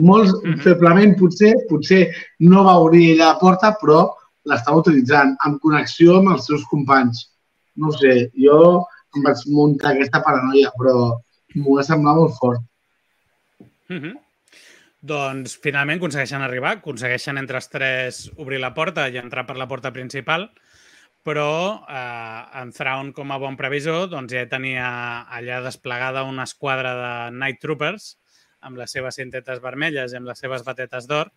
[0.00, 0.60] molt Mhm.
[0.64, 4.14] feblement, potser, potser no va obrir ella la porta, però
[4.48, 7.28] l'estava utilitzant en connexió amb els seus companys.
[7.76, 8.86] No sé, jo
[9.16, 11.18] em vaig muntar aquesta paranoia, però
[11.54, 12.60] m'ho va semblar molt fort.
[13.92, 14.20] Mm -hmm.
[15.02, 19.66] Doncs finalment aconsegueixen arribar, aconsegueixen entre els tres obrir la porta i entrar per la
[19.66, 20.52] porta principal,
[21.26, 24.88] però eh, en Thrawn, com a bon previsor, doncs ja tenia
[25.26, 28.16] allà desplegada una esquadra de Night Troopers
[28.62, 31.32] amb les seves cintetes vermelles i amb les seves batetes d'or,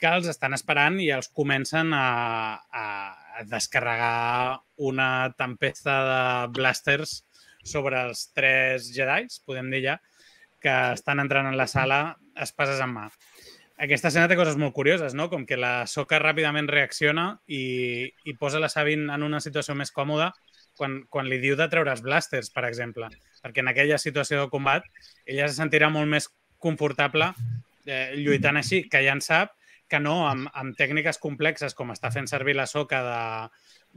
[0.00, 2.84] que els estan esperant i els comencen a, a,
[3.38, 6.22] a descarregar una tempesta de
[6.56, 7.20] blasters
[7.62, 9.98] sobre els tres Jedis, podem dir ja,
[10.60, 13.08] que estan entrant en la sala espases en mà.
[13.80, 15.30] Aquesta escena té coses molt curioses, no?
[15.32, 19.92] Com que la Soca ràpidament reacciona i, i posa la Sabine en una situació més
[19.96, 20.34] còmoda
[20.76, 23.08] quan, quan li diu de treure els blasters, per exemple.
[23.40, 24.84] Perquè en aquella situació de combat
[25.24, 26.28] ella se sentirà molt més
[26.60, 27.32] confortable
[27.86, 29.56] eh, lluitant així, que ja en sap,
[29.90, 33.22] que no amb, amb tècniques complexes com està fent servir la soca de,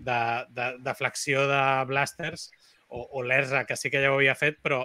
[0.08, 0.20] de,
[0.58, 2.50] de, de flexió de blasters
[2.88, 4.82] o, o l'Erza, que sí que ja ho havia fet, però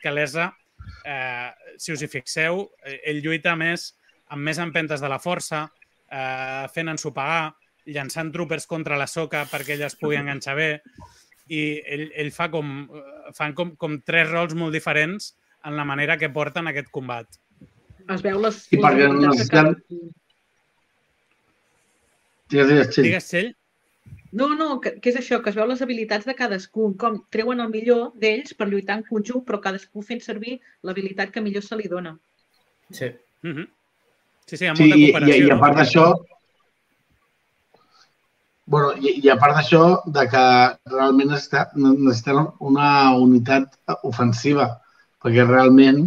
[0.00, 0.50] que l'Erza,
[1.04, 3.90] eh, si us hi fixeu, eh, ell lluita més
[4.30, 5.64] amb més empentes de la força,
[6.10, 7.54] eh, fent ensopegar,
[7.90, 10.70] llançant troopers contra la soca perquè ella es pugui enganxar bé,
[11.50, 15.34] i ell, ell fa, com, eh, fan com, com tres rols molt diferents
[15.66, 17.26] en la manera que porten aquest combat.
[18.10, 19.74] Es veu les, I perquè necessitem-.
[22.50, 23.06] Digues, digues, Txell.
[23.06, 23.50] Digues, Txell?
[24.32, 27.62] No, no, que, que és això, que es veu les habilitats de cadascú, com treuen
[27.64, 31.78] el millor d'ells per lluitar en conjunt, però cadascú fent servir l'habilitat que millor se
[31.78, 32.16] li dona.
[32.90, 33.10] Sí.
[33.42, 33.68] Mm -hmm.
[34.46, 35.46] Sí, sí, hi ha Sí, molta i, i, cooperació.
[35.46, 35.80] i a part no?
[35.80, 36.04] d'això,
[38.70, 40.44] bueno, i, i a part d'això, de que
[40.92, 43.72] realment necessita, necessiten una unitat
[44.06, 44.66] ofensiva,
[45.22, 46.04] perquè realment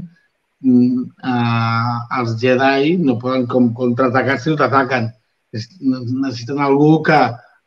[0.64, 1.02] mm,
[1.32, 5.12] eh, els Jedi no poden com contraatacar si no t'ataquen.
[5.52, 7.20] Necessiten algú que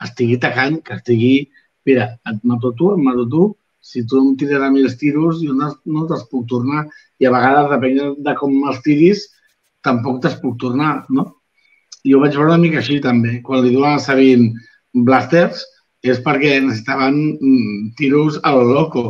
[0.02, 1.36] estigui atacant, que estigui...
[1.86, 3.42] Mira, et mato tu, et mato tu,
[3.86, 6.82] si tu em tires a mi els tiros, jo no, no te'ls puc tornar.
[7.22, 9.22] I a vegades, depèn de com els tiris,
[9.86, 11.28] tampoc te'ls puc tornar, no?
[12.02, 13.36] I ho vaig veure una mica així, també.
[13.46, 15.62] Quan li diuen a Sabine blasters,
[16.02, 19.04] és perquè necessitaven mm, tiros a lo loco.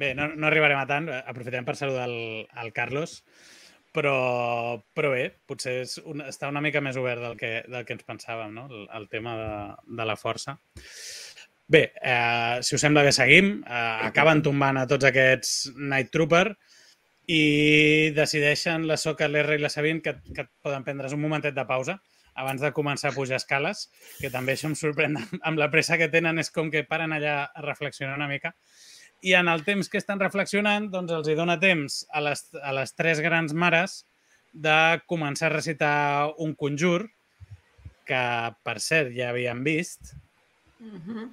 [0.00, 1.08] Bé, no, no arribarem a tant.
[1.20, 3.18] Aprofitem per saludar el, el Carlos,
[3.94, 7.96] però, però bé, potser és un, està una mica més obert del que, del que
[7.96, 8.68] ens pensàvem, no?
[8.70, 9.50] el, el tema de,
[10.00, 10.56] de la força.
[11.70, 13.60] Bé, eh, si us sembla bé, seguim.
[13.62, 16.46] Eh, acaben tombant a tots aquests Night Trooper
[17.30, 17.42] i
[18.16, 22.00] decideixen la Soca, l'R i la Sabine que, que poden prendre's un momentet de pausa
[22.40, 23.88] abans de començar a pujar escales,
[24.18, 27.42] que també això em sorprèn amb la pressa que tenen, és com que paren allà
[27.46, 28.54] a reflexionar una mica
[29.22, 32.72] i en el temps que estan reflexionant, doncs els hi dona temps a les, a
[32.72, 34.04] les tres grans mares
[34.52, 35.94] de començar a recitar
[36.38, 37.04] un conjur
[38.08, 38.24] que,
[38.64, 40.16] per cert, ja havien vist
[40.80, 41.30] Mm -hmm.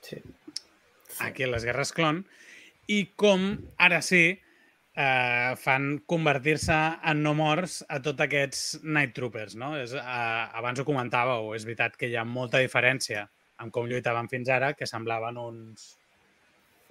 [0.00, 0.16] Sí.
[1.18, 2.24] aquí a les Guerres Clon
[2.86, 4.40] i com, ara sí,
[4.94, 9.54] eh, fan convertir-se en no morts a tots aquests Night Troopers.
[9.54, 9.76] No?
[9.76, 13.28] És, eh, abans ho comentàveu, és veritat que hi ha molta diferència
[13.58, 15.98] amb com lluitaven fins ara, que semblaven uns,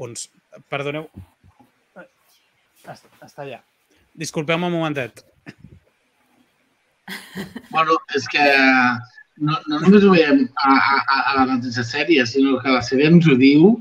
[0.02, 0.30] uns...
[0.72, 1.08] Perdoneu.
[2.86, 2.96] Està,
[3.26, 3.62] està allà.
[4.16, 5.24] Disculpeu-me un momentet.
[7.72, 8.44] Bueno, és que
[9.38, 13.10] no, no només ho veiem a, a, a la mateixa sèrie, sinó que la sèrie
[13.12, 13.74] ens ho diu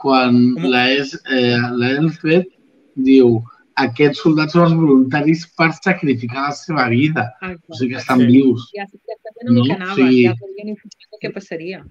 [0.00, 0.66] quan Com?
[0.72, 2.48] la és, eh, la Elfred
[3.06, 3.38] diu
[3.80, 7.28] aquests soldats són els voluntaris per sacrificar la seva vida.
[7.68, 8.28] O sigui que estan Sí.
[8.32, 8.66] vius.
[8.76, 9.94] Ja, ja sabien el No?
[9.94, 10.22] Sí.
[10.26, 11.84] ja podien imaginar el que passaria.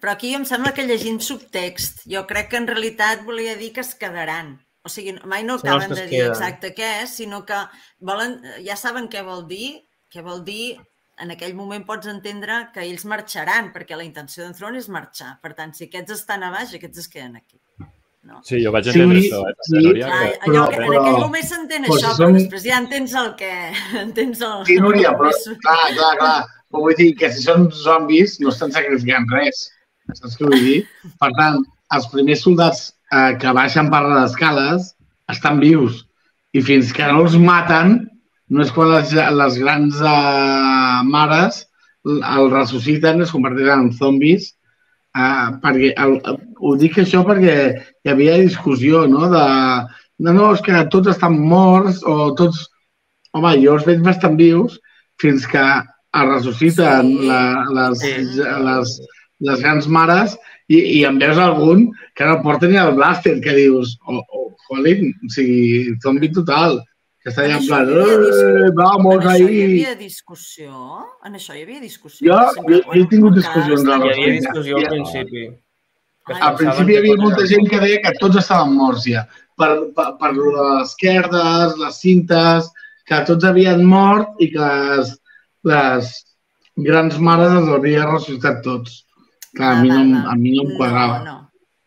[0.00, 3.80] Però aquí em sembla que llegint subtext, jo crec que en realitat volia dir que
[3.80, 4.58] es quedaran.
[4.84, 6.32] O sigui, mai no acaben de es dir queden.
[6.34, 7.56] exacte què és, sinó que
[8.00, 9.78] volen, ja saben què vol dir,
[10.12, 10.76] què vol dir
[11.22, 15.38] en aquell moment pots entendre que ells marxaran, perquè la intenció d'en Throne és marxar.
[15.40, 17.60] Per tant, si aquests estan a baix, aquests es queden aquí.
[18.24, 18.40] No?
[18.42, 19.80] Sí, jo vaig Sí, entendre això, eh, sí.
[19.84, 20.38] Núria, Clar, que...
[20.48, 23.34] allò però- que en aquell moment s'entén però això, però som- després ja entens el
[23.36, 23.50] que...
[24.04, 24.66] Entens el...
[24.68, 25.30] Sí, Núria, però
[25.64, 26.38] clar, clar, clar.
[26.72, 29.70] Però vull dir que si són zombis no estan sacrificant res.
[30.12, 30.80] Saps què vull dir?
[31.20, 31.62] Per tant,
[31.96, 32.82] els primers soldats
[33.12, 34.90] eh, que baixen per les escales
[35.32, 36.04] estan vius.
[36.54, 37.96] I fins que no els maten,
[38.50, 41.64] no és quan les, les grans eh, mares
[42.04, 44.50] el ressusciten, es converteixen en zombis,
[45.16, 46.18] eh, perquè el,
[46.60, 47.56] ho dic això perquè
[48.04, 49.44] hi havia discussió, no?, de
[50.22, 52.68] no, no, és que tots estan morts o tots...
[53.34, 54.76] Home, jo els veig bastant vius
[55.18, 57.24] fins que es ressusciten Sí.
[57.26, 57.40] la,
[57.74, 58.12] les, Sí.
[58.68, 58.92] les,
[59.40, 60.36] les grans mares
[60.68, 64.50] i, i en veus algun que no porta ni el blàster, que dius, oh, oh,
[64.68, 66.78] jolín, o sigui, zombi total,
[67.24, 69.66] que està allà en plan, havia eh, vamos en això hi ahí.
[69.66, 70.72] havia discussió?
[71.24, 72.26] En això hi havia discussió?
[72.28, 75.46] Jo, jo, jo he tingut discussions Hi havia discussió al principi.
[76.24, 79.24] Que Al principi hi havia molta gent que deia que tots estaven morts ja.
[79.60, 82.70] Per, per, per lo de les esquerdes, les cintes,
[83.08, 85.12] que tots havien mort i que les,
[85.70, 86.12] les
[86.88, 89.02] grans mares els havien ressuscitat tots.
[89.54, 91.18] Clar, a, mi no, a mi no em quadrava.
[91.18, 91.36] No, no.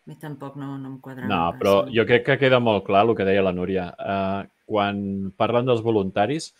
[0.07, 1.27] A mi tampoc no, no em quadrava.
[1.27, 1.91] No, però no.
[1.95, 3.89] jo crec que queda molt clar el que deia la Núria.
[3.99, 5.01] Uh, quan
[5.39, 6.53] parlen dels voluntaris,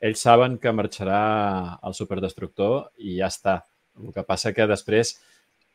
[0.00, 1.22] ells saben que marxarà
[1.84, 3.60] el superdestructor i ja està.
[4.00, 5.14] El que passa que després,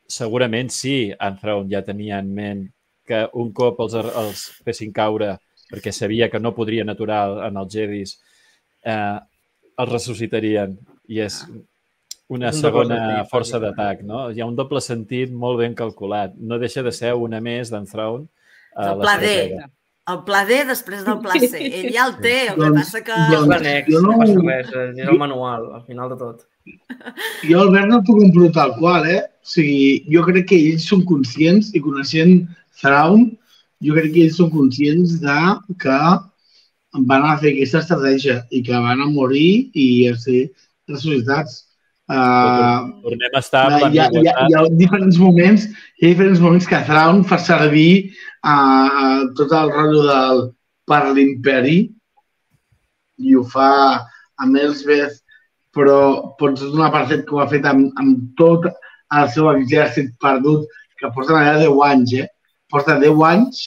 [0.10, 2.64] segurament sí, en Throne ja tenia en ment
[3.06, 5.36] que un cop els, els fessin caure
[5.70, 8.18] perquè sabia que no podrien aturar en els Jedis,
[8.86, 9.18] eh,
[9.82, 10.78] els ressuscitarien.
[11.10, 11.42] I és
[12.28, 14.30] una un segona sentit, força d'atac, no?
[14.34, 16.34] Hi ha un doble sentit molt ben calculat.
[16.38, 18.28] No deixa de ser una més d'en Throne.
[18.76, 19.34] a El pla D.
[20.08, 21.58] El pla D després del pla C.
[21.66, 23.16] Ell ja el té, el que Doncs- passa que...
[23.32, 26.44] doncs- L'annex, Jo no- no passa res, és el manual, al final de tot.
[27.50, 29.22] Jo, Albert, no t'ho compro tal qual, eh?
[29.22, 32.48] O sigui, jo crec que ells són conscients i coneixent
[32.82, 33.28] Thrawn,
[33.86, 35.38] jo crec que ells són conscients de
[35.82, 36.00] que
[37.10, 40.48] van a fer aquesta estratègia i que van a morir i a ser
[40.90, 41.65] ressuscitats.
[42.06, 46.12] Uh, Tornem a estar amb hi, ha, hi, ha, hi ha diferents moments hi ha
[46.12, 48.12] diferents moments que Thrawn fa servir
[48.46, 50.44] uh, tot el rotllo del
[50.86, 51.80] per l'imperi
[53.26, 53.72] i ho fa
[54.44, 55.18] amb Elsbeth
[55.76, 55.98] però
[56.40, 60.70] pots donar per fet que ho ha fet amb, amb tot el seu exèrcit perdut
[61.00, 62.28] que porten allà 10 anys, eh?
[62.72, 63.66] Porta 10 anys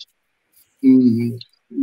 [0.83, 1.35] mm,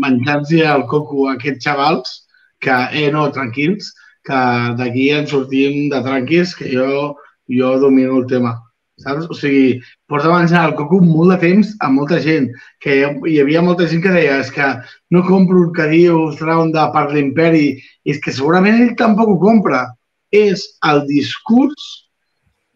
[0.05, 2.15] menjant-se el coco a aquests xavals
[2.63, 3.91] que, eh, no, tranquils,
[4.25, 4.43] que
[4.79, 7.15] d'aquí en sortim de tranquils, que jo,
[7.47, 8.55] jo domino el tema.
[9.03, 9.27] Saps?
[9.27, 12.47] O sigui, porta menjar el coco molt de temps a molta gent,
[12.79, 14.69] que hi havia molta gent que deia és que
[15.11, 17.67] no compro el que diu Thrawn de per l'imperi,
[18.07, 19.83] és que segurament ell tampoc ho compra.
[20.31, 21.83] És el discurs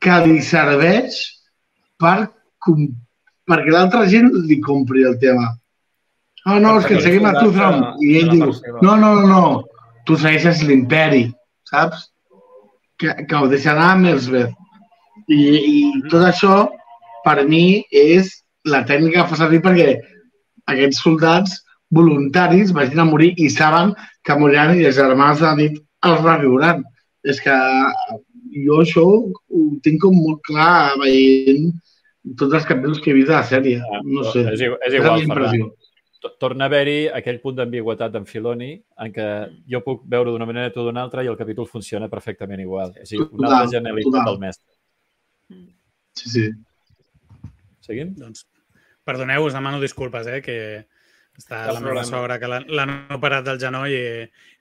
[0.04, 1.24] que li serveix
[2.00, 2.30] per,
[2.68, 5.56] perquè l'altra gent li compri el tema.
[6.46, 8.52] No, no, és que seguim a tu, soldat I ell diu,
[8.84, 9.44] no, no, no, no,
[10.08, 11.28] tu segueixes l'imperi,
[11.70, 12.10] saps?
[13.00, 14.54] Que, que ho deixarà amb Elsbeth.
[15.30, 15.82] I, I
[16.12, 16.56] tot això,
[17.26, 18.32] per mi, és
[18.68, 19.90] la tècnica que fa servir perquè
[20.70, 21.60] aquests soldats
[21.96, 23.94] voluntaris vagin a morir i saben
[24.26, 26.84] que moriran i les germanes de la nit els reviuran.
[27.28, 27.56] És que
[28.66, 31.70] jo això ho tinc com molt clar veient
[32.40, 33.80] tots els capítols que he vist de la sèrie.
[34.06, 35.70] No sé, És, igual, és igual, Ferran.
[36.20, 38.74] Torna a haver-hi aquell punt d'ambigüetat d'en Filoni
[39.04, 39.28] en què
[39.72, 42.92] jo puc veure d'una manera tu d'una altra i el capítol funciona perfectament igual.
[43.00, 44.74] És a dir, una altra genialitat del mestre.
[46.20, 46.46] Sí, sí.
[47.86, 48.12] Seguim?
[48.20, 48.44] Doncs,
[49.08, 50.58] perdoneu, us demano disculpes, eh, que
[51.40, 54.04] està la meva sogra, que l'han operat del genoll i,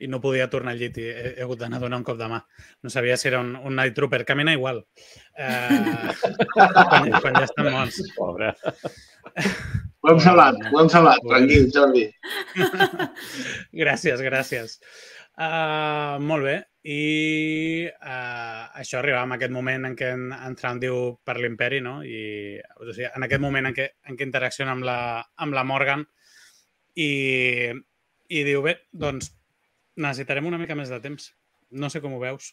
[0.04, 2.18] i no podia tornar al llit i he, he hagut d'anar a donar un cop
[2.20, 2.38] de mà.
[2.82, 4.24] No sabia si era un, un night trooper.
[4.28, 4.84] Camina igual.
[5.34, 6.14] Eh,
[6.54, 8.00] quan, quan ja estan morts.
[8.16, 8.54] Pobre.
[9.98, 11.24] Ho hem salvat, ho hem salvat.
[11.26, 12.04] Tranquil, Jordi.
[13.82, 14.76] gràcies, gràcies.
[15.38, 16.54] Uh, molt bé.
[16.88, 17.02] I
[17.90, 21.98] uh, això arriba en aquest moment en què en, en Traun diu per l'imperi, no?
[22.06, 24.98] I o sigui, en aquest moment en què, en què interacciona amb la,
[25.44, 26.06] amb la Morgan
[26.98, 27.10] i,
[28.28, 29.32] i diu, bé, doncs
[29.98, 31.32] necessitarem una mica més de temps.
[31.78, 32.52] No sé com ho veus.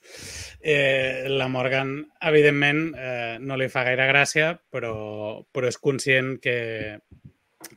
[0.59, 1.97] Eh, la Morgan,
[2.31, 4.95] evidentment, eh, no li fa gaire gràcia, però,
[5.55, 6.57] però és conscient que,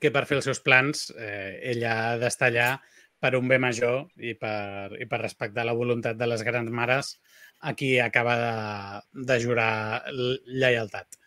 [0.03, 2.73] que per fer els seus plans eh, ella ha d'estar allà
[3.19, 7.16] per un bé major i per, i per respectar la voluntat de les grans mares
[7.61, 9.70] a qui acaba de, de jurar
[10.11, 11.19] lleialtat.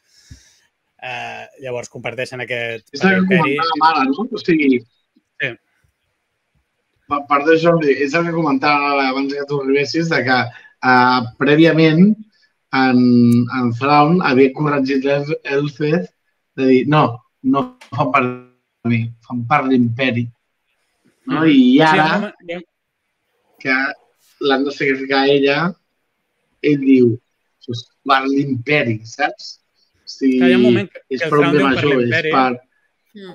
[1.01, 4.27] Eh, llavors comparteixen aquest És el que comentava ara, no?
[4.27, 4.77] O sigui.
[7.11, 11.19] Per part de Jordi, és el que comentava abans que tu arribessis, de que uh,
[11.41, 12.03] prèviament
[12.81, 12.99] en,
[13.59, 16.07] en Thrawn havia corregit el- Elfeth
[16.57, 17.03] de dir, no,
[17.43, 18.23] no fan per
[18.89, 20.25] mi, fan per l'imperi.
[21.27, 21.43] No?
[21.45, 22.59] I ara, Sí,
[23.61, 23.75] que
[24.47, 25.57] l'han de sacrificar a ella,
[26.65, 27.11] ell diu,
[27.59, 29.51] "Això és per l'imperi, saps?
[30.01, 31.59] O sigui, que hi ha un moment que, és que el per un Thrawn bé
[31.59, 32.51] diu per l'imperi, per...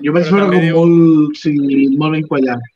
[0.03, 2.67] Jo vaig veure com diu- molt, sigui, molt ben quallat.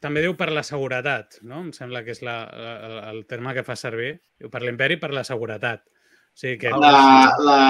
[0.00, 1.60] També diu per la seguretat, no?
[1.66, 4.14] Em sembla que és la, la, el terme que fa servir.
[4.40, 5.84] Diu per l'imperi per la seguretat.
[5.84, 6.72] O sigui que...
[6.72, 7.60] La, la,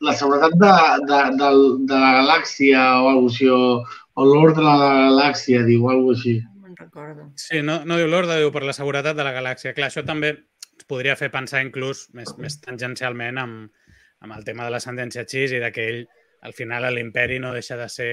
[0.00, 0.74] la seguretat de,
[1.06, 1.50] de, de,
[1.90, 5.92] de la galàxia o alguna cosa així, o, o l'ordre de la galàxia, diu, o
[5.94, 6.36] alguna cosa així.
[6.66, 7.28] No recordo.
[7.38, 9.74] Sí, no, no diu l'ordre, diu per la seguretat de la galàxia.
[9.78, 13.88] Clar, això també ens podria fer pensar inclús més, més tangencialment amb,
[14.26, 16.04] amb el tema de l'ascendència xis i de que ell,
[16.46, 18.12] al final, a l'imperi no deixa de ser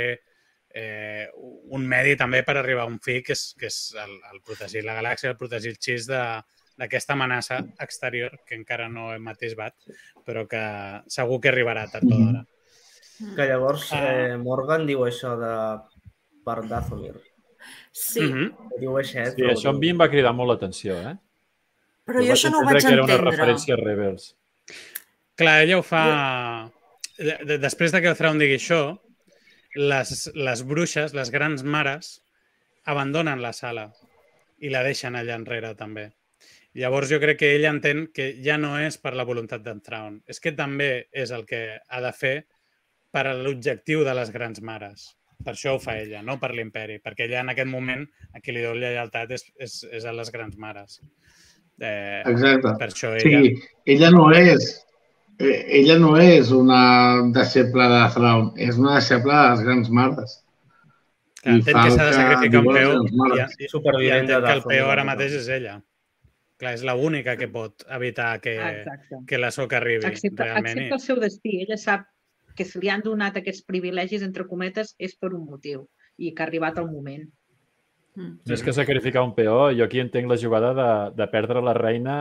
[0.76, 1.30] eh,
[1.72, 4.84] un medi també per arribar a un fi, que és, que és el, el protegir
[4.84, 6.20] la galàxia, el protegir el xis de
[6.76, 9.74] d'aquesta amenaça exterior que encara no hem atisbat,
[10.28, 10.60] però que
[11.08, 12.42] segur que arribarà tard o d'hora.
[13.38, 14.02] Que llavors Ah.
[14.34, 15.54] eh, Morgan diu això de
[16.44, 17.14] per Dathomir.
[17.94, 18.50] Sí, Mhm.
[18.82, 21.16] Diu així, Sí, això a mi em va cridar molt l'atenció, eh?
[22.06, 23.32] però jo això no ho vaig que era una entendre.
[23.32, 24.36] referència a Rebels.
[25.36, 26.70] Clar, ella ho fa...
[27.18, 29.00] de- de- Després de que el Thrawn digui això,
[29.76, 32.22] les, les bruixes, les grans mares,
[32.86, 33.90] abandonen la sala
[34.64, 36.10] i la deixen allà enrere també.
[36.76, 40.20] Llavors jo crec que ella entén que ja no és per la voluntat d'en Thrawn,
[40.28, 42.36] és que també és el que ha de fer
[43.16, 45.14] per a l'objectiu de les grans mares.
[45.44, 48.04] Per això ho fa ella, no per l'imperi, perquè ella en aquest moment
[48.34, 51.00] a qui li deu lleialtat és, és, és a les grans mares.
[51.80, 52.76] Eh, Exacte.
[52.80, 53.24] per això ella...
[53.24, 53.56] sigui,
[53.96, 54.85] ella no és
[55.40, 56.82] ella no és una
[57.36, 60.38] deixeble de Thrawn, és una deixeble de les grans mares.
[61.42, 63.58] Clar, fa que el s'ha de sacrificar un mares.
[63.60, 65.76] i, i, i de que el peó ara mateix és ella.
[66.58, 69.22] Clar, és l'única que pot evitar que, Exacte.
[69.28, 70.72] que la soca arribi realment.
[70.72, 71.58] accepta el seu destí.
[71.66, 72.08] Ella sap
[72.56, 76.44] que si li han donat aquests privilegis, entre cometes, és per un motiu i que
[76.44, 77.28] ha arribat el moment.
[78.16, 78.38] Mm.
[78.48, 80.88] Més que sacrificar un peó, jo aquí entenc la jugada de,
[81.18, 82.14] de perdre la reina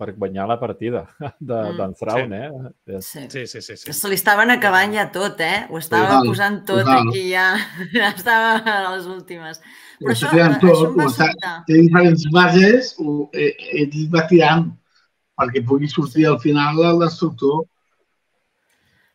[0.00, 2.50] per guanyar la partida de, Mm, d'en Thrawn, eh?
[2.96, 3.26] És, Sí.
[3.28, 3.76] Sí, sí, sí.
[3.76, 3.84] sí.
[3.84, 5.66] Que se li estaven acabant ja tot, eh?
[5.68, 7.08] Ho estava Total, posant tot total.
[7.08, 7.50] aquí ja.
[7.92, 9.60] Ja estava a les últimes.
[10.00, 11.54] Però Ho això, està tirant això tot, em va sobtar.
[11.68, 13.52] Té diferents bases, ho, eh,
[13.82, 14.70] ell va tirant
[15.38, 17.64] perquè pugui sortir al final el destructor.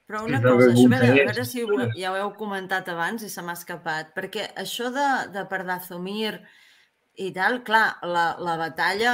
[0.07, 3.25] Però una cosa, això, a veure, a veure si ho, ja ho heu comentat abans
[3.27, 6.38] i se m'ha escapat, perquè això de, de per Dathomir
[7.19, 9.11] i tal, clar, la, la batalla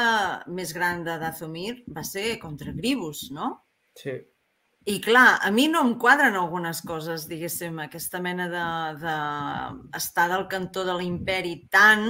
[0.53, 3.49] més gran de Dathomir va ser contra Gribus, no?
[3.97, 4.19] Sí.
[4.85, 8.65] I clar, a mi no em quadren algunes coses, diguéssim, aquesta mena de,
[8.99, 9.17] de
[9.97, 12.09] estar del cantó de l'imperi tant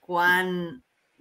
[0.00, 0.56] quan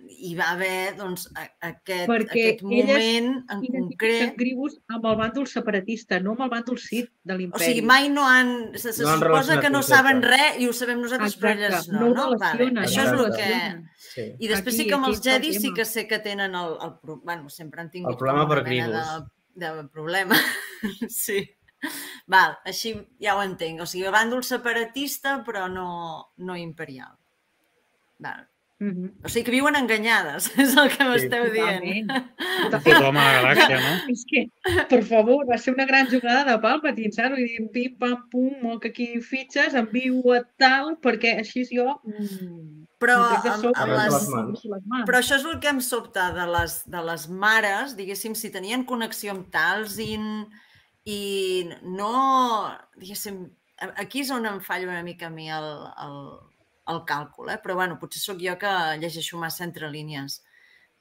[0.10, 4.34] hi va haver doncs, a- aquest, Perquè aquest elles moment en concret.
[4.38, 7.66] Gribus amb el bàndol separatista, no amb el bàndol Sith de O l'imperi.
[7.66, 8.72] sigui, mai no han...
[8.78, 11.68] Se, se No han suposa que no saben res i ho sabem nosaltres, però Exacte,
[11.72, 12.38] elles no, no no?
[12.42, 12.70] Vale.
[12.86, 13.50] Això és el que...
[14.02, 14.28] sí.
[14.40, 16.78] I després sí Aquí- que amb els el Jedi sí que sé que tenen el,
[16.82, 19.04] el pro- bueno, sempre han tingut El problema per mena
[19.56, 20.36] de, de problema.
[21.10, 21.44] sí.
[22.28, 23.82] Val, així ja ho entenc.
[23.82, 25.88] O sigui, bàndol separatista, però no,
[26.38, 27.16] no imperial.
[28.22, 28.48] Val.
[28.82, 29.12] Mhm.
[29.24, 32.10] O sigui que viuen enganyades, és el que m'esteu dient.
[32.10, 32.88] Totalment.
[32.88, 33.92] Tothom a la galàxia, no?
[34.16, 34.42] És que,
[34.90, 37.36] per favor, va ser una gran jugada de Palpatine, saps?
[37.38, 42.00] Vull dir, pim, pam, pum, molt que aquí fitxes, envio a tal, perquè així jo...
[42.10, 45.06] Mm, Però amb, amb i les les.
[45.08, 48.86] Però això és el que em sobta de les, de les mares, diguéssim, si tenien
[48.86, 50.28] connexió amb Talzin
[51.10, 51.22] i
[51.82, 52.12] no,
[53.02, 53.44] diguéssim,
[53.96, 55.70] aquí és on em fallo una mica a mi el,
[56.06, 56.22] el,
[56.90, 57.60] el càlcul, eh?
[57.62, 58.72] però bueno, potser sóc jo que
[59.02, 60.42] llegeixo massa entre línies.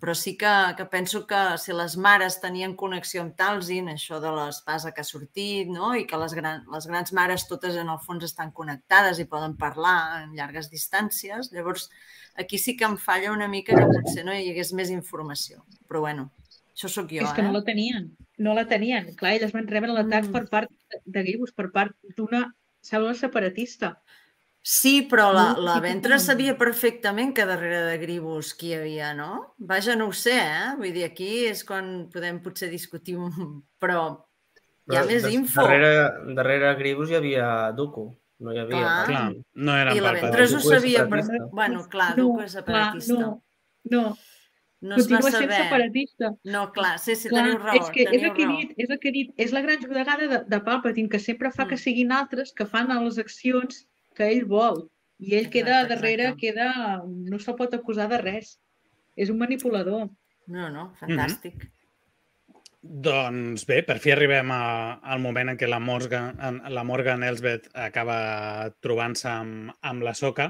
[0.01, 0.48] Però sí que,
[0.78, 5.05] que penso que si les mares tenien connexió amb Talzin, això de l'espasa que ha
[5.05, 5.90] sortit, no?
[5.94, 9.59] i que les, gran, les grans mares totes en el fons estan connectades i poden
[9.61, 11.90] parlar en llargues distàncies, llavors
[12.40, 15.66] aquí sí que em falla una mica que potser no hi hagués més informació.
[15.86, 16.31] Però bueno,
[16.73, 17.48] això sóc jo, és que eh?
[17.51, 18.09] no la tenien,
[18.39, 19.12] no la tenien.
[19.20, 20.32] Clar, elles van rebre l'atac Mm.
[20.32, 20.70] per part
[21.05, 22.47] de- Gribus, per part d'una
[22.81, 23.98] cèl·lula separatista.
[24.62, 26.19] Sí, però la, la que no.
[26.20, 29.55] sabia perfectament que darrere de Gribus qui hi havia, no?
[29.57, 30.74] Vaja, no ho sé, eh?
[30.77, 34.03] Vull dir, aquí és quan podem potser discutir, un- però
[34.91, 35.62] hi ha Però més info.
[35.62, 38.05] Darrere, darrere Gribus hi havia Dooku.
[38.41, 38.77] No hi havia...
[38.81, 39.07] Clar.
[39.07, 39.24] Clar,
[39.55, 40.12] no eren I la.
[40.16, 41.23] Ventra ho sabia, però...
[41.24, 41.49] separatista.
[41.57, 43.15] Bueno, clar, no, Dooku és separatista.
[43.15, 43.43] Clar, no,
[43.91, 44.16] no,
[44.81, 45.59] no es va continua sent saber.
[45.65, 46.31] separatista.
[46.45, 48.57] No, clar, sí, sí, Clar, teniu raó, és que és el que raó.
[48.57, 51.51] dit, és el que he dit, és la gran jugada de, de Palpatine, que sempre
[51.53, 51.85] fa que Mm.
[51.85, 54.85] siguin altres que fan les accions que ell vol.
[55.20, 56.41] I ell queda Exacte, darrere, exacte.
[56.47, 57.03] queda...
[57.05, 58.55] no se'l pot acusar de res.
[59.16, 60.09] És un manipulador.
[60.51, 61.69] No, no, fantàstic.
[62.81, 64.62] Doncs bé, per fi arribem a,
[65.12, 68.16] al moment en què la Morgan, la Morgan Elsbeth acaba
[68.81, 70.49] trobant-se amb, amb la Soca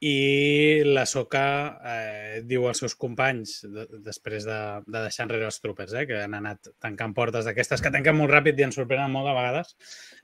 [0.00, 1.44] i la Soca
[1.84, 4.56] eh, diu als seus companys, de, després de,
[4.86, 8.32] de deixar enrere els tropes, eh, que han anat tancant portes d'aquestes que tanquen molt
[8.32, 9.74] ràpid i ens sorprenen molt de vegades,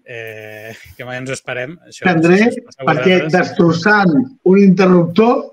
[0.09, 1.77] eh, que mai ens ho esperem.
[1.91, 4.17] Això, Prendré, si us passa a perquè destrossant
[4.49, 5.45] un interruptor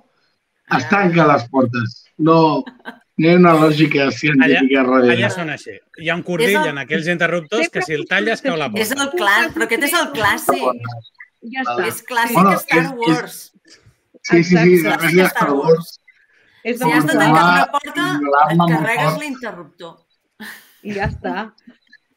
[0.78, 2.00] es tanca les portes.
[2.18, 5.30] No, no hi ha una lògica científica Allà darrere.
[5.36, 5.76] són així.
[6.00, 8.72] Hi ha un cordill És el- en aquells interruptors que si el talles cau la
[8.74, 9.04] És porta.
[9.04, 10.86] el clàssic, però aquest és el clàssic.
[11.54, 11.88] Ja està.
[11.90, 13.50] És clàssic Bueno, Star és- és-
[14.24, 16.00] Sí, sí, sí, de res de Star Wars.
[16.64, 18.04] És Si has de tancar una porta,
[18.54, 19.98] et carregues l'interruptor.
[20.84, 21.50] I ja està.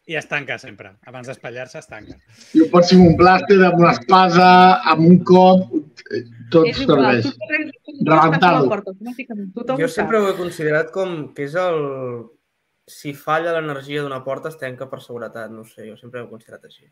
[0.07, 0.93] I es tanca sempre.
[1.11, 2.15] Abans d'espatllar-se, es tanca.
[2.55, 4.51] I ho pots amb un plàster, amb una espasa,
[4.93, 5.75] amb un cop,
[6.15, 6.23] eh,
[6.55, 7.27] tot És serveix.
[9.57, 11.83] Tothom Jo sempre ho he considerat com que és el...
[12.87, 16.29] Si falla l'energia d'una porta es tanca per seguretat, no ho sé, jo sempre ho
[16.29, 16.87] he considerat així.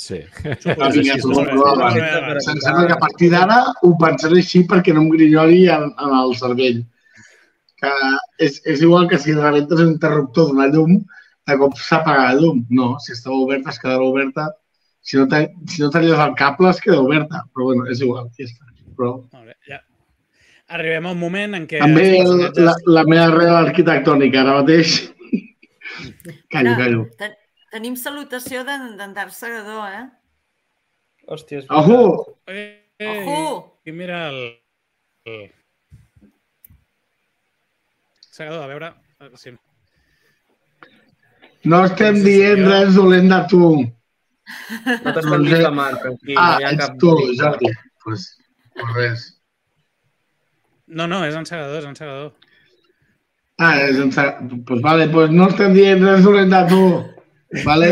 [0.00, 0.18] Sí.
[0.40, 0.88] Ah.
[0.88, 6.14] Em sembla que a partir d'ara ho pensaré així perquè no em grinyoli en, en
[6.22, 6.78] el cervell.
[7.80, 7.90] Que
[8.46, 10.96] és, és igual que si rebentes un interruptor d'una llum,
[11.48, 12.62] de cop s'apaga la llum.
[12.72, 14.48] No, si estava oberta, es quedarà oberta.
[15.04, 15.26] Si no,
[15.68, 17.44] si no talles el cable, es queda oberta.
[17.52, 18.68] Però bueno, és igual, ja està.
[18.96, 19.82] Però Molt bé, ja.
[20.76, 21.80] Arribem a un moment en què...
[21.82, 24.96] també el, personatges- la, la meva arrel arquitectònica ara mateix.
[26.52, 27.06] callo, callo.
[27.70, 30.06] Ten tenim salutació d'en d'en Darth Segador, eh?
[31.30, 31.98] Hòstia, és Ojo!
[32.50, 33.78] Eh, Ojo!
[33.86, 34.38] I mira el...
[35.30, 35.44] el...
[38.26, 38.88] Segador, a veure...
[39.22, 39.52] eh, Si...
[41.70, 43.60] No estem dient res dolent de tu.
[43.84, 46.34] No t'estan difamant, tranquil.
[46.42, 46.98] Ah, no ets cap...
[46.98, 47.70] tu, Jordi.
[48.02, 48.26] Pues,
[48.74, 49.28] pues res.
[50.88, 52.34] No, no, és en Segador, és en Segador.
[53.62, 54.10] Ah, és en...
[54.66, 56.82] Pues vale, pues no estem dient res dolent de tu.
[57.66, 57.88] Vale?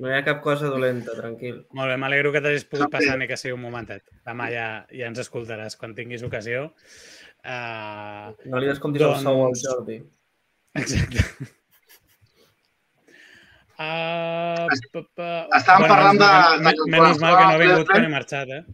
[0.00, 1.58] No hi ha cap cosa dolenta, tranquil.
[1.76, 4.02] Molt bé, m'alegro que t'hagis pogut passar ni que sigui un momentet.
[4.24, 4.66] Demà ja,
[4.96, 6.70] ja ens escoltaràs quan tinguis ocasió.
[7.44, 9.98] Uh, No li descomptis Doncs- el sou al Jordi.
[10.80, 11.24] exacte.
[13.80, 15.28] Uh, pa, pa...
[15.56, 18.10] Estàvem parlant menys mal de- que- de- Menys mal que no ha vingut quan he
[18.12, 18.64] marxat, eh?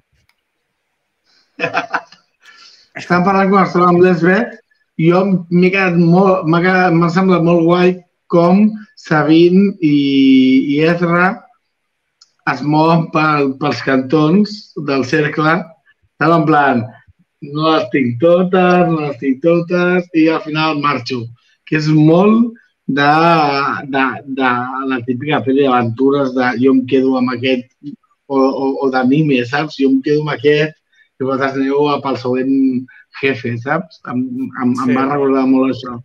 [2.99, 4.57] Estàvem parlant quan estàvem amb l'Esbet
[4.99, 6.47] i jo m'he quedat molt...
[6.51, 7.95] M'ha semblat molt guai
[8.33, 9.97] com Sabine i,
[10.75, 11.31] i Ezra
[12.53, 14.55] es mouen pel, pels cantons
[14.89, 15.57] del cercle.
[16.17, 16.85] Estava en plan,
[17.43, 21.25] no les tinc totes, no les tinc totes, i al final marxo.
[21.67, 22.55] Que és molt
[22.87, 23.13] de,
[23.91, 24.05] de,
[24.39, 24.51] de
[24.93, 27.69] la típica pel·li d'aventures de jo em quedo amb aquest
[28.27, 29.81] o, o, o d'anime, saps?
[29.81, 30.77] Jo em quedo amb aquest
[31.21, 32.53] i vosaltres aneu pel següent
[33.21, 34.01] jefe, saps?
[34.13, 34.23] Em,
[34.63, 34.87] em, sí.
[34.87, 35.99] em va recordar molt això.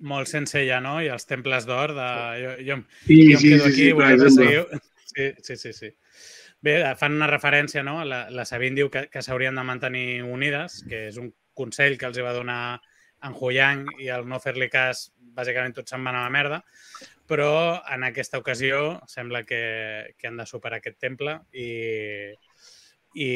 [0.00, 0.98] Molt sense ja, no?
[1.04, 2.10] I els temples d'or de...
[2.40, 4.64] Jo, jo, Sí, jo em sí, quedo sí, aquí, sí, per vosaltres seguiu...
[5.10, 5.90] Sí, sí, sí, sí.
[6.62, 7.98] Bé, fan una referència, no?
[8.04, 12.08] La, la Sabine diu que, que s'haurien de mantenir unides, que és un consell que
[12.08, 12.60] els va donar
[13.26, 16.60] en Huyang i al no fer-li cas, bàsicament tots se'n van a la merda,
[17.30, 21.68] però en aquesta ocasió sembla que, que han de superar aquest temple i,
[23.14, 23.30] i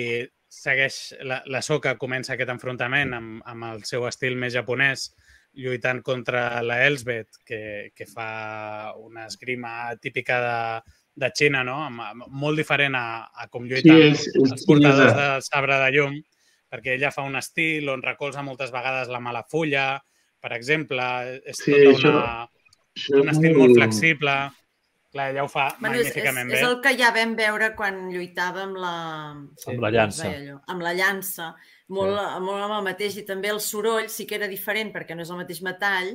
[0.48, 5.12] segueix, la, la Soka comença aquest enfrontament amb, amb el seu estil més japonès,
[5.54, 11.88] lluitant contra la Elsbeth, que, que fa una esgrima típica de, de Xina, no?
[12.28, 13.04] Molt diferent a,
[13.34, 15.28] a com Sí, lluiten és, és els portadors xinesa.
[15.34, 16.16] del sabre de llum,
[16.74, 20.02] perquè ella fa un estil on recolza moltes vegades la mala fulla,
[20.42, 21.06] per exemple,
[21.46, 22.48] és Sí, tota això- una,
[22.94, 24.34] Això un és estil molt flexible.
[25.14, 26.66] Clar, ella ho fa Bueno, és, és, magníficament és bé.
[26.66, 28.94] el que ja vam veure quan lluitava amb la...
[29.70, 30.28] Amb la llança.
[30.66, 31.52] Amb la llança.
[31.88, 33.16] Molt, molt amb el mateix.
[33.20, 36.14] I també el soroll sí que era diferent perquè no és el mateix metall,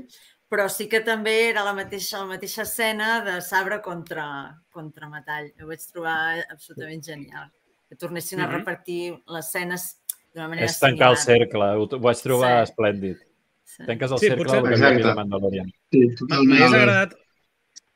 [0.49, 4.25] però sí que també era la mateixa, la mateixa escena de sabre contra,
[4.73, 5.51] contra metall.
[5.61, 7.51] Ho vaig trobar absolutament genial.
[7.87, 8.53] Que tornessin a Mhm.
[8.57, 10.01] repartir les escenes
[10.33, 11.39] d'una manera És tancar el similar.
[11.47, 11.65] cercle.
[11.77, 12.71] Ho, ho vaig trobar Sí.
[12.71, 13.17] esplèndid.
[13.63, 13.85] Sí.
[13.85, 15.71] Tanques el Sí, cercle potser- del que havia de Mandalorian.
[15.91, 16.07] Sí.
[16.27, 17.13] M'hagués agradat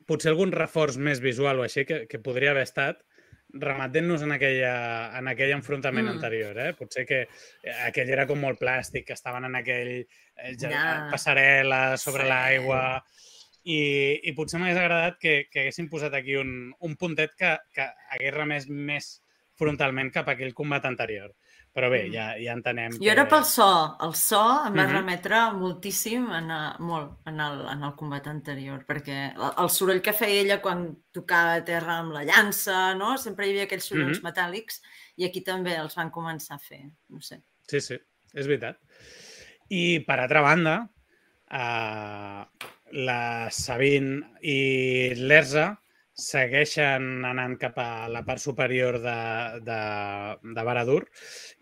[0.06, 3.02] potser algun reforç més visual o així que, que podria haver estat
[3.54, 4.76] rematent-nos en, aquella,
[5.20, 6.14] en aquell enfrontament Mm.
[6.16, 6.60] anterior.
[6.60, 6.74] Eh?
[6.74, 10.70] Potser que eh, aquell era com molt plàstic, que estaven en aquell eh, ja.
[10.70, 11.10] Ja.
[11.12, 12.30] passarel·la sobre sí.
[12.30, 12.82] l'aigua
[13.64, 17.86] i, i potser m'hagués agradat que, que haguessin posat aquí un, un puntet que, que
[18.12, 19.14] hagués remès més
[19.56, 21.34] frontalment cap a aquell combat anterior.
[21.74, 22.14] Però bé, Mm.
[22.14, 23.98] ja, ja entenem Jo era pel so.
[24.06, 24.92] El so em va Mhm.
[24.94, 30.02] remetre moltíssim en, a, molt en el, en el combat anterior, perquè el, el soroll
[30.02, 33.18] que feia ella quan tocava a terra amb la llança, no?
[33.18, 34.28] Sempre hi havia aquells sorolls Mhm.
[34.30, 34.82] metàl·lics
[35.18, 36.84] i aquí també els van començar a fer.
[37.10, 37.42] No sé.
[37.68, 37.98] Sí, sí,
[38.36, 38.78] és veritat.
[39.70, 40.90] I per altra banda,
[41.50, 42.46] eh,
[42.92, 45.80] la Sabine i l'Erza
[46.14, 49.20] segueixen anant cap a la part superior de,
[49.66, 49.80] de,
[50.54, 51.02] de Baradur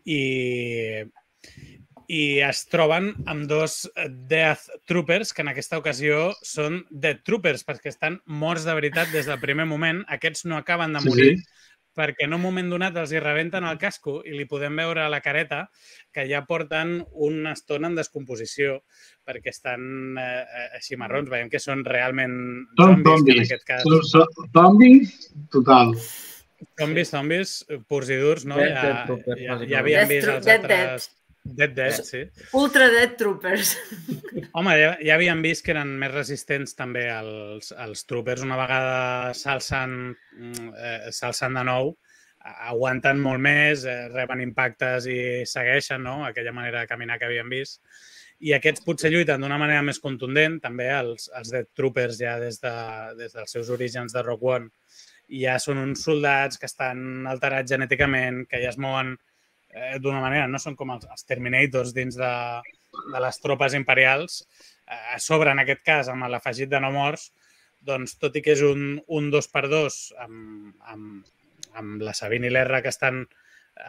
[0.06, 1.04] i,
[2.12, 3.86] i es troben amb dos
[4.28, 9.32] Death Troopers, que en aquesta ocasió són Death Troopers, perquè estan morts de veritat des
[9.32, 10.04] del primer moment.
[10.12, 11.71] Aquests no acaben de Sí, morir, sí.
[11.98, 15.12] Perquè en un moment donat els hi rebenten el casco i li podem veure a
[15.12, 15.66] la careta
[16.14, 18.80] que ja porten una estona en descomposició
[19.28, 21.30] perquè estan eh, eh, així marrons.
[21.32, 22.36] Veiem que són realment
[22.80, 23.88] Són zombis, que en aquest cas...
[23.88, 25.16] Són, són zombis
[25.54, 25.96] total.
[26.78, 27.56] Zombis, zombis,
[27.90, 28.60] purs i durs, no?
[28.62, 31.12] Ja, ja, ja havíem vist els altres...
[31.44, 32.22] Dead, Dead, sí.
[32.54, 33.78] Ultra Dead Troopers.
[34.54, 38.46] Home, ja, ja havíem vist que eren més resistents també els, els troopers.
[38.46, 41.96] Una vegada s'alcen eh, de nou,
[42.72, 45.20] aguanten molt més, eh, reben impactes i
[45.50, 46.22] segueixen no?
[46.26, 47.82] aquella manera de caminar que havíem vist.
[48.42, 52.58] I aquests potser lluiten d'una manera més contundent, també els, els Dead Troopers ja des,
[52.62, 52.76] de,
[53.18, 54.70] des dels seus orígens de Rock One
[55.32, 59.16] ja són uns soldats que estan alterats genèticament, que ja es mouen
[59.74, 62.34] eh, d'una manera, no són com els, els Terminators dins de,
[63.14, 64.42] de les tropes imperials,
[64.88, 67.32] eh, a sobre, en aquest cas, amb l'afegit de no morts,
[67.82, 71.32] doncs, tot i que és un, un dos per dos amb, amb,
[71.78, 73.24] amb la Sabine i l'Erra que estan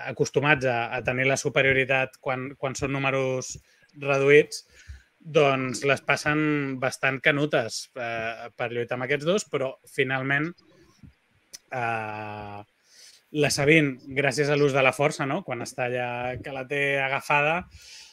[0.08, 3.56] acostumats a, a tenir la superioritat quan, quan són números
[4.00, 4.64] reduïts,
[5.22, 10.48] doncs les passen bastant canutes eh, per lluitar amb aquests dos, però finalment
[11.70, 12.62] eh,
[13.32, 15.40] la Sabine, gràcies a l'ús de la força, no?
[15.46, 16.08] quan està allà
[16.44, 17.62] que la té agafada,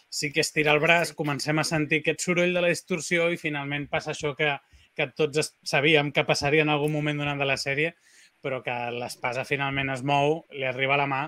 [0.09, 3.89] sí que estira el braç, comencem a sentir aquest soroll de la distorsió i finalment
[3.91, 4.55] passa això que,
[4.95, 7.93] que tots sabíem que passaria en algun moment donant de la sèrie,
[8.39, 11.21] però que l'espasa finalment es mou, li arriba a la mà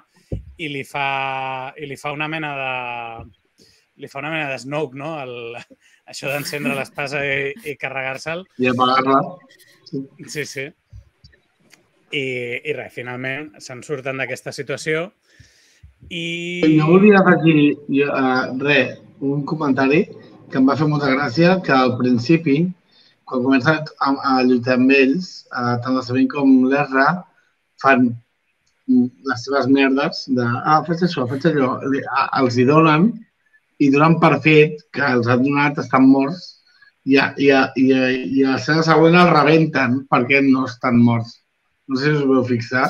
[0.58, 2.74] i li fa, i li fa una mena de
[4.02, 5.12] li fa una mena de Snoke, no?
[5.22, 5.58] El,
[6.10, 8.48] això d'encendre l'espasa i, i carregar-se'l.
[8.58, 9.20] I apagar-la.
[9.92, 10.66] Sí, sí.
[12.12, 12.26] I,
[12.68, 15.10] i res, finalment se'n surten d'aquesta situació
[16.10, 16.26] i...
[16.78, 17.72] Jo volia afegir
[18.10, 20.04] uh, res, un comentari
[20.52, 22.58] que em va fer molta gràcia, que al principi,
[23.24, 27.08] quan comencen a, a lluitar amb ells, uh, tant la Sabine com l'Erra
[27.82, 28.10] fan
[28.92, 31.76] les seves merdes de ah, faig això, faig allò,
[32.42, 33.12] els hi donen
[33.82, 36.58] i donen per fet que els han donat, estan morts
[37.06, 41.00] i a, i a, i a, i a l'escena següent els rebenten perquè no estan
[41.02, 41.41] morts.
[41.92, 42.88] No sé si us ho veu fixar.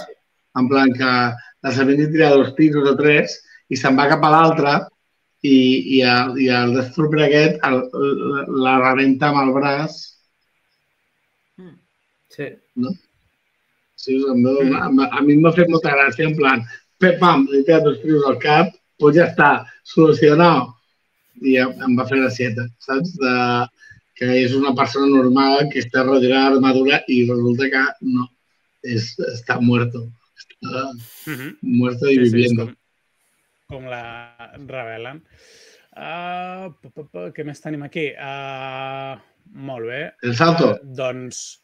[0.60, 3.38] En plan que la Sabine li tira dos tiros o tres
[3.72, 4.74] i se'n va cap a l'altre
[5.42, 5.56] i,
[5.98, 7.80] i, el, i el Trooper aquest el,
[8.34, 10.02] la, la rebenta amb el braç.
[12.36, 12.52] Sí.
[14.02, 14.88] Sí, em veu, a,
[15.18, 16.64] a mi m'ha fet molta gràcia, en plan,
[17.02, 18.72] pep, pam, li té dos crius al cap,
[19.02, 19.50] pues ja està,
[19.92, 20.72] solucionat.
[21.42, 23.14] I em, em va fer gracieta, saps?
[23.22, 23.36] De,
[24.18, 28.28] que és una persona normal que està rodeada d'armadura i resulta que no,
[28.84, 30.08] és, està muerto.
[30.42, 30.92] Està
[31.28, 31.58] Uh -huh.
[31.62, 32.66] muerto i Sí, sí, viviendo.
[32.66, 32.76] com,
[33.68, 35.24] com la revelen.
[35.92, 38.12] Uh, p -p -p què més tenim aquí?
[38.16, 40.14] Uh, molt bé.
[40.24, 40.72] El salto.
[40.72, 41.58] Uh, doncs...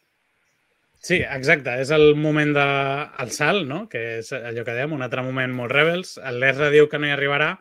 [1.00, 1.80] Sí, exacte.
[1.80, 3.88] És el moment de el salt, no?
[3.88, 6.18] que és allò que dèiem, un altre moment molt rebels.
[6.18, 7.58] El Lesra diu que no hi arribarà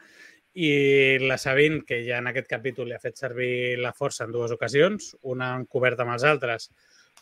[0.55, 4.33] i la Sabine, que ja en aquest capítol li ha fet servir la força en
[4.33, 6.71] dues ocasions, una encoberta amb els altres,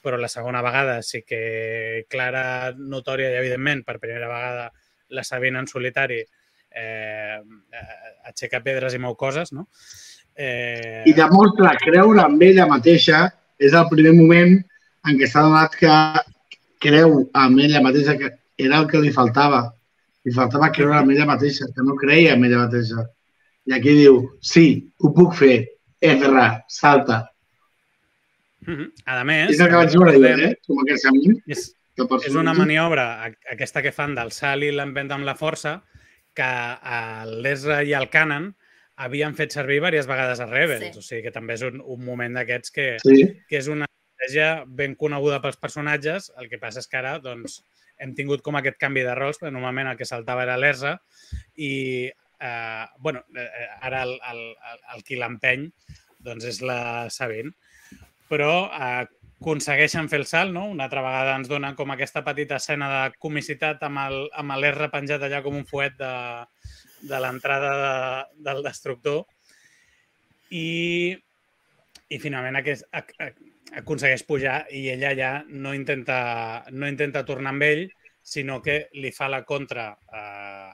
[0.05, 4.69] però la segona vegada sí que clara, notòria i evidentment, per primera vegada,
[5.17, 7.97] la Sabine en solitari eh, eh,
[8.29, 9.67] aixeca pedres i mou coses, no?
[10.35, 13.29] Eh, I demostra creure en ella mateixa,
[13.59, 14.57] és el primer moment
[15.09, 15.93] en què s'ha donat que
[16.85, 19.67] creu en ella mateixa, que era el que li faltava.
[20.25, 23.07] Li faltava creure en ella mateixa, que no creia en ella mateixa.
[23.69, 24.67] I aquí diu, sí,
[25.01, 25.57] ho puc fer,
[26.05, 27.23] Ezra, salta.
[28.67, 28.91] Mhm.
[29.07, 30.53] A més, És el que vaig veure jo, eh?
[30.67, 31.43] Com aquest amic.
[31.47, 31.65] és,
[32.27, 35.83] és una maniobra, a- aquesta que fan del salt i l'empenta amb la força,
[36.35, 36.51] que
[37.43, 38.55] l'Ezra i el Canon
[38.97, 40.95] havien fet servir diverses vegades a Rebels.
[40.95, 40.99] Sí.
[40.99, 44.65] O sigui que també és un, un moment d'aquests que, Sí, que és una estratègia
[44.67, 46.31] ben coneguda pels personatges.
[46.39, 47.63] El que passa és que ara doncs,
[47.99, 50.97] hem tingut com aquest canvi de rols, perquè normalment el que saltava era l'Erza
[51.57, 54.43] i eh, bueno, eh, ara el, el,
[54.73, 55.69] el, el qui l'empeny
[56.25, 57.53] doncs és la Sabine.
[58.31, 59.05] Però eh,
[59.45, 60.65] aconsegueixen fer el salt, no?
[60.73, 65.43] Una altra vegada ens donen com aquesta petita escena de comicitat amb l'R penjat allà
[65.45, 66.13] com un fuet de,
[67.11, 67.99] de l'entrada de,
[68.47, 69.25] del destructor
[70.57, 71.13] i,
[72.09, 73.37] i finalment aquest, ac, ac,
[73.83, 77.85] aconsegueix pujar i ella ja no intenta, no intenta tornar amb ell,
[78.25, 80.73] sinó que li fa la contra eh,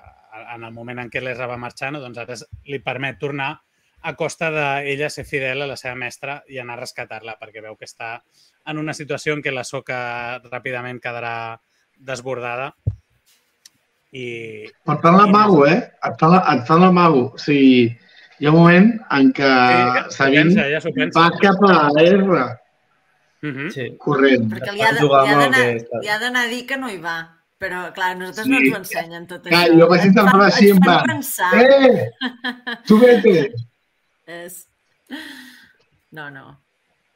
[0.54, 2.38] en el moment en què l'Ezra va marxant, doncs ara
[2.70, 3.56] li permet tornar
[4.02, 7.76] a costa d'ella ser fidel a la seva mestra i anar a rescatar-la, perquè veu
[7.76, 8.22] que està
[8.66, 11.58] en una situació en què la soca ràpidament quedarà
[11.96, 12.74] desbordada
[14.12, 15.76] i, per tant l'amago, eh?
[16.08, 17.26] Et fa, la- et fa l'amago.
[17.34, 17.84] O sigui,
[18.40, 19.50] hi ha un moment en què
[20.10, 21.20] Sí, ella s'ho pensa.
[21.20, 22.56] va cap a l'R,
[23.42, 23.70] Mhm.
[23.70, 23.96] Sí.
[23.98, 24.48] corrent.
[24.52, 27.36] Perquè li ha de- Jugar li ha d'anar a dir que no hi va.
[27.60, 28.50] Però, clar, nosaltres Sí.
[28.50, 29.78] no ens ho ensenyen tot Clar, això.
[29.78, 31.54] jo vaig Et interpretar fan- així, et en fan plan, pensar.
[31.60, 32.10] Eh!
[32.86, 33.52] Tu vete!
[34.30, 34.62] És...
[36.16, 36.44] No, no.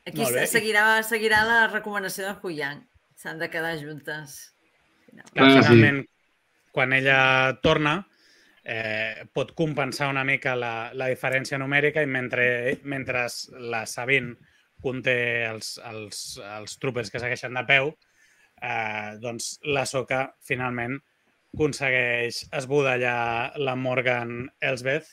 [0.06, 2.82] Aquí seguirà, seguirà la recomanació de Huyang.
[3.18, 4.34] S'han de quedar juntes.
[5.14, 5.22] No.
[5.30, 5.60] Clar, Ah, sí.
[5.62, 6.02] finalment,
[6.74, 7.18] quan ella
[7.62, 7.94] torna,
[8.64, 12.46] eh, pot compensar una mica la, la diferència numèrica i mentre,
[12.84, 13.26] mentre
[13.72, 14.34] la Sabine
[14.84, 15.16] conté
[15.48, 16.20] els, els,
[16.58, 17.94] els tropes que segueixen de peu,
[18.60, 20.98] eh, doncs la Soca finalment
[21.54, 25.12] aconsegueix esbudellar la Morgan Elsbeth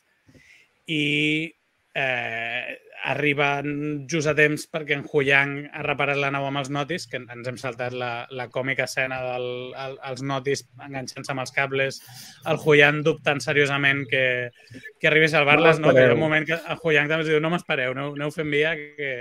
[0.90, 1.53] i
[1.93, 7.07] eh, arriben just a temps perquè en Huyang ha reparat la nau amb els notis,
[7.09, 11.55] que ens hem saltat la, la còmica escena dels el, els notis enganxant-se amb els
[11.55, 11.99] cables,
[12.45, 14.51] el Huyang dubtant seriosament que,
[14.99, 17.41] que arribi a salvar-les, No no, que un moment que el Huyang també ens diu
[17.41, 19.11] no m'espereu, aneu, aneu fent via que,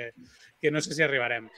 [0.61, 1.49] que no sé si arribarem.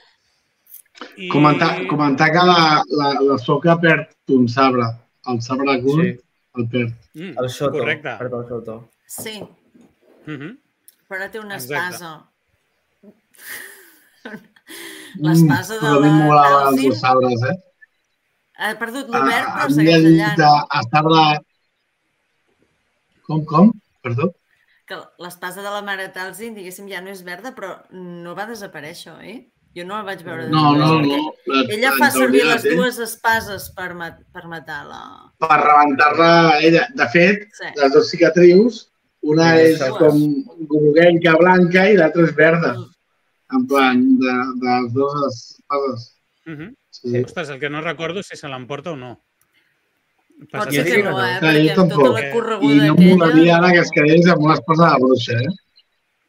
[1.17, 1.27] I...
[1.27, 4.85] Comentar, comentar que la, la, la soca perd un sabre.
[5.27, 6.19] El sabre curt Sí.
[6.55, 6.93] el perd.
[7.15, 7.79] Mm, El Soto.
[7.79, 8.15] Correcte.
[8.19, 8.89] Perdó, el Soto.
[9.07, 9.41] Sí,
[10.25, 10.62] Mm -hmm.
[11.09, 11.95] Però té una Exacte.
[11.95, 12.29] espasa.
[15.23, 17.55] L'espasa de Mm, però a mi la dos sabres, eh?
[18.57, 20.35] Ha perdut l'Obert, a però segueix allà.
[20.37, 20.53] de, No?
[20.69, 21.23] a sabre...
[23.27, 23.71] Com, com?
[24.03, 24.33] Perdó?
[24.87, 29.15] Que l'espasa de la mare Talzin, diguéssim, ja no és verda, però no va desaparèixer,
[29.23, 29.37] eh?
[29.75, 31.33] Jo no la vaig veure No, no, no.
[31.47, 35.31] l'ha- Ella fa servir les dues espases per, ma per matar la...
[35.39, 36.87] Per rebentar-la ella.
[36.93, 37.71] De fet, Sí.
[37.75, 38.83] les dues cicatrius,
[39.23, 40.19] una Sí, és com
[40.69, 42.73] groguenca blanca i l'altra és verda.
[42.77, 42.89] Mm.
[43.57, 46.09] En plan, de, de les dues espases.
[46.45, 46.71] Mm -hmm.
[46.91, 47.23] Sí, sí.
[47.23, 49.19] Ostres, el que no recordo és si se l'emporta o no.
[50.51, 51.25] Pot Passa ser Jo que no, que no.
[51.25, 51.39] eh?
[51.39, 52.13] Clar, jo tota tampoc.
[52.13, 52.19] la
[52.61, 53.15] I no aquella...
[53.15, 55.53] molaria ara que es quedés amb una esposa de bruixa, eh?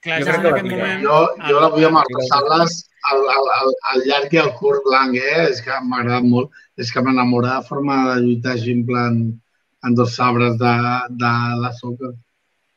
[0.01, 0.77] Clar, Jo crec que tira.
[0.77, 1.03] moment...
[1.05, 1.19] Jo,
[1.49, 5.49] jo la vull amb els el, el, el, el llarg i el curt blanc, eh?
[5.51, 6.51] És que m'ha agradat molt.
[6.81, 9.19] És que m'enamora la forma de lluitar així en plan
[9.85, 10.75] en dos sabres de,
[11.23, 12.15] de la soca.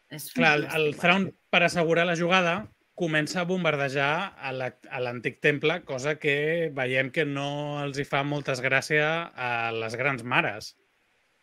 [0.10, 0.96] És Clar, el, el.
[0.96, 2.56] Thrawn, per assegurar la jugada,
[2.98, 8.06] comença a bombardejar a la- a l'antic temple, cosa que veiem que no els hi
[8.08, 10.76] fa moltes gràcia a les grans mares.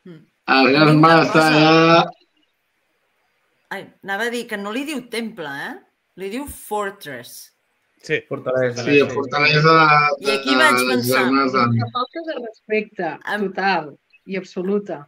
[0.04, 0.22] Mm.
[0.54, 1.58] El gran mar està cosa.
[1.60, 2.04] allà...
[3.74, 5.74] Ai, anava a dir que no li diu temple, eh?
[6.20, 7.50] Li diu fortress.
[8.04, 8.84] Sí, Fortalesa.
[8.84, 9.72] Sí, Fortalesa
[10.20, 11.22] de, I aquí vaig de pensar.
[11.30, 11.46] Una
[11.94, 13.94] falta de respecte, total
[14.26, 14.98] i absoluta.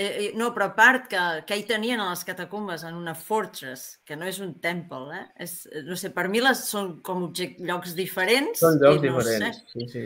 [0.00, 3.12] Eh, eh, no, però a part que, que hi tenien a les catacumbes en una
[3.18, 5.26] fortress, que no és un temple, eh?
[5.44, 8.62] És, eh, no sé, per mi les són com object, llocs diferents.
[8.62, 9.60] Són llocs i no diferents.
[9.66, 10.04] Sé, Sí, sí.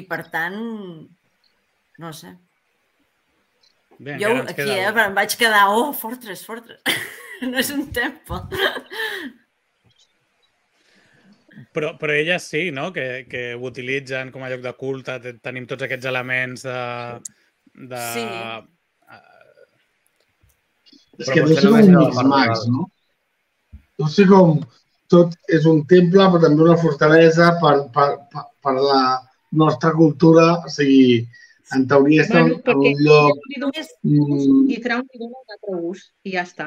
[0.00, 0.56] I per tant,
[2.02, 2.32] no sé.
[3.98, 4.74] bé, Jo aquí queda...
[4.88, 6.82] eh, em vaig quedar, oh, fortress, fortress.
[7.46, 8.42] no és un temple.
[11.74, 12.88] Però, però elles sí, no?
[12.94, 16.80] Que, que ho utilitzen com a lloc de culte, te- tenim tots aquests elements de...
[17.94, 18.02] de...
[18.14, 18.26] Sí.
[21.18, 22.68] És que deu ser com només mags, rural.
[22.74, 22.90] no?
[23.98, 24.58] Deu ser com...
[25.08, 28.98] Tot és un temple, però també una fortalesa per, per, per, per la
[29.56, 30.58] nostra cultura.
[30.60, 31.22] O sigui,
[31.72, 33.38] en teoria està Bueno, en un lloc...
[33.48, 35.00] li dona Més, Mm, i li dona
[35.40, 36.66] un altre ús i ja està.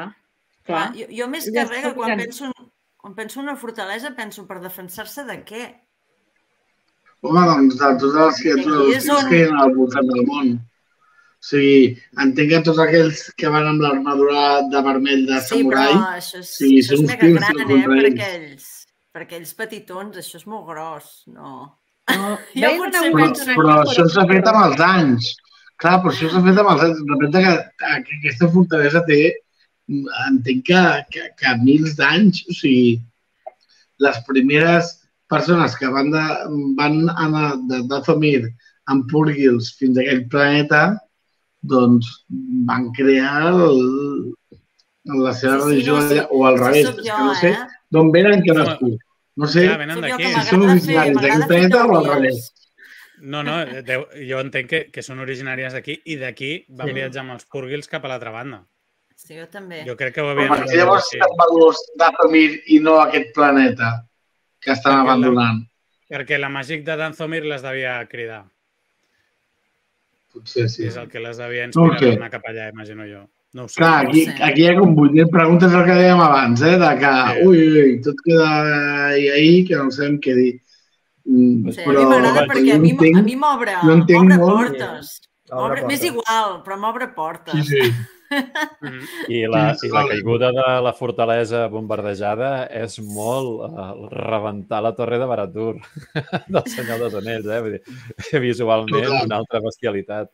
[0.65, 0.87] clar, Clar.
[0.97, 2.67] jo, jo més Ja que res, que quan penso, en-
[2.97, 5.63] quan penso en una fortalesa, penso per defensar-se de què?
[7.21, 10.51] home, doncs, de totes les criatures on- que hi ha al voltant del món.
[11.41, 15.85] O sigui, entenc que tots aquells que van amb l'armadura de vermell de Sí, però
[15.87, 17.79] samurai, això és, sí, això és mega gran, eh?
[17.87, 18.09] Per ells.
[18.11, 18.67] aquells,
[19.11, 21.53] per aquells petitons, això és molt gros, no?
[22.11, 25.31] No, Jo potser però, penso- una- però això s'ha fet amb els anys.
[25.81, 27.01] Clar, però això s'ha fet amb els anys.
[27.09, 27.53] De repente que,
[28.05, 29.21] que aquesta fortalesa té,
[30.29, 30.81] entenc que,
[31.11, 32.99] que, que mils d'anys, o sigui,
[34.05, 34.93] les primeres
[35.31, 36.21] persones que van, de,
[36.77, 38.43] van anar de Dathomir
[38.91, 40.83] amb Purgils fins a aquell planeta,
[41.61, 42.25] doncs
[42.67, 44.33] van crear el,
[45.05, 46.13] la seva Sí, sí, religió no, sí.
[46.17, 46.87] allà, o al revés.
[46.89, 47.57] jo, que no sé eh?
[47.91, 48.65] d'on venen que No.
[49.35, 52.49] No sé, Clar, venen que Si són originaris d'aquest planeta o al revés?
[53.21, 53.53] No, no,
[53.87, 56.93] deu, jo entenc que, que són originàries d'aquí i d'aquí van Sí.
[56.97, 58.63] viatjar amb els purgils cap a l'altra banda.
[59.15, 59.83] Sí, jo també.
[59.87, 60.49] Jo crec que ho Però havien...
[60.51, 61.17] per què llavors sí.
[61.17, 63.91] estan valors d'Atomir i no aquest planeta
[64.59, 65.61] que estan Perquè la- abandonant?
[66.11, 68.43] Perquè la màgic de Danzomir les devia cridar.
[70.33, 70.85] Potser sí.
[70.87, 72.05] És el que les No inspirar sé.
[72.05, 73.27] per anar cap allà, imagino jo.
[73.53, 73.75] No ho sé.
[73.81, 74.43] Clar, aquí, No sé.
[74.43, 76.77] aquí hi ha com 8.000 preguntes el que dèiem abans, eh?
[76.79, 77.47] De que, Sí.
[77.47, 80.61] ui, ui, ui, tot queda ahí, ahí que no sabem què dir.
[81.25, 84.77] Mm, Sí, a mi m'agrada perquè a mi, entenc- a mi m'obre entenc m'obre molt.
[84.77, 85.21] portes.
[85.51, 86.03] Obre M'és portes.
[86.05, 87.53] igual, però m'obre portes.
[87.53, 87.79] Sí, sí.
[89.29, 92.51] I la, Sí, I la caiguda de la fortalesa bombardejada
[92.81, 95.73] és molt uh, rebentar la torre de Baratur
[96.53, 97.59] del Senyor dels Anells, eh?
[97.65, 100.31] Vull dir, visualment una altra bestialitat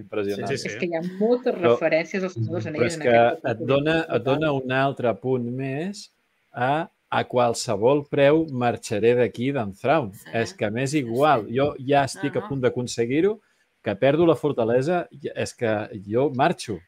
[0.00, 0.50] impressionant.
[0.50, 3.04] Sí, sí, És que hi ha moltes Però- referències als dos Però anells és en
[3.06, 6.08] que et dona, et dona un altre punt més
[6.52, 10.08] a a qualsevol preu marxaré d'aquí d'Enthraun.
[10.18, 11.44] Sí, És que m'és sí, igual.
[11.46, 11.54] sí.
[11.60, 12.48] Jo ja estic a no.
[12.48, 13.36] punt d'aconseguir-ho,
[13.84, 15.74] que perdo la fortalesa, és que
[16.08, 16.80] jo marxo.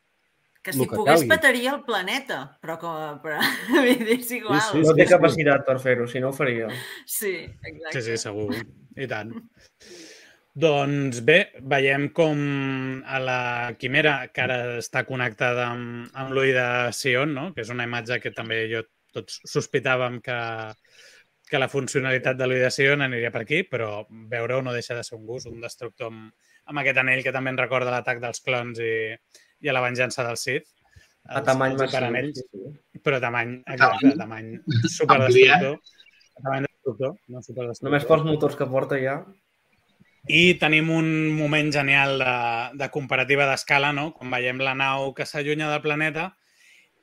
[0.67, 1.29] Que si que pogués calgui.
[1.31, 3.39] petaria el planeta, però, com, però
[3.87, 4.59] és igual.
[4.67, 5.13] sí, No té sí.
[5.13, 6.67] capacitat per fer-ho, si no ho faria.
[7.07, 8.01] Sí, exacte.
[8.01, 8.51] Sí, sí, segur.
[8.99, 9.31] I tant.
[10.57, 11.37] Doncs bé,
[11.69, 12.39] veiem com
[13.05, 13.41] a la
[13.79, 16.67] quimera, que ara està connectada amb, amb l'ull de
[16.97, 17.51] Sion, no?
[17.55, 18.81] que és una imatge que també jo
[19.13, 20.39] tots sospitàvem que,
[21.51, 25.05] que la funcionalitat de l'ull de Sion aniria per aquí, però veure-ho no deixa de
[25.05, 26.33] ser un gust, un destructor amb,
[26.73, 28.95] amb aquest anell que també ens recorda l'atac dels clons i,
[29.65, 30.69] i a la venjança del Sith.
[31.27, 33.01] A tamany hiperanells, Sí, sí.
[33.03, 34.53] però tamany, exacte, tamany
[34.99, 35.81] superdestructor.
[36.43, 37.89] Tamany destructor, no superdestructor.
[37.91, 39.17] Només pels motors que porta ja.
[40.27, 42.37] I tenim un moment genial de,
[42.79, 44.13] de comparativa d'escala, no?
[44.15, 46.33] Quan veiem la nau que s'allunya del planeta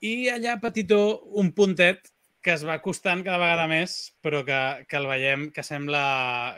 [0.04, 2.13] i allà petitó un puntet
[2.44, 4.60] que es va costant cada vegada més, però que,
[4.90, 6.02] que el veiem que sembla,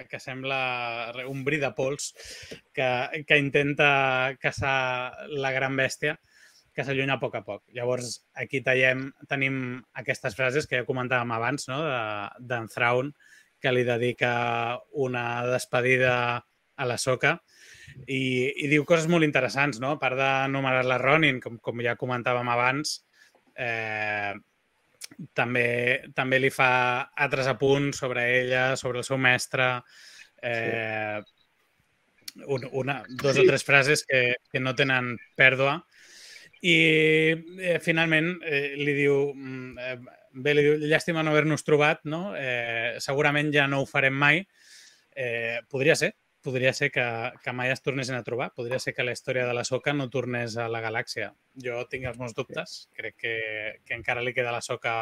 [0.10, 0.60] que sembla
[1.30, 2.12] un bri de pols
[2.74, 2.88] que,
[3.28, 3.90] que intenta
[4.42, 4.78] caçar
[5.30, 6.18] la gran bèstia
[6.76, 7.62] que s'allunya a poc a poc.
[7.78, 11.78] Llavors, aquí tallem, tenim aquestes frases que ja comentàvem abans, no?
[11.86, 13.14] de- d'en Thrawn,
[13.62, 14.34] que li dedica
[15.06, 16.16] una despedida
[16.76, 17.38] a la Soca
[18.12, 19.94] i, i diu coses molt interessants, no?
[19.96, 22.98] A part d'anomenar la Ronin, com, com ja comentàvem abans,
[23.56, 24.34] eh,
[25.34, 25.68] també,
[26.16, 26.72] també li fa
[27.26, 29.70] altres apunts sobre ella, sobre el seu mestre,
[30.42, 31.22] eh,
[32.48, 35.78] un, una, dos o tres frases que, que no tenen pèrdua
[36.66, 36.78] i
[37.62, 39.98] eh, finalment eh, li diu mm, eh,
[40.34, 42.34] bé, li diu, llàstima no haver-nos trobat, no?
[42.36, 44.42] Eh, segurament ja no ho farem mai.
[45.16, 46.12] Eh, podria ser,
[46.46, 47.06] podria ser que,
[47.42, 50.10] que mai es tornessin a trobar, podria ser que la història de la Soca no
[50.14, 51.32] tornés a la galàxia.
[51.62, 53.38] Jo tinc els meus dubtes, crec que,
[53.86, 54.96] que encara li queda a la Soca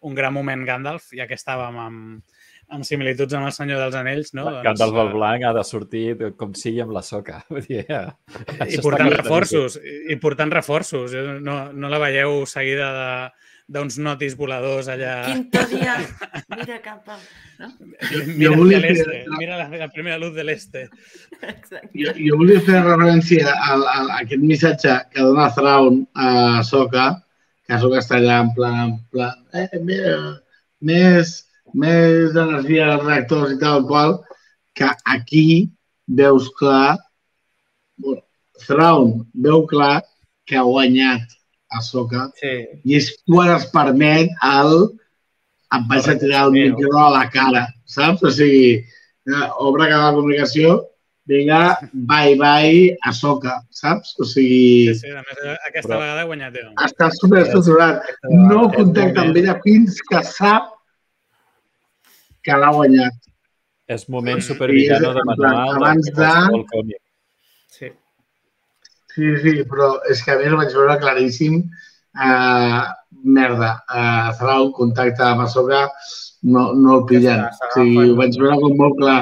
[0.00, 2.38] un gran moment Gandalf, ja que estàvem amb,
[2.72, 4.46] amb similituds amb el Senyor dels Anells, no?
[4.48, 6.04] Doncs, Gandalf el Blanc ha de sortir
[6.40, 7.42] com sigui amb la soca.
[7.52, 8.06] Vull dir, ja.
[8.64, 11.16] I portant reforços, i, i portant reforços.
[11.44, 13.10] No, no la veieu seguida de,
[13.70, 15.12] d'uns notis voladors allà.
[15.30, 15.94] Quinto dia,
[16.56, 17.18] mira cap a...
[17.60, 17.68] No?
[18.34, 20.88] Mira volia hacia el fer- este, mira la, la primera luz del este.
[21.40, 21.90] Exacte.
[21.94, 26.30] Jo, jo volia fer referència al, al, a aquest missatge que dona Thrawn a
[26.66, 27.06] Soka,
[27.68, 30.16] que Soka està allà en plan, en plan eh, mira,
[30.82, 31.36] més,
[31.78, 34.16] més energia als reactors i tal qual,
[34.74, 35.46] que aquí
[36.10, 36.96] veus clar,
[38.00, 38.24] bueno,
[38.66, 40.00] Thrawn veu clar
[40.48, 41.36] que ha guanyat
[41.70, 42.52] a Soka Sí,
[42.84, 44.72] i és quan es permet el
[45.76, 48.22] em vaig a tirar el micro a la cara, saps?
[48.26, 48.72] O sigui,
[49.30, 50.80] eh, obre cada comunicació,
[51.30, 54.16] vinga, bye bye, a soca, saps?
[54.18, 55.38] O sigui, Sí, sí, a més,
[55.68, 56.72] aquesta Però- vegada ha guanyat jo.
[56.88, 58.02] està superestructurat.
[58.34, 60.72] No contacta amb ella fins que sap
[62.42, 63.14] que l'ha guanyat.
[63.90, 66.28] És moment Sí, supervillano és de manual abans de
[67.68, 67.88] sí.
[69.20, 71.60] Sí, sí, però és que a més ho vaig veure claríssim.
[72.16, 72.80] Uh,
[73.36, 75.82] merda, uh, Thrawn contacta amb Ahsoka,
[76.48, 77.42] no, no el pillen.
[77.44, 78.14] O sigui, s'agafen.
[78.14, 79.18] ho vaig veure com molt clar.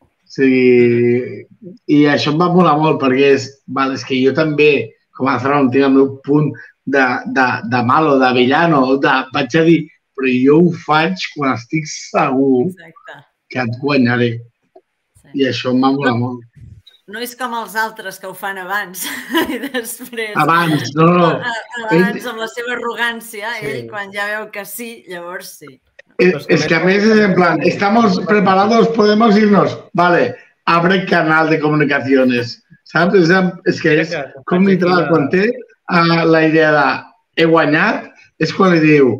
[0.00, 1.44] O sigui,
[1.92, 4.70] I això em va molar molt perquè és, val, és que jo també,
[5.18, 6.48] com a Thrawn, tinc el meu punt
[6.86, 7.04] de,
[7.36, 7.46] de,
[7.76, 9.78] de malo, de villano, de, vaig a dir,
[10.16, 13.20] però jo ho faig quan estic segur Exacte.
[13.52, 14.30] que et guanyaré.
[15.20, 15.32] Sí.
[15.42, 16.44] I això em va molar molt.
[17.06, 19.04] No és com els altres que ho fan abans
[19.54, 20.32] i després...
[20.42, 21.28] Abans, no, no.
[21.84, 23.66] Abans, amb la seva arrogància, Sí.
[23.70, 25.68] ell, quan ja veu que sí, llavors sí.
[26.18, 29.78] Es, Pues que es me- que a veces es en plan, estamos preparados, podemos irnos.
[29.92, 30.34] Vale,
[30.64, 32.56] abre canal de comunicacions.
[32.86, 33.14] Saps?
[33.18, 33.30] És,
[33.66, 34.12] és que és
[34.46, 36.86] com literal, quan té uh, la idea de
[37.36, 38.10] he guanyat,
[38.42, 39.12] és quan li diu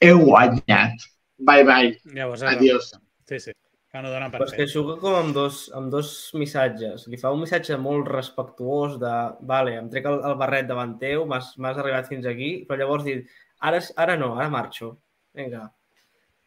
[0.00, 1.08] he guanyat.
[1.38, 1.92] Bye, bye.
[2.14, 2.92] Llavors, Adiós.
[3.28, 3.52] Sí, sí,
[3.98, 7.06] que no dona per Però és que juga com amb dos, amb dos missatges.
[7.10, 9.12] Li fa un missatge molt respectuós de
[9.48, 13.04] vale, em trec el, el barret davant teu, m'has m'has arribat fins aquí, però llavors
[13.06, 13.18] dir
[13.60, 14.94] ara, ara no, ara marxo.
[15.34, 15.66] Vinga.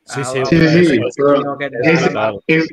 [0.07, 2.71] Sí, Ah, sí, el- sí, sí, el- però no, aquest- és- És,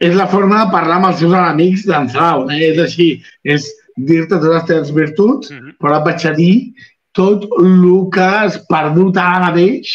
[0.00, 2.70] és la forma de parlar amb els seus enemics d'en Thrawn, eh?
[2.70, 3.08] És així,
[3.44, 5.74] és dir-te totes les teves virtuts, Mhm.
[5.78, 6.74] però et vaig a dir
[7.12, 9.92] tot el que has perdut ara mateix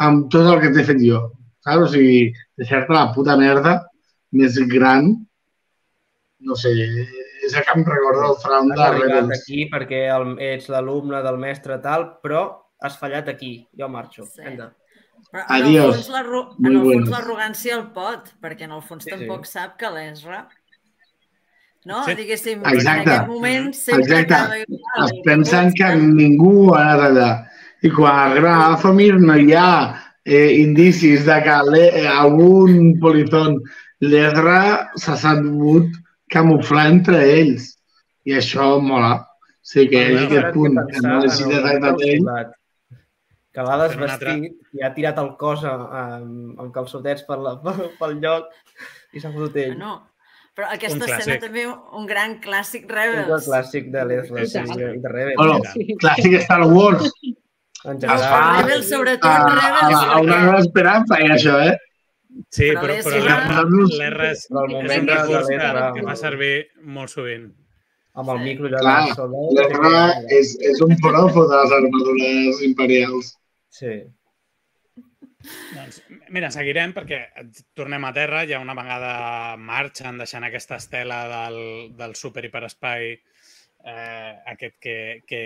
[0.00, 1.30] amb tot el que t'he fet jo.
[1.62, 1.84] Saps?
[1.84, 3.80] O sigui, deixar-te la puta merda
[4.32, 5.12] més gran,
[6.44, 6.72] no sé,
[7.44, 9.40] és el que em recorda el Has de Rebels.
[9.40, 12.46] aquí perquè el, ets l'alumne del mestre tal, però
[12.82, 13.68] has fallat aquí.
[13.78, 14.26] Jo marxo.
[14.26, 14.42] Sí.
[14.44, 14.72] Vinga.
[15.30, 16.10] Però en Adiós.
[16.10, 20.48] el fons l'arrogància el pot, perquè en el fons Sí, tampoc sap que l'Ezra
[21.84, 22.02] no?
[22.04, 22.14] Sí.
[22.14, 23.00] Diguéssim, Exacte.
[23.02, 24.34] en aquest moment sempre Exacte.
[24.34, 25.04] acaba.
[25.04, 27.30] Es pensen que ningú ha anat allà.
[27.84, 29.68] I quan arriba a Alfamir no hi ha
[30.24, 33.60] eh, indicis de que le- algun polizón
[34.00, 35.88] l'Edra s'ha sabut
[36.28, 37.70] camuflar entre ells.
[38.24, 39.14] I això mola.
[39.20, 39.26] O
[39.60, 42.24] sigui que és Bueno, aquest punt que no pensar el tractar moment ell.
[42.24, 42.52] del
[43.54, 47.52] Que altre- desvestit i ha tirat el cos amb, amb calçotets per la,
[48.00, 48.48] pel lloc
[49.12, 49.76] i s'ha fotut ell.
[49.78, 49.92] No,
[50.56, 51.40] però aquesta Un escena clàssic.
[51.40, 53.46] també un gran clàssic És el Rebels.
[53.48, 55.36] clàssic de l'Ezra I sí, Rebels.
[55.36, 55.96] Bueno, Sí.
[56.02, 57.12] clàssic Star Wars.
[57.84, 58.30] en Però es general.
[58.30, 61.76] fa- Rebels, sobretot A, a, Rebels, a una perquè- nova esperança, i això, eh?
[62.50, 63.64] Sí, Però però, però
[63.98, 67.52] l'Erra és, és moment un de recurs que, que fa servir molt sovint.
[68.14, 69.52] amb el micro allà Clar, soldat.
[69.58, 73.32] L'Erra és, és un profo de les armadures imperials.
[73.70, 73.94] Sí.
[75.74, 75.98] Doncs,
[76.32, 77.18] mira, seguirem perquè
[77.76, 81.58] tornem a terra, ja una vegada marxen deixant aquesta estela del,
[81.98, 83.10] del superhiperespai
[83.84, 84.96] eh, aquest que,
[85.28, 85.40] que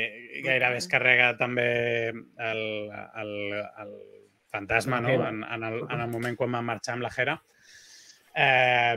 [0.44, 1.68] gairebé es carrega també
[2.08, 2.62] el,
[3.22, 3.92] el, el
[4.48, 5.10] fantasma no?
[5.10, 7.36] en, en, el, en el moment quan van marxar amb la Hera.
[8.38, 8.94] Eh,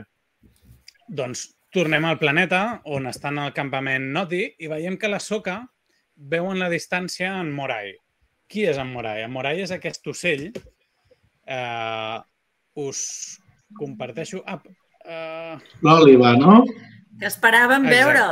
[1.08, 2.62] doncs tornem al planeta
[2.94, 5.58] on estan al campament Noti i veiem que la Soca
[6.14, 7.94] veu en la distància en Morai.
[8.48, 9.24] Qui és en Morai?
[9.24, 12.18] En Morai és aquest ocell eh,
[12.78, 13.02] us
[13.78, 14.42] comparteixo...
[14.46, 14.60] Ah,
[15.04, 16.60] eh, L'Òliva, no?
[17.22, 18.02] Que esperàvem Exacte.
[18.02, 18.22] veure,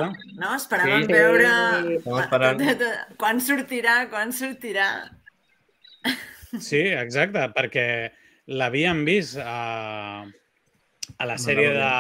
[0.41, 0.49] no?
[0.59, 1.13] Esperàvem Sí.
[1.15, 1.51] veure...
[2.25, 2.63] Esperant.
[3.21, 4.89] Quan sortirà, quan sortirà?
[6.59, 7.85] sí, exacte, perquè
[8.51, 11.91] l'havíem vist a, a la sèrie de,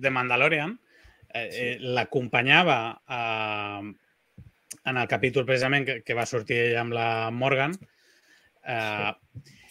[0.00, 0.72] de Mandalorian.
[1.34, 3.92] Eh, eh, L'acompanyava eh,
[4.90, 7.76] en el capítol precisament que, que va sortir ella amb la Morgan.
[8.64, 9.12] Eh,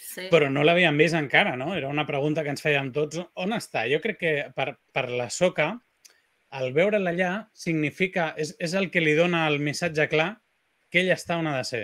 [0.09, 0.23] Sí.
[0.31, 1.75] Però no l'havíem vist encara, no?
[1.77, 3.19] Era una pregunta que ens fèiem tots.
[3.37, 3.83] On està?
[3.91, 5.67] Jo crec que per, per la Soca,
[6.51, 8.33] el veure'la allà significa...
[8.37, 10.29] És, és el que li dona el missatge clar
[10.89, 11.83] que ella està on ha de ser.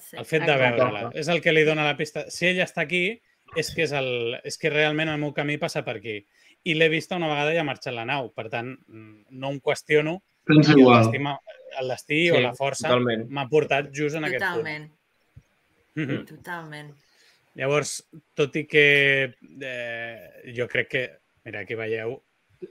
[0.00, 0.16] sí.
[0.18, 1.10] El fet de veure-la.
[1.14, 2.26] És el que li dona la pista.
[2.30, 3.20] Si ella està aquí,
[3.56, 6.16] és que, és, el, és que realment el meu camí passa per aquí.
[6.64, 8.32] I l'he vista una vegada i ha marxat la nau.
[8.34, 11.04] Per tant, mm, no em qüestiono Pensa i el igual.
[11.06, 11.22] destí,
[11.80, 13.28] el destí Sí, o la força totalment.
[13.30, 14.58] m'ha portat just en aquest punt.
[14.58, 14.90] Totalment.
[15.94, 16.24] Mhm.
[16.26, 16.92] Totalment.
[17.54, 18.00] Llavors,
[18.34, 18.86] tot i que
[19.62, 21.04] eh, jo crec que...
[21.44, 22.18] Mira, aquí veieu...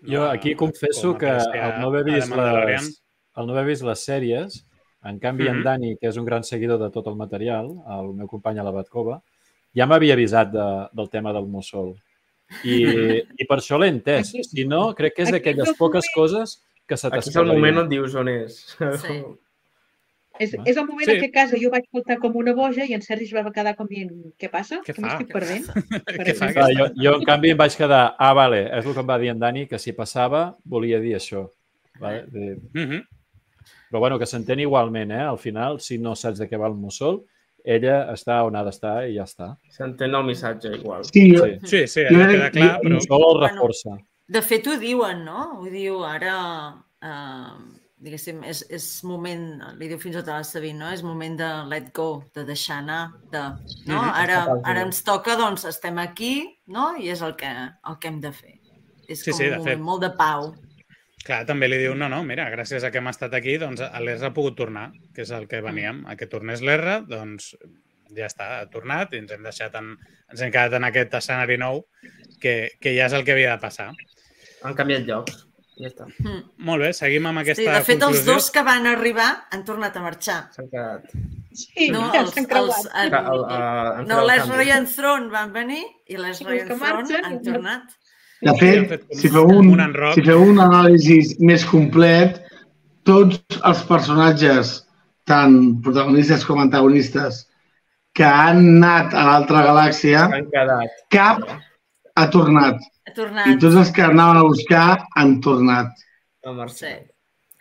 [0.02, 3.04] Jo aquí confesso que al no haver vist les,
[3.34, 4.66] al no haver vist les sèries,
[5.04, 5.64] en canvi en Mhm.
[5.64, 8.72] Dani, que és un gran seguidor de tot el material, el meu company a la
[8.72, 9.22] Batcova,
[9.76, 11.96] ja m'havia avisat de, del tema del mussol.
[12.64, 12.78] I,
[13.42, 14.32] I per això l'he entès.
[14.50, 17.84] Si no, crec que és d'aquelles el poques coses que se Aquí és el moment
[17.84, 18.62] on dius on és.
[19.02, 19.24] Sí.
[20.40, 20.64] És, Va.
[20.66, 21.12] és el moment Sí.
[21.16, 23.52] en què a casa jo vaig faltar com una boja i en Sergi es va
[23.52, 24.80] quedar com dient què passa?
[24.82, 25.02] Què que fa?
[25.08, 25.66] m'estic perdent?
[26.28, 29.00] Què fa Clar, jo, jo, en canvi, em vaig quedar, ah, vale, és el que
[29.00, 31.50] em va dir en Dani, que si passava volia dir això.
[32.00, 32.26] Vale?
[32.32, 33.04] De- Mhm.
[33.92, 35.22] Però bueno, que s'entén igualment, eh?
[35.22, 37.22] Al final, si no saps de què va el mussol,
[37.64, 39.56] ella està on ha d'estar i ja està.
[39.70, 41.06] S'entén el missatge igual.
[41.06, 41.60] Sí, jo, Sí.
[41.64, 42.96] Sí, sí, Jo allò crec- queda clar, El però...
[42.96, 43.48] mussol el Bueno.
[43.48, 43.98] reforça.
[44.28, 45.60] De fet, ho diuen, no?
[45.62, 46.74] Ho diu ara...
[47.04, 49.46] Uh, diguéssim, és, és moment,
[49.80, 50.90] li diu fins i tot a la Sabine, no?
[50.94, 53.00] És moment de let go, de deixar anar,
[53.32, 53.44] de...
[53.90, 54.02] No?
[54.04, 56.34] Ara, ara ens toca, doncs, estem aquí,
[56.68, 56.92] no?
[57.00, 58.58] I és el que, el que hem de fer.
[59.08, 59.86] És Sí, com sí, de un moment fet.
[59.88, 60.52] molt de pau.
[61.24, 64.28] Clar, també li diu, no, no, mira, gràcies a que hem estat aquí, doncs l'Erra
[64.28, 66.04] ha pogut tornar, que és el que veníem.
[66.12, 67.54] A que tornés l'Erra, doncs
[68.14, 69.94] ja està, ha tornat i ens hem deixat en,
[70.30, 71.86] ens hem quedat en aquest escenari nou
[72.44, 73.94] que, que ja és el que havia de passar.
[74.68, 75.46] Han canviat llocs.
[75.82, 76.06] Ja està.
[76.22, 76.42] Mm.
[76.68, 78.34] Molt bé, seguim amb aquesta Sí, de fet, els conclusió.
[78.34, 80.36] dos que van arribar han tornat a marxar.
[80.54, 81.08] S'han quedat...
[81.54, 82.86] Sí, No, ja els, s'han els, creuat.
[83.04, 84.68] el, Ca- el- el- no, el l'Ezra canvi.
[84.68, 87.34] i en Thron van venir i l'Ezra I i els en que Thron marxen, han
[87.34, 87.42] no.
[87.52, 87.84] tornat.
[88.44, 92.42] de fet, si feu un- un, si feu un anàlisi més complet,
[93.04, 94.74] tots els personatges,
[95.26, 97.48] tant protagonistes com antagonistes,
[98.14, 100.26] que han anat a l'altra galàxia,
[101.10, 101.40] cap
[102.16, 102.78] ha tornat.
[103.08, 103.60] Ha I tornat.
[103.62, 104.86] tots els que anaven a buscar
[105.16, 105.92] han tornat.
[106.44, 107.02] A Sí, Marcel.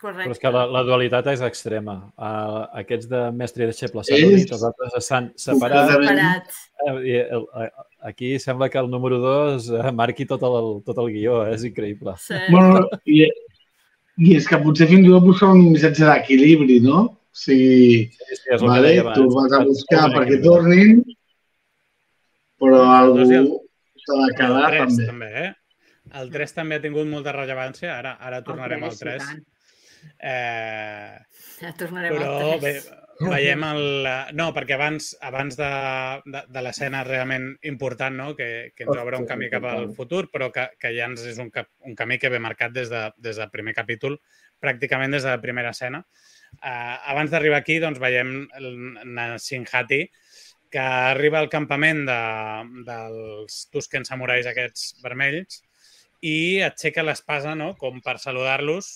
[0.03, 0.23] correcte.
[0.27, 1.93] Però és que la, la dualitat és extrema.
[2.19, 5.93] Uh, aquests de mestre i deixeble s'han unit, els altres s'han separat.
[5.93, 6.49] Separat.
[6.83, 7.69] Eh, i el, eh,
[8.09, 11.45] aquí sembla que el número 2 eh, marqui tot el, tot el guió.
[11.47, 11.53] eh?
[11.55, 12.17] És increïble.
[12.19, 12.35] Sí.
[12.51, 13.23] Bueno, i,
[14.19, 16.99] I és que potser fins i tot buscar un missatge d'equilibri, no?
[17.07, 20.99] O sigui, Sí, sí, és vale, tu vas a buscar perquè tornin,
[22.61, 23.39] però algú i
[24.05, 25.07] s'ha de El quedar 3 també.
[25.11, 25.51] també, eh?
[26.19, 29.29] El 3 també ha tingut molta rellevància, ara ara tornarem al tres, i 3.
[29.29, 29.49] tant.
[30.19, 31.19] Eh,
[31.61, 33.29] Ja tornarem però al bé, 3.
[33.31, 33.83] veiem el...
[34.35, 35.69] No, perquè abans abans de,
[36.27, 38.33] de, de l'escena realment important, no?
[38.35, 41.39] que, que ens obre un camí cap al futur, però que, que ja ens és
[41.39, 44.19] un, cap, un camí que ve marcat des, de, des del primer capítol,
[44.63, 46.03] pràcticament des de la primera escena.
[46.59, 48.67] Uh, abans d'arribar aquí, doncs, veiem el
[49.15, 50.03] Nasinhati,
[50.73, 52.19] que arriba al campament de,
[52.87, 55.61] dels Tusken Samurais aquests vermells
[56.25, 57.73] i aixeca l'espasa no?
[57.77, 58.95] com per saludar-los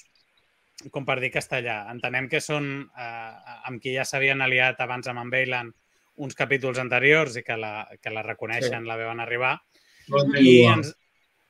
[0.93, 1.77] com per dir allà.
[1.91, 3.31] Entenem que són eh,
[3.69, 5.71] amb qui ja s'havien aliat abans amb en Bailan
[6.17, 8.87] uns capítols anteriors i que la, que la reconeixen, Sí.
[8.87, 9.59] la veuen arribar
[10.07, 10.37] Igual.
[10.41, 10.93] i ens,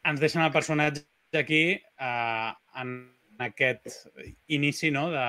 [0.03, 1.05] ens deixen el personatge
[1.39, 2.93] aquí eh, en
[3.39, 4.09] aquest
[4.47, 5.27] inici no, de,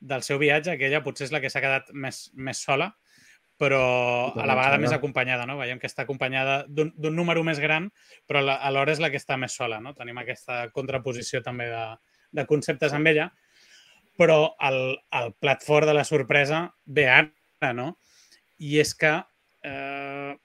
[0.00, 2.90] del seu viatge, que ella potser és la que s'ha quedat més, més sola,
[3.58, 5.46] però a la vegada més acompanyada.
[5.48, 5.56] No?
[5.58, 7.90] Veiem que està acompanyada d'un d'un número més gran,
[8.28, 9.80] però a la- alhora és la que està més sola.
[9.80, 9.94] No?
[9.94, 11.84] Tenim aquesta contraposició també de,
[12.36, 13.30] de conceptes amb ella,
[14.18, 17.96] però el, el plat fort de la sorpresa ve ara, no?
[18.58, 19.14] I és que...
[19.66, 20.36] Eh,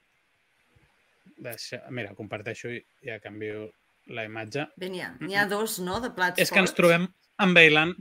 [1.42, 3.70] deixa, mira, comparteixo i ja canvio
[4.12, 4.66] la imatge.
[4.76, 6.78] Bé, n'hi ha, ha dos, no?, de plats És que ens forts.
[6.80, 7.06] trobem
[7.42, 7.94] amb Bailan.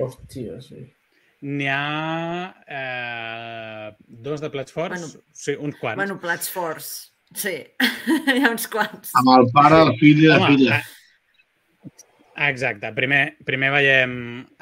[0.00, 0.84] Hòstia, sí.
[1.40, 5.24] N'hi ha eh, dos de plats forts, Bueno.
[5.32, 5.96] sí, uns quants.
[5.96, 6.88] Bueno, plats forts.
[7.34, 7.54] Sí,
[8.34, 9.12] hi ha uns quants.
[9.16, 10.80] Amb el pare, el fill i la Home, filla.
[12.34, 12.90] ah, Exacte.
[12.96, 14.12] Primer, primer veiem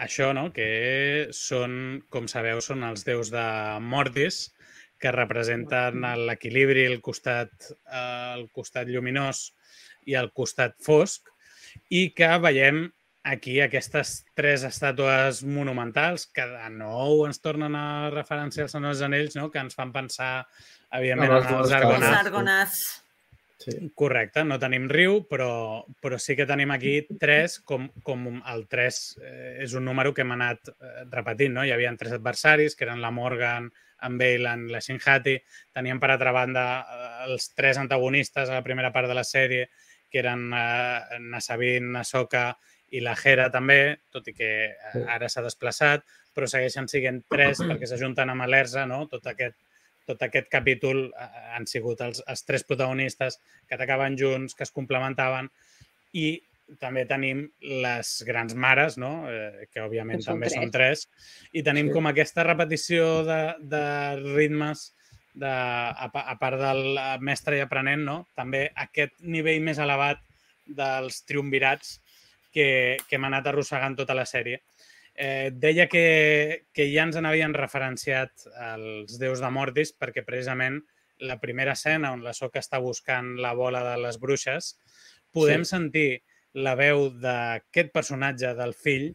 [0.04, 0.48] això, no?
[0.54, 3.44] que són, com sabeu, són els déus de
[3.80, 4.48] Mortis,
[4.98, 7.50] que representen l'equilibri, el costat,
[7.86, 9.48] eh, el costat lluminós
[10.10, 11.28] i el costat fosc,
[11.94, 12.88] i que veiem
[13.28, 19.36] aquí aquestes tres estàtues monumentals que de nou ens tornen a referenciar als Senyors Anells,
[19.36, 19.50] no?
[19.52, 20.46] que ens fan pensar,
[20.94, 22.16] evidentment, en els dues Els Argonauts.
[22.22, 22.78] argonats.
[23.58, 23.74] sí.
[23.98, 29.00] Correcte, no tenim riu, però, però sí que tenim aquí tres, com, com el 3
[29.18, 31.66] eh, és un número que hem anat eh, repetint, no?
[31.66, 33.68] Hi havia tres adversaris, que eren la Morgan,
[34.06, 35.34] en Bailan, la Shinhati.
[35.74, 39.68] Teníem, per altra banda, eh, els tres antagonistes a la primera part de la sèrie,
[40.08, 42.52] que eren eh, Nasabin, Ahsoka
[42.90, 46.04] i la Hera també, tot i que eh, ara s'ha desplaçat,
[46.34, 49.06] però segueixen sent tres perquè s'ajunten amb l'Erza, no?
[49.10, 49.56] Tot aquest
[50.08, 54.72] tot aquest capítol eh, han sigut els, els tres protagonistes que atacaven junts, que es
[54.72, 55.50] complementaven
[56.16, 56.38] i
[56.80, 59.24] també tenim les grans mares, no?
[59.28, 61.04] eh, que òbviament Que són també són tres.
[61.08, 61.92] tres, i tenim Sí.
[61.96, 63.84] com aquesta repetició de, de
[64.34, 64.94] ritmes
[65.34, 68.18] de, a, a part del eh, mestre i aprenent, no?
[68.36, 70.20] també aquest nivell més elevat
[70.66, 71.98] dels triumvirats
[72.52, 74.62] que, que hem anat arrossegant tota la sèrie.
[75.18, 80.78] Eh, deia que, que ja ens n'havien referenciat els déus de Mortis perquè precisament
[81.26, 84.76] la primera escena on la Soca està buscant la bola de les bruixes,
[85.34, 85.72] podem sí.
[85.74, 86.08] sentir
[86.54, 89.10] la veu d'aquest personatge del fill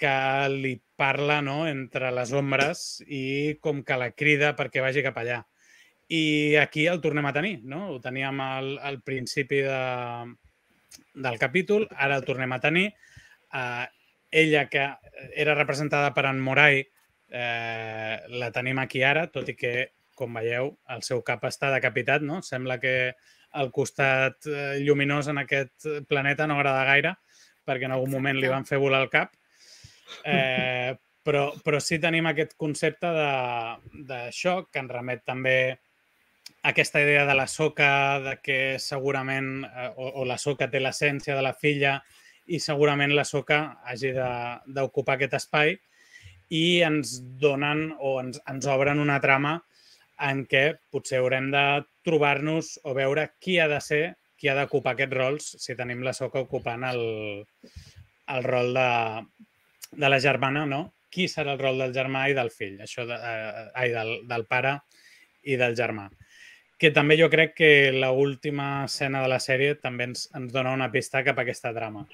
[0.00, 0.14] que
[0.52, 5.42] li parla no, entre les ombres i com que la crida perquè vagi cap allà.
[6.12, 7.90] I aquí el tornem a tenir, no?
[7.92, 9.80] Ho teníem al, al principi de,
[11.14, 12.90] del capítol, ara el tornem a tenir.
[13.52, 13.86] Uh,
[14.30, 14.88] ella, que
[15.34, 16.82] era representada per en Morai,
[17.30, 19.72] eh, la tenim aquí ara, tot i que,
[20.16, 22.40] com veieu, el seu cap està decapitat, no?
[22.44, 23.14] Sembla que
[23.56, 27.14] el costat eh, lluminós en aquest planeta no agrada gaire,
[27.66, 29.34] perquè en algun moment li van fer volar el cap.
[30.24, 30.94] Eh,
[31.26, 33.08] però, però sí tenim aquest concepte
[34.06, 35.56] d'això, que ens remet també
[36.66, 41.36] aquesta idea de la soca, de que segurament, eh, o, o la soca té l'essència
[41.38, 42.00] de la filla
[42.50, 45.76] i segurament la soca hagi d'ocupar aquest espai
[46.50, 49.56] i ens donen o ens, ens obren una trama
[50.26, 51.64] en què potser haurem de
[52.06, 54.04] trobar-nos o veure qui ha de ser,
[54.38, 57.02] qui ha d'ocupar aquests rols si tenim la soca ocupant el,
[58.34, 58.90] el rol de,
[59.92, 60.82] de la germana, no?
[61.10, 64.46] Qui serà el rol del germà i del fill, això de, eh, ai, del, del
[64.50, 64.80] pare
[65.46, 66.08] i del germà.
[66.78, 70.74] Que també jo crec que la última escena de la sèrie també ens, ens dona
[70.76, 72.04] una pista cap a aquesta trama.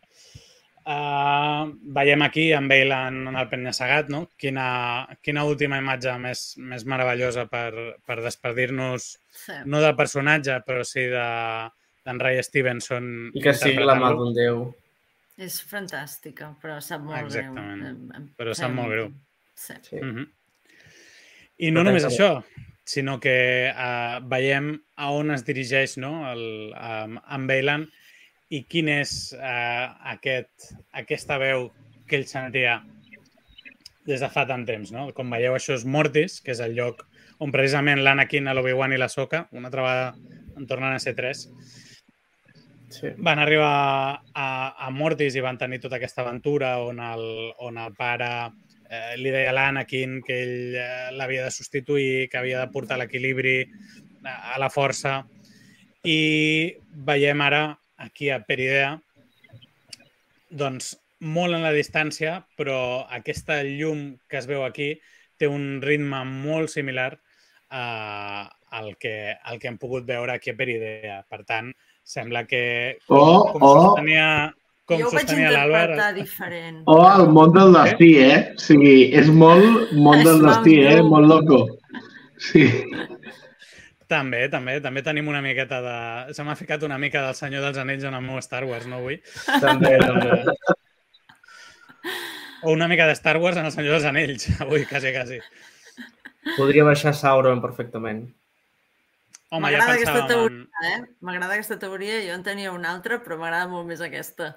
[0.82, 4.24] Uh, veiem aquí en Bale en, en el penya-segat, no?
[4.38, 9.54] Quina, quina última imatge més, més meravellosa per, per despedir-nos, Sí.
[9.64, 11.26] no del personatge, però sí de
[12.04, 13.30] d'en Ray Stevenson.
[13.34, 14.64] I que sigui la mà d'un déu.
[15.38, 18.02] És fantàstica, però sap molt Exactament.
[18.10, 18.26] greu.
[18.38, 19.12] Però sap molt greu.
[19.54, 19.74] Sí.
[19.82, 19.96] Sí.
[20.02, 20.26] Mm -hmm.
[21.58, 22.42] I no Però només això,
[22.84, 26.12] sinó que uh, veiem a on es dirigeix no?
[26.32, 27.86] el, um, en Bailan
[28.52, 31.70] i quin és uh, aquest, aquesta veu
[32.08, 32.80] que ell sentia
[34.06, 34.90] des de fa tant temps.
[34.92, 35.06] No?
[35.14, 37.06] Com veieu, això és Mortis, que és el lloc
[37.42, 41.46] on precisament l'Anakin, l'Obi-Wan i la Soka, una altra vegada en tornen a ser tres,
[42.92, 43.08] Sí.
[43.16, 47.22] van arribar a, a Mortis i van tenir tota aquesta aventura on el,
[47.64, 48.28] on el pare
[48.92, 53.00] eh, li deia a l'Anakin que ell eh, l'havia de substituir, que havia de portar
[53.00, 53.62] l'equilibri
[54.24, 55.22] a, a la força.
[56.04, 56.20] I
[57.08, 57.64] veiem ara,
[58.02, 58.96] aquí a Peridea,
[60.50, 64.96] doncs molt en la distància, però aquesta llum que es veu aquí
[65.38, 67.12] té un ritme molt similar
[67.70, 67.84] a,
[68.78, 71.22] al, que, al que hem pogut veure aquí a Peridea.
[71.30, 71.70] Per tant,
[72.02, 72.64] sembla que
[73.06, 74.26] O, com o, sostenia,
[74.88, 76.82] com jo ho vaig interpretar diferent.
[76.90, 78.38] o el món del destí, eh?
[78.56, 80.98] O sigui, és molt món Es del destí, eh?
[81.00, 81.12] molt.
[81.14, 81.60] Molt loco.
[82.42, 82.66] Sí.
[84.12, 85.96] També, també, també tenim una miqueta de...
[86.36, 88.98] Se m'ha ficat una mica del Senyor dels Anells en el meu Star Wars, no
[89.00, 89.20] avui?
[89.62, 90.42] També, també.
[92.62, 95.40] O una mica de Star Wars en el Senyor dels Anells, avui, quasi, quasi.
[96.58, 98.26] Podria baixar Sauron perfectament.
[99.52, 100.28] Home, ja M'agrada aquesta pensàvem...
[100.28, 100.68] En...
[100.68, 101.16] teoria, eh?
[101.24, 104.52] M'agrada aquesta teoria, jo en tenia una altra, però m'agrada molt més aquesta.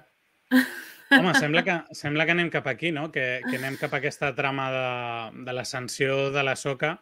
[0.50, 3.08] Home, sembla que, sembla que anem cap aquí, no?
[3.14, 6.96] Que, que anem cap a aquesta trama de, de l'ascensió de la soca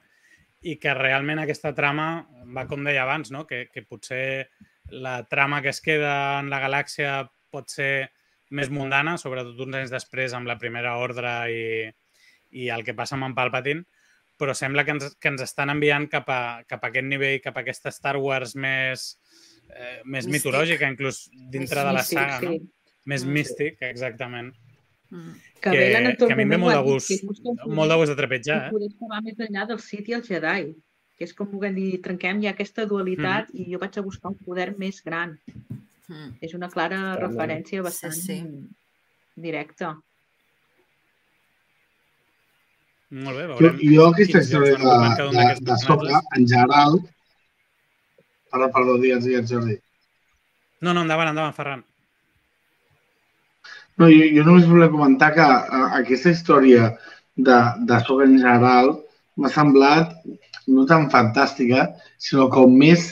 [0.65, 2.09] i que realment aquesta trama
[2.57, 3.45] va com deia abans, no?
[3.49, 4.51] Que, que potser
[4.93, 7.23] la trama que es queda en la galàxia
[7.53, 8.11] pot ser
[8.55, 11.65] més mundana, sobretot uns anys després amb la primera ordre i,
[12.61, 13.85] i el que passa amb en Palpatine,
[14.39, 17.57] però sembla que ens, que ens estan enviant cap a, cap a aquest nivell, cap
[17.57, 19.15] a aquesta Star Wars més,
[19.71, 20.37] eh, més Místic.
[20.37, 22.51] mitològica, inclús dintre de la Místic, saga, sí.
[22.51, 22.84] no?
[23.05, 23.33] Més Mm.
[23.33, 24.55] místic, exactament.
[25.11, 25.33] Mm.
[25.61, 28.17] Que, Que- que a mi em ve molt de gust, que molt de gust de
[28.17, 28.71] trepitjar, eh?
[28.71, 30.75] poder que va més enllà del Sith i el Jedi,
[31.17, 33.67] que és com volem dir, trenquem ja aquesta dualitat Mm-hmm.
[33.69, 35.39] i jo vaig a buscar un poder més gran.
[36.09, 36.37] Mm.
[36.41, 37.31] És una clara Totalment.
[37.31, 38.43] referència Sí, bastant sí.
[39.37, 39.95] directa.
[43.11, 43.79] Molt bé, Jo, veurem.
[43.95, 46.29] jo aquesta quins història de, de, de Soca, personatges.
[46.37, 46.99] en general...
[48.51, 49.77] Perdó, perdó, digues, digues, Jordi.
[50.81, 51.85] No, no, endavant, endavant, Ferran.
[54.01, 56.89] No, jo, jo només volia comentar que uh, aquesta història
[57.37, 57.59] de,
[57.89, 58.91] de Soca en general
[59.39, 60.15] m'ha semblat
[60.71, 61.89] no tan fantàstica,
[62.19, 63.07] sinó com més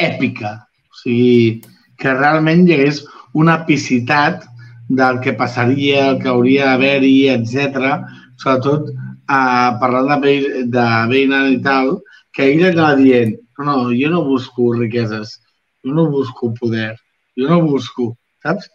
[0.00, 0.56] èpica.
[0.90, 1.62] O sigui,
[2.00, 3.02] que realment hi hagués
[3.34, 4.44] una epicitat
[4.88, 8.04] del que passaria, el que hauria d'haver-hi, etc.
[8.40, 10.34] Sobretot eh, parlant de,
[10.70, 11.96] de Beinan i tal,
[12.34, 15.40] que ell anava dient no, no, jo no busco riqueses,
[15.84, 16.96] jo no busco poder,
[17.38, 18.70] jo no busco, saps?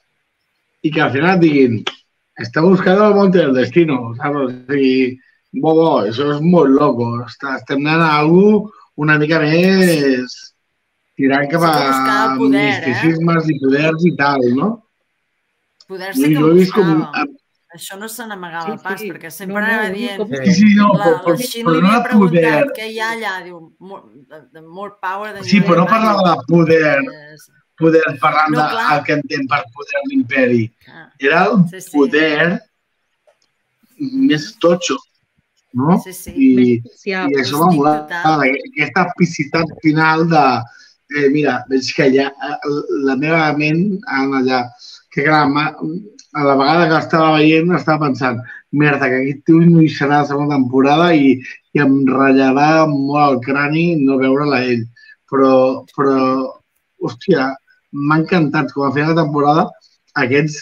[0.84, 1.80] I que al final et diguin
[2.40, 4.38] està buscant el monte del destino, saps?
[4.46, 5.18] O sigui,
[5.60, 7.10] bo, bo, això és molt loco.
[7.26, 8.70] Està, estem anant a algú
[9.00, 10.38] una mica més
[11.20, 11.74] tirant cap a
[12.40, 12.70] poder, eh?
[12.70, 14.70] misticismes i poders i tal, no?
[15.90, 17.04] Poder Jo, sí que jo he vist com...
[17.70, 19.08] Això no se n'amagava Sí, pas, sí.
[19.12, 20.18] perquè No, sempre no, anava ho diu dient...
[20.18, 22.54] com- Sí, sí, no, La, però, la però, Xin però li no havia de poder.
[22.80, 24.04] què hi ha allà, diu, more,
[24.56, 26.96] the, more power than Sí, però no parlava de poder,
[27.36, 27.46] És-
[27.80, 28.88] poder parlant No, clar.
[28.94, 30.64] del que entén per poder l'imperi.
[30.92, 31.92] ah, Era el Sí, sí.
[31.98, 32.60] poder
[34.00, 34.98] més totxo,
[35.74, 36.00] no?
[36.04, 36.32] Sí, sí.
[36.36, 38.46] I, Ja, i això molat, total.
[38.72, 40.44] aquesta epicitat final de
[41.18, 42.72] eh, mira, veig que allà, eh,
[43.08, 44.60] la meva ment anava allà,
[45.12, 45.74] que ma-
[46.38, 48.38] a la vegada que l'estava veient estava pensant,
[48.72, 51.32] merda, que aquest tio no hi serà la segona temporada i,
[51.74, 54.86] i em ratllarà molt el crani no veure-la ell.
[55.32, 56.54] Però, però,
[57.02, 57.50] hòstia,
[57.92, 59.68] m'ha encantat com a final de temporada
[60.24, 60.60] aquests,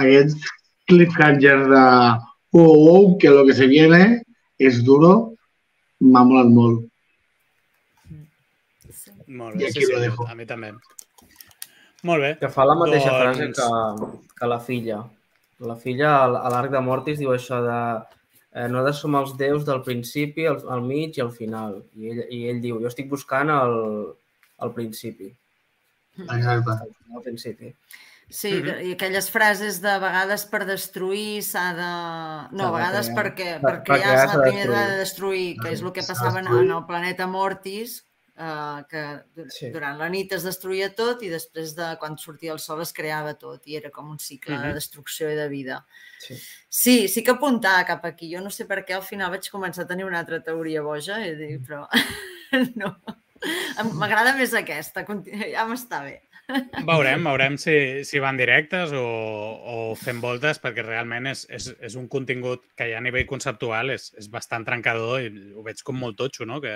[0.00, 0.50] aquests
[0.88, 1.84] cliffhangers de
[2.52, 4.22] oh, oh, que lo que se viene
[4.58, 5.34] es duro,
[6.00, 6.86] m'ha molat molt.
[8.90, 9.10] sí.
[9.30, 10.26] Molt I bé, aquí sí, sí, lo dejo.
[10.26, 10.72] a mi també.
[12.02, 12.30] Molt bé.
[12.40, 15.02] Que fa la mateixa Doncs- frase que, que la filla.
[15.60, 17.80] La filla, a l'arc de Mortis, diu això de
[18.52, 21.82] eh, no de som els déus del principi, al, al mig i al final.
[21.94, 23.76] I ell, I ell diu, jo estic buscant el,
[24.64, 25.30] el principi.
[26.22, 26.92] Exacte.
[27.14, 27.74] Al principi.
[28.28, 28.64] Sí, Mhm.
[28.64, 32.56] que- i aquelles frases de vegades per destruir s'ha de...
[32.56, 33.18] No, a vegades crear.
[33.24, 35.56] perquè, Per- per per crear crear s'ha de primer de destruir.
[35.60, 38.04] que és el que passava en, en el planeta Mortis,
[38.38, 39.70] eh, que Sí.
[39.70, 43.34] durant la nit es destruïa tot i després de quan sortia el sol es creava
[43.34, 44.74] tot i era com un cicle de Mhm.
[44.74, 45.84] destrucció i de vida.
[46.20, 46.38] Sí.
[46.68, 48.32] Sí, sí que apuntava cap aquí.
[48.32, 51.18] Jo no sé per què al final vaig començar a tenir una altra teoria boja,
[51.26, 51.88] i dic, però
[52.76, 52.96] no.
[53.96, 55.04] M'agrada més aquesta,
[55.54, 56.18] ja m'està bé.
[56.82, 61.94] Veurem, veurem si, si van directes o, o fem voltes, perquè realment és, és, és
[61.94, 65.94] un contingut que ja a nivell conceptual és, és bastant trencador i ho veig com
[66.02, 66.58] molt totxo, no?
[66.60, 66.74] Que,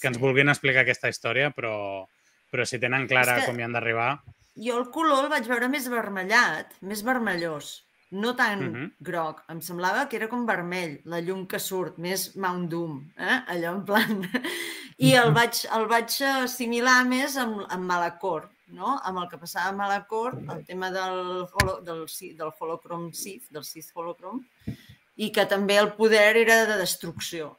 [0.00, 2.04] que ens vulguin explicar aquesta història, però,
[2.52, 4.10] però si tenen clara És que- com hi han d'arribar...
[4.60, 7.72] Jo el color el vaig veure més vermellat, més vermellós,
[8.14, 8.84] no tan Mhm.
[9.08, 9.40] groc.
[9.50, 13.40] Em semblava que era com vermell, la llum que surt, més Mount Doom, eh?
[13.56, 14.20] allò en plan...
[15.02, 18.94] I el vaig, el vaig assimilar més amb, amb Malacor, no?
[19.02, 23.64] amb el que passava a Malacor, el tema del, holo, del, del Holocron Sith, del
[23.66, 24.42] Sith Holocron,
[25.16, 27.56] i que també el poder era de destrucció,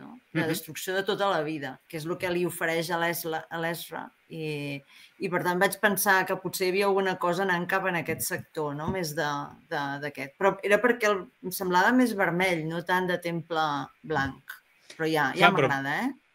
[0.00, 0.14] no?
[0.32, 4.06] de destrucció de tota la vida, que és el que li ofereix a l'Esra.
[4.30, 4.80] I,
[5.20, 8.24] I per tant vaig pensar que potser hi havia alguna cosa anant cap en aquest
[8.24, 8.88] sector, no?
[8.94, 10.36] més d'aquest.
[10.40, 13.68] Però era perquè el, em semblava més vermell, no tant de temple
[14.00, 14.56] blanc.
[14.96, 16.29] Però ja, ja m'agrada, eh?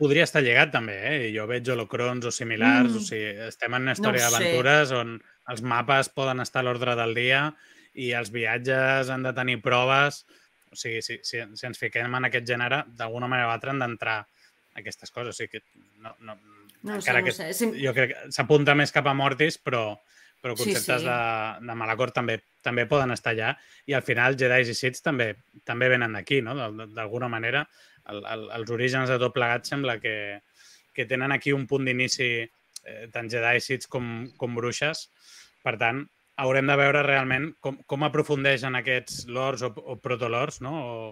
[0.00, 1.30] Podria estar lligat també, eh?
[1.34, 2.96] Jo veig holocrons o similars, Mm.
[2.96, 4.32] o sigui, estem en una No història sé.
[4.32, 5.18] d'aventures on
[5.52, 7.42] els mapes poden estar a l'ordre del dia
[7.94, 10.24] i els viatges han de tenir proves.
[10.72, 13.80] O sigui, si, si, si ens fiquem en aquest gènere, d'alguna manera o altra han
[13.82, 14.24] d'entrar
[14.78, 15.34] aquestes coses.
[15.34, 15.62] O sigui que
[16.00, 16.38] no, no,
[16.82, 17.52] No sé, encara no que sé.
[17.52, 17.74] Sim...
[17.76, 19.98] jo crec que s'apunta més cap a Mortis, però,
[20.40, 21.06] però Sí, conceptes sí.
[21.10, 23.50] de, de Malacor també també poden estar allà
[23.88, 26.54] i al final Jedi i Sith també també venen d'aquí, no?
[26.54, 27.66] D'al- D'alguna manera,
[28.10, 30.14] el, el, els orígens de tot plegat sembla que,
[30.94, 35.08] que tenen aquí un punt d'inici eh, tant Jedi Sith com, com bruixes.
[35.64, 36.04] Per tant,
[36.40, 40.74] haurem de veure realment com, com aprofundeixen aquests lords o, o protolords, no?
[40.80, 41.10] O,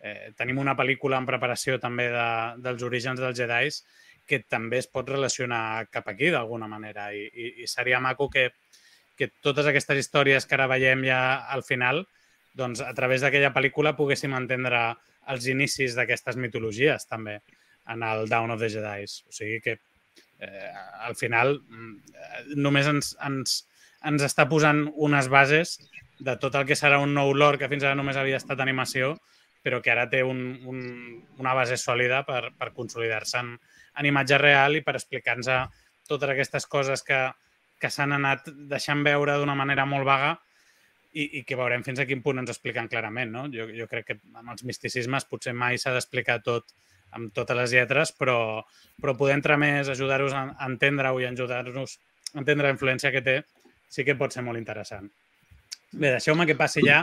[0.00, 2.28] eh, tenim una pel·lícula en preparació també de,
[2.64, 3.82] dels orígens dels Jedis
[4.28, 8.50] que també es pot relacionar cap aquí d'alguna manera i, i, i seria maco que,
[9.16, 12.04] que totes aquestes històries que ara veiem ja al final,
[12.54, 14.82] doncs a través d'aquella pel·lícula poguéssim entendre
[15.32, 17.38] els inicis d'aquestes mitologies també
[17.88, 19.06] en el Down of the Jedi.
[19.28, 19.78] O sigui que
[20.38, 20.72] eh,
[21.06, 23.62] al final mm, només ens, ens,
[24.08, 25.78] ens està posant unes bases
[26.18, 29.16] de tot el que serà un nou lore que fins ara només havia estat animació,
[29.62, 30.40] però que ara té un,
[30.70, 30.80] un,
[31.38, 33.54] una base sòlida per, per consolidar-se en,
[33.98, 35.50] en imatge real i per explicar-nos
[36.08, 37.18] totes aquestes coses que,
[37.78, 40.36] que s'han anat deixant veure d'una manera molt vaga
[41.18, 43.32] i, i que veurem fins a quin punt ens expliquen clarament.
[43.34, 43.46] No?
[43.52, 46.70] Jo, jo crec que amb els misticismes potser mai s'ha d'explicar tot
[47.16, 48.38] amb totes les lletres, però,
[49.00, 51.96] però poder entrar més, ajudar-vos a entendre-ho i ajudar-nos
[52.34, 53.38] a entendre la influència que té,
[53.88, 55.08] sí que pot ser molt interessant.
[55.92, 57.00] Bé, deixeu-me que passi ja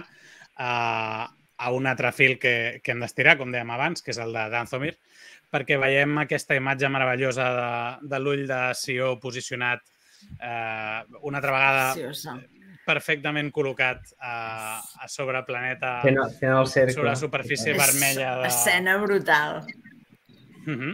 [0.62, 1.26] a,
[1.58, 4.46] a un altre fil que, que hem d'estirar, com dèiem abans, que és el de
[4.54, 4.94] Danzomir,
[5.52, 7.70] perquè veiem aquesta imatge meravellosa de,
[8.12, 9.82] de l'ull de Sió posicionat
[10.38, 12.38] eh, una altra vegada Preciosa.
[12.86, 16.94] Perfectament col·locat a, a sobre planeta, Fent, fent el cercle.
[16.96, 18.38] sobre la superfície És vermella.
[18.42, 18.48] De...
[18.48, 19.64] Escena brutal.
[20.66, 20.94] Uh -huh.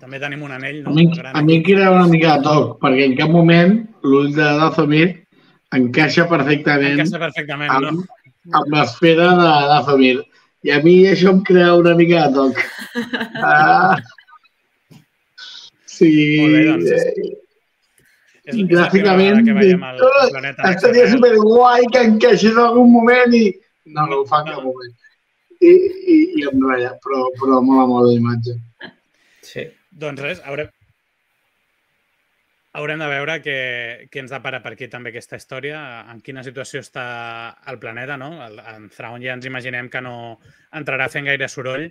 [0.00, 0.90] També tenim un anell, no?
[0.90, 3.30] A mi, Molt gran a mi em crea una mica de toc, perquè en cap
[3.30, 5.26] moment l'ull de Dazomir
[5.72, 7.88] encaixa perfectament Encaixa perfectament, no?
[7.88, 8.04] amb,
[8.52, 10.18] amb l'esfera de Dazomir.
[10.62, 12.56] I a mi això em crea una mica de toc.
[13.42, 13.96] Ah,
[15.96, 17.45] Sí, Molt bé, doncs, eh,
[18.46, 20.70] És, és la gràficament, primera vegada que veiem el planeta.
[20.70, 23.44] estaria Next superguai que encaixés en algun moment i
[23.96, 24.94] no, no ho fa en cap moment.
[25.56, 28.56] I, i, i em ratlla, però, però mola molt la imatge.
[29.46, 29.64] Sí.
[29.96, 30.70] Doncs res, haurem,
[32.76, 33.56] haurem de veure què,
[34.12, 35.80] què ens depara per aquí també aquesta història,
[36.12, 37.06] en quina situació està
[37.72, 38.30] el planeta, no?
[38.44, 40.36] El, en Thrawn ja ens imaginem que no
[40.76, 41.88] entrarà fent gaire soroll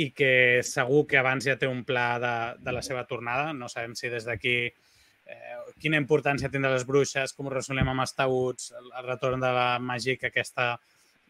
[0.00, 2.34] i que segur que abans ja té un pla de,
[2.64, 3.52] de la seva tornada.
[3.52, 4.56] No sabem si des d'aquí
[5.26, 9.42] eh, quina importància tindrà les bruixes, com ho resolem amb els taüts, el, el retorn
[9.42, 10.74] de la màgica aquesta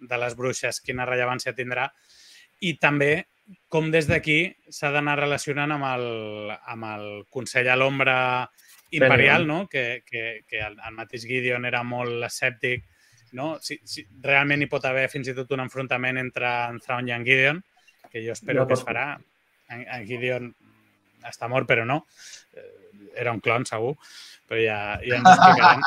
[0.00, 1.88] de les bruixes, quina rellevància tindrà.
[2.64, 3.24] I també
[3.68, 4.38] com des d'aquí
[4.72, 6.06] s'ha d'anar relacionant amb el,
[6.54, 8.16] amb el Consell a l'Ombra
[8.94, 9.66] imperial, no?
[9.68, 12.86] que, que, que el, el mateix Gideon era molt escèptic.
[13.34, 13.56] No?
[13.60, 17.16] Si, si, realment hi pot haver fins i tot un enfrontament entre en Thrawn i
[17.16, 17.60] en Gideon,
[18.12, 19.08] que jo espero No que es farà.
[19.74, 20.52] En, en Gideon
[21.26, 22.04] està mort, però no.
[22.54, 22.83] Eh,
[23.16, 23.94] Era un clon, segur,
[24.48, 25.80] però ja, ja ens explicaran.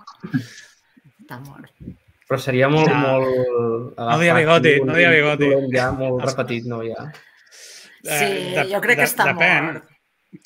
[1.20, 1.70] Està mort.
[2.30, 2.98] Però seria molt, Ja.
[3.02, 3.96] molt...
[3.98, 5.48] No dia bigoti, no dia bigoti.
[5.74, 7.08] Ja, molt Els- repetit, no, ja.
[8.02, 9.64] Sí, Eh, jo crec que està depèn.
[9.66, 9.84] mort.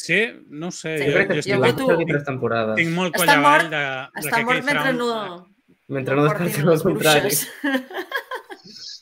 [0.01, 0.21] Sí?
[0.49, 0.97] No ho sé.
[0.99, 2.77] Sí, Jo crec que jo voto- fer tres temporades.
[2.77, 5.11] tinc molt coll avall de, de Està que mort mentre no,
[5.89, 7.21] Mentre no portin descartem el les contrari.
[7.21, 7.51] bruixes.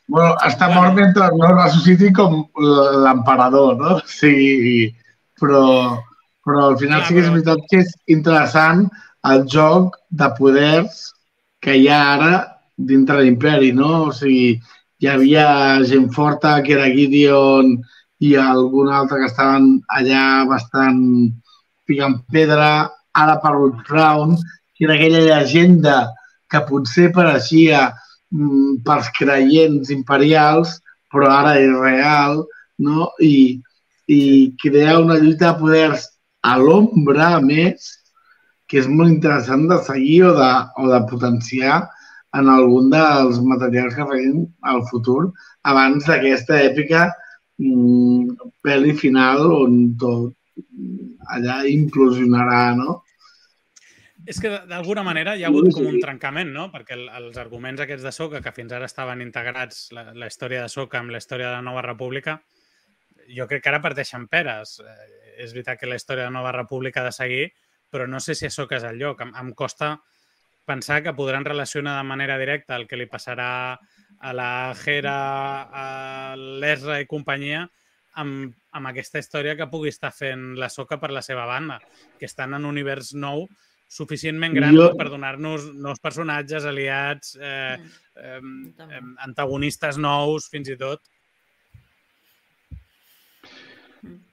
[0.09, 2.43] Bueno, està mort mentre no ressusciti com
[3.05, 4.01] l'emperador, no?
[4.05, 4.93] Sí,
[5.41, 5.63] però,
[6.45, 8.87] però al final Clar, sí que és però- veritat que és interessant
[9.31, 11.03] el joc de poders
[11.63, 12.33] que hi ha ara
[12.77, 14.09] dintre l'imperi, no?
[14.09, 14.59] O sigui,
[14.99, 15.47] hi havia
[15.87, 17.77] gent forta que era Gideon
[18.23, 21.31] i algun altre que estaven allà bastant
[21.87, 23.53] picant pedra, ara per
[23.87, 24.37] Crown,
[24.75, 25.97] que era aquella llegenda
[26.51, 27.93] que potser pareixia
[28.31, 30.81] mm, pels creients imperials,
[31.13, 32.43] però ara és real,
[32.79, 33.11] no?
[33.21, 33.61] I,
[34.09, 34.21] i
[34.63, 36.09] crear una lluita de poders
[36.43, 37.91] a l'ombra, a més,
[38.67, 41.83] que és molt interessant de seguir o de, o de potenciar
[42.39, 45.27] en algun dels materials que facin al futur
[45.69, 47.07] abans d'aquesta èpica
[47.61, 53.03] mm, pel·li final on tot mm, allà implosionarà, no?
[54.23, 56.69] És que d'alguna manera hi ha hagut com un trencament, no?
[56.73, 60.63] Perquè el, els arguments aquests de Soca, que fins ara estaven integrats, la, la història
[60.63, 62.39] de Soca amb la història de la Nova República,
[63.37, 64.79] jo crec que ara parteixen peres.
[64.81, 67.53] Eh, és veritat que la història de la Nova República ha de seguir,
[67.91, 69.21] però no sé si a Soca és el lloc.
[69.21, 69.99] Em, em costa
[70.65, 73.79] pensar que podran relacionar de manera directa el que li passarà
[74.21, 75.17] a la Hera,
[75.73, 77.65] a l'Ezra i companyia
[78.15, 81.81] amb, amb aquesta història que pugui estar fent la Soca per la seva banda,
[82.19, 83.49] que estan en un univers nou
[83.93, 87.77] suficientment gran Jo- per donar-nos nous personatges, aliats, eh,
[88.17, 88.41] eh,
[88.77, 88.95] també.
[88.97, 91.03] eh, antagonistes nous, fins i tot.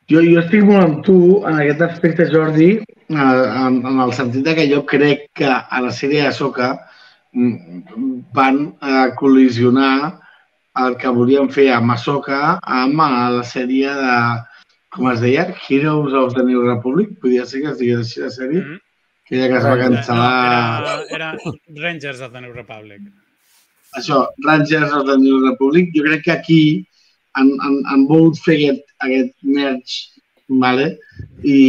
[0.10, 4.48] Jo, jo estic molt amb tu en aquest aspecte, Jordi, eh, en, en el sentit
[4.58, 6.72] que jo crec que a la sèrie de Soca
[7.34, 10.18] mm, van eh, col·lisionar
[10.80, 14.18] el que volien fer amb Ahsoka amb eh, la sèrie de,
[14.96, 18.34] com es deia, Heroes of the New Republic, podia ser que es digués així la
[18.34, 18.80] sèrie, Mm -hmm.
[19.26, 20.82] aquella que es va No, cancel·lar...
[20.82, 21.38] era, era
[21.86, 23.02] Rangers of the New Republic.
[23.98, 26.89] això, Rangers of the New Republic, jo crec que aquí
[27.38, 30.00] han, han, han volgut fer aquest, aquest merge,
[30.64, 30.90] vale?
[31.44, 31.60] i,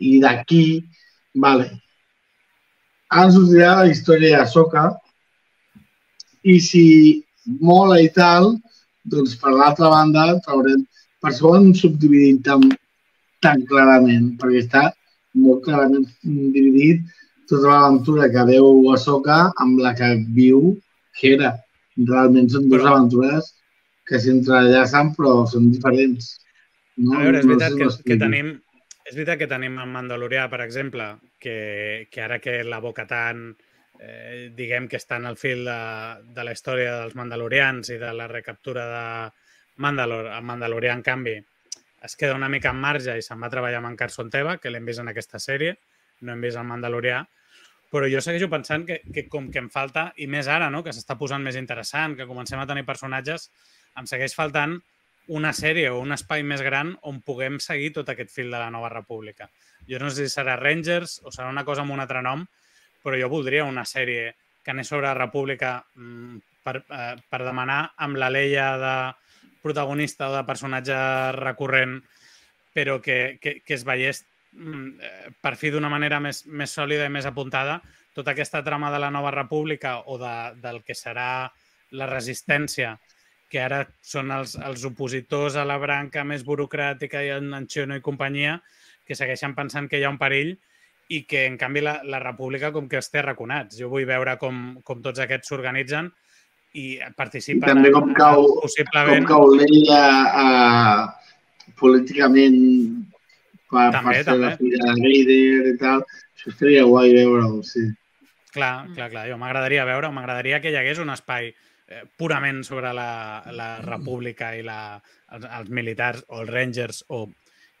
[0.00, 0.64] i d'aquí,
[1.44, 1.68] vale,
[3.10, 4.86] ara sortirà la història de Soca
[6.46, 6.84] i si
[7.60, 8.54] mola i tal,
[9.10, 10.84] doncs per l'altra banda traurem,
[11.20, 12.64] per això ho han subdividit tan,
[13.44, 14.84] tan clarament, perquè està
[15.40, 17.02] molt clarament dividit
[17.50, 20.76] tota l'aventura que veu Ahsoka amb la que viu
[21.20, 21.56] Hera.
[22.10, 23.50] Realment són dues aventures
[24.10, 26.34] que s'entrellacen però són diferents.
[26.98, 27.14] No?
[27.16, 28.58] A veure, és No veritat sé que, que tenim
[29.10, 31.06] és veritat que tenim en Mandalorià, per exemple,
[31.42, 33.40] que, que ara que la Bo-Katan
[33.98, 35.80] eh, diguem que està en el fil de,
[36.36, 39.06] de la història dels Mandalorians i de la recaptura de
[39.82, 41.34] Mandalor, el Mandalorià, en canvi,
[42.06, 44.70] es queda una mica en marge i se'n va treballar amb en Carson Teva, que
[44.70, 45.74] l'hem vist en aquesta sèrie,
[46.22, 47.24] no hem vist el Mandalorià,
[47.90, 50.84] però jo segueixo pensant que, que com que em falta, i més ara, no?
[50.86, 53.50] que s'està posant més interessant, que comencem a tenir personatges,
[53.98, 54.78] em segueix faltant
[55.30, 58.70] una sèrie o un espai més gran on puguem seguir tot aquest fil de la
[58.74, 59.48] Nova República.
[59.88, 62.42] Jo no sé si serà Rangers o serà una cosa amb un altre nom,
[63.02, 64.34] però jo voldria una sèrie
[64.64, 68.96] que anés sobre la República mm, per, eh, per demanar amb la Leia de
[69.62, 70.98] protagonista o de personatge
[71.36, 72.00] recurrent,
[72.74, 77.06] però que, que, que es veiés mm, eh, per fi d'una manera més, més sòlida
[77.06, 77.80] i més apuntada
[78.14, 81.50] tota aquesta trama de la Nova República o de, del que serà
[81.94, 82.96] la resistència,
[83.50, 87.96] que ara són els, els opositors a la branca més burocràtica i en, en Xiono
[87.98, 88.60] i companyia,
[89.04, 90.52] que segueixen pensant que hi ha un perill
[91.10, 93.74] i que, en canvi, la, la república com que els té raconats.
[93.80, 96.12] Jo vull veure com, com tots aquests s'organitzen
[96.78, 99.26] i I participen també en- com cau, en, com possiblement...
[99.26, 101.08] cau l'ella uh,
[101.80, 102.60] políticament
[103.70, 104.44] per, També, per ser també.
[104.46, 106.04] la filla de Vader i tal.
[106.38, 107.82] Això estaria guai veure-ho, sí.
[108.54, 109.26] Clar, clar, clar.
[109.30, 111.50] Jo m'agradaria veure, m'agradaria que hi hagués un espai
[111.90, 115.00] eh, purament sobre la, la república i la,
[115.34, 117.26] els, els militars o els rangers o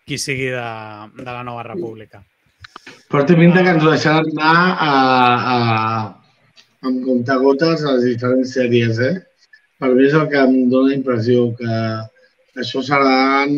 [0.06, 0.68] qui sigui de,
[1.20, 2.22] de la nova república.
[3.10, 4.54] Però té pinta que ens ho deixaran anar
[4.86, 4.92] a,
[5.54, 5.56] a,
[6.86, 9.16] amb comptagotes a les diferents sèries, eh?
[9.80, 13.54] Per mi és el que em dóna la impressió, que això seran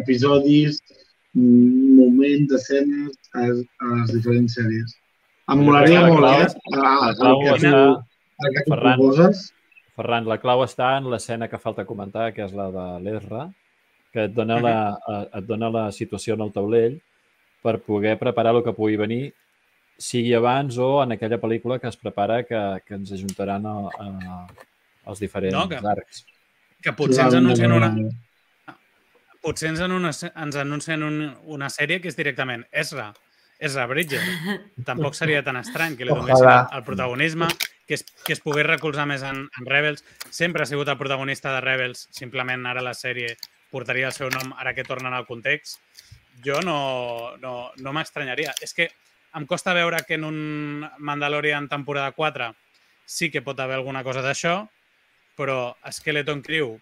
[0.00, 0.82] episodis,
[1.36, 4.94] moments, escenes a, a les diferents sèries.
[5.52, 6.46] Em molaria La molt, eh?
[6.74, 8.98] El, que tu, el que tu Ferran.
[8.98, 9.46] proposes.
[9.96, 13.46] Ferran, la clau està en l'escena que falta comentar, que és la de l'Ezra,
[14.12, 14.74] que et dona, la,
[15.08, 16.98] eh, et dona la situació en el taulell
[17.64, 19.32] per poder preparar el que pugui venir,
[19.96, 24.46] sigui abans o en aquella pel·lícula que es prepara que, que ens ajuntaran a, a,
[25.08, 26.26] als diferents No, que- arcs.
[26.84, 27.88] Que potser ens anuncien una,
[29.42, 31.16] potser ens, una, ens anuncien un,
[31.56, 32.66] una sèrie que és directament
[33.58, 34.20] Ezra, Ezra Bridger.
[34.84, 37.48] Tampoc seria tan estrany que li donessin el, el protagonisme,
[37.86, 40.04] que es, que es pogués recolzar més en, en Rebels.
[40.30, 43.36] Sempre ha sigut el protagonista de Rebels, simplement ara la sèrie
[43.72, 45.80] portaria el seu nom ara que tornen al context.
[46.44, 48.54] Jo no, no, no m'estranyaria.
[48.62, 48.90] És que
[49.36, 52.52] em costa veure que en un Mandalorian temporada 4
[53.06, 54.58] sí que pot haver alguna cosa d'això,
[55.36, 56.76] però Skeleton Crew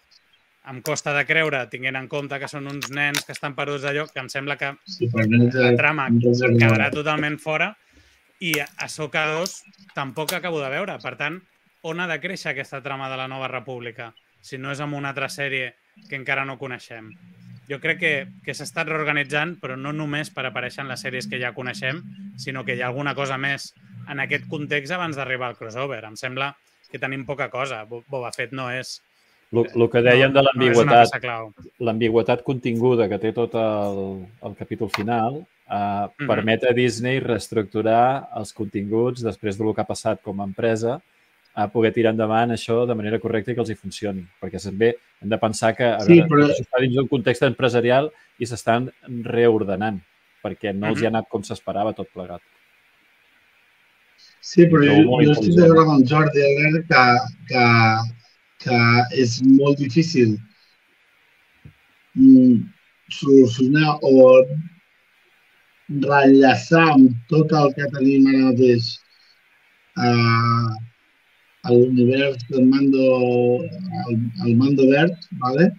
[0.70, 4.07] em costa de creure, tinguent en compte que són uns nens que estan perduts d'allò,
[4.12, 5.09] que em sembla que Sí,
[5.61, 6.07] la trama
[6.59, 7.74] quedarà totalment fora
[8.41, 9.53] i a Soca 2
[9.95, 10.97] tampoc acabo de veure.
[11.03, 11.41] Per tant,
[11.82, 14.12] on ha de créixer aquesta trama de la nova república?
[14.41, 15.74] Si no és amb una altra sèrie
[16.09, 17.12] que encara no coneixem.
[17.69, 18.12] Jo crec que,
[18.45, 22.03] que s'ha estat reorganitzant, però no només per aparèixer en les sèries que ja coneixem,
[22.36, 23.70] sinó que hi ha alguna cosa més
[24.09, 26.03] en aquest context abans d'arribar al crossover.
[26.05, 26.51] Em sembla
[26.91, 27.85] que tenim poca cosa.
[27.85, 29.01] Bo- Boba Fett no és...
[29.55, 31.52] El, el que dèiem de no, no una l'ambigüetat, clau.
[31.81, 36.26] l'ambigüetat continguda que té tot el, el capítol final eh, Mhm.
[36.28, 41.01] permet a Disney reestructurar els continguts després del que ha passat com a empresa
[41.55, 44.24] a poder tirar endavant això de manera correcta i que els hi funcioni.
[44.43, 47.43] Perquè també hem de pensar que a Sí, veure, però- això està dins d'un context
[47.47, 48.90] empresarial i s'estan
[49.22, 50.01] reordenant
[50.43, 51.06] perquè no els hi Mhm.
[51.06, 52.43] ha anat com s'esperava tot plegat.
[54.40, 57.05] Sí, però jo, jo estic d'acord amb Jordi Albert que,
[57.48, 57.64] que,
[58.65, 58.81] que
[59.24, 60.35] és molt difícil
[62.16, 62.65] mm,
[63.19, 64.15] solucionar o
[66.09, 68.91] relleçar amb tot el que tenim ara mateix
[70.01, 70.69] eh,
[71.65, 73.09] a l'univers del mando,
[74.09, 75.73] el, el mando verd, ¿vale?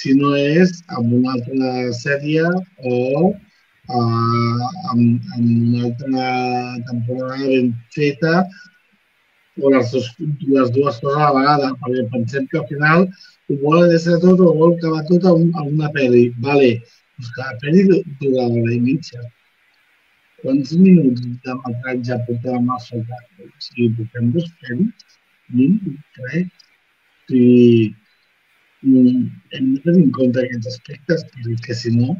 [0.00, 2.44] si no és amb una altra sèrie
[2.90, 2.98] o
[3.28, 6.28] uh, amb, amb una altra
[6.88, 8.36] temporada ben feta
[9.62, 10.06] o les, dos,
[10.56, 13.04] les dues coses a la vegada, perquè pensem que al final
[13.50, 16.24] ho vol deixar tot o vol acabar tot a, un, a una pel·li.
[16.46, 16.70] Vale,
[17.18, 19.20] doncs cada pel·li du- dura hora i mitja.
[20.40, 23.26] Quants minuts de metratge portem amb el soldat?
[23.44, 25.18] O sigui, portem dos pel·lis?
[25.52, 26.48] Mínim, crec.
[28.82, 32.14] Mm, hem de tenir en compte aquests aspectes, perquè si no,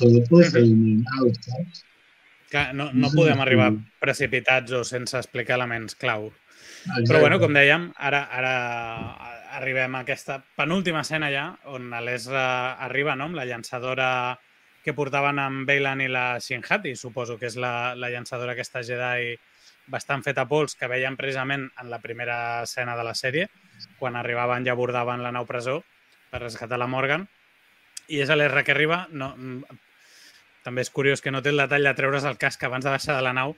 [0.00, 1.84] tot pot ser eliminat, saps?
[2.48, 6.30] Que no, no Sí, podem arribar precipitats o sense explicar elements clau.
[6.30, 7.08] Exacte.
[7.10, 8.52] Però bueno, com dèiem, ara, ara
[9.58, 13.28] arribem a aquesta penúltima escena ja, on l'Esra arriba no?
[13.28, 14.08] amb la llançadora
[14.84, 19.34] que portaven amb Bailan i la Shinhati, suposo que és la, la llançadora aquesta Jedi
[19.88, 23.48] bastant feta a pols que veiem precisament en la primera escena de la sèrie,
[23.98, 25.80] quan arribaven i abordaven la nau presó
[26.30, 27.26] per rescatar la Morgan.
[28.08, 29.06] I és a l'Esra que arriba.
[29.10, 29.34] No,
[30.64, 33.16] també és curiós que no té el detall de treure's el casc abans de baixar
[33.16, 33.54] de la nau,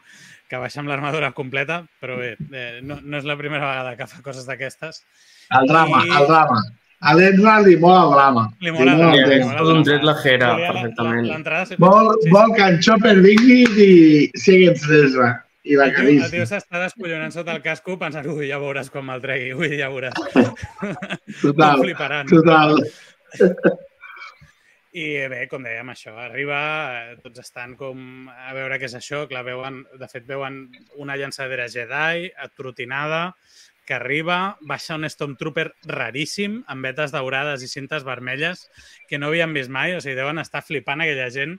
[0.48, 4.06] que baixa amb l'armadura completa, però bé, eh, no, no és la primera vegada que
[4.06, 5.02] fa coses d'aquestes.
[5.50, 6.60] El drama, I- el drama.
[7.00, 8.42] A l'Edna li mola el drama.
[8.60, 9.36] Li mola mola el el drama, és tema.
[9.36, 9.84] li mola tot el un drama.
[9.86, 11.26] tret la- perfectament.
[11.26, 11.66] la- L'entrada...
[11.66, 15.30] sí, Vol, sí, vol que en Chopper vingui i sigui encesa
[15.64, 16.54] i la El tio, el tio carici.
[16.54, 20.12] s'està descollonant sota el casco pensant, ui, ja veuràs quan me'l tregui, ui, ja veuràs.
[21.40, 22.26] Total, fliparan.
[22.28, 22.76] total.
[24.90, 26.56] I bé, com dèiem, això arriba,
[26.98, 30.64] eh, tots estan com a veure què és això, clar, veuen, de fet veuen
[30.98, 33.36] una llançadera Jedi atrotinada
[33.86, 38.66] que arriba, baixa un Stormtrooper raríssim, amb vetes daurades i cintes vermelles
[39.08, 41.56] que no havien vist mai, o sigui, deuen estar flipant aquella gent,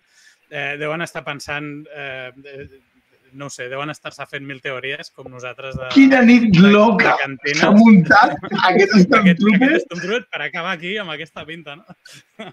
[0.50, 2.68] eh, deuen estar pensant, eh, eh,
[3.34, 5.88] no ho sé, deuen estar-se fent mil teories, com nosaltres de...
[5.96, 7.60] Quina nit loca de cantina.
[7.62, 8.36] s'ha muntat
[8.70, 9.72] aquest Stormtrooper.
[9.78, 11.86] aquest per acabar aquí amb aquesta pinta, no?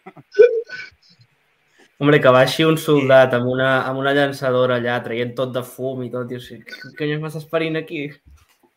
[1.98, 6.05] Hombre, que baixi un soldat amb una, amb una llançadora allà, traient tot de fum
[6.06, 8.05] i tot, i o sigui, què conyes m'estàs parint aquí?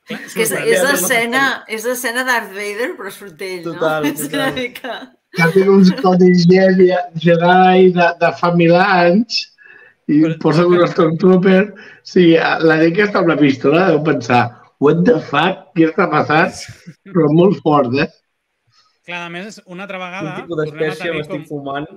[0.10, 4.10] Que és, és escena, és escena Darth Vader, però surt ell, Total, no?
[4.10, 4.56] És una total.
[4.58, 4.96] mica...
[5.38, 9.51] que té uns codis Jedi de, de fa mil anys
[10.08, 11.74] i Però- posa un Stormtrooper.
[12.04, 14.42] Sí, la gent que està amb la pistola deu pensar
[14.82, 16.56] what the fuck, què està passant?
[17.06, 18.08] Però molt fort, eh?
[19.06, 21.88] Clar, a més, una altra Un vegada tipus tornem a d'espècie m'estic com, fumant.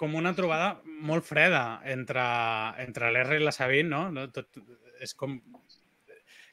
[0.00, 2.22] com una trobada molt freda entre,
[2.84, 4.10] entre l'R i la Sabine, no?
[4.12, 4.28] no?
[4.32, 4.48] Tot,
[5.00, 5.38] és com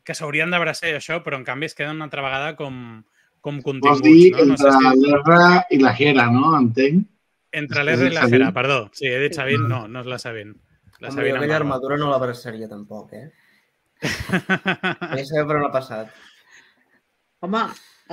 [0.04, 3.04] que s'haurien d'abraçar i això, però en canvi es queden una altra vegada com,
[3.42, 4.46] com Vols continguts, dir no?
[4.52, 6.56] no entre sé si, l'R i la Jera, no?
[6.58, 7.06] Entenc.
[7.52, 8.26] entre l'R i la?
[8.30, 8.80] Hera, perdó.
[8.94, 10.56] Sí, he dit Sabine, no, no és la Sabine.
[11.00, 13.30] La Hombre, jo aquella armadura no l'abraçaria tampoc, eh?
[14.02, 16.12] Ja saber per on ha passat.
[17.46, 17.62] Home,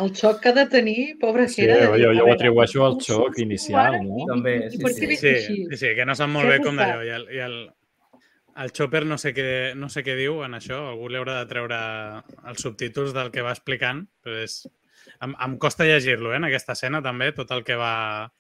[0.02, 2.98] el xoc que ha de tenir, pobra Sí, de jo- jo a ho atribueixo al
[3.02, 4.20] xoc inicial, no?
[4.22, 5.16] i- També, sí, sí.
[5.16, 5.34] Sí,
[5.70, 7.02] sí, sí, que no sap molt bé com d'allò.
[7.04, 7.56] I, el, i el,
[8.62, 11.48] el Chopper no sé, què, no sé què diu en això, algú li haurà de
[11.50, 11.80] treure
[12.46, 14.62] els subtítols del que va explicant, però és...
[15.22, 18.30] Em, em costa llegir-lo, eh, en aquesta escena també, tot el que va,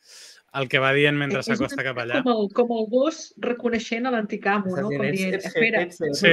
[0.54, 2.22] el que va dient mentre s'acosta cap allà.
[2.22, 4.88] Com el, com el gos reconeixent a l'antic amo, Estàs no?
[4.90, 6.28] Com dient, espera, Sí.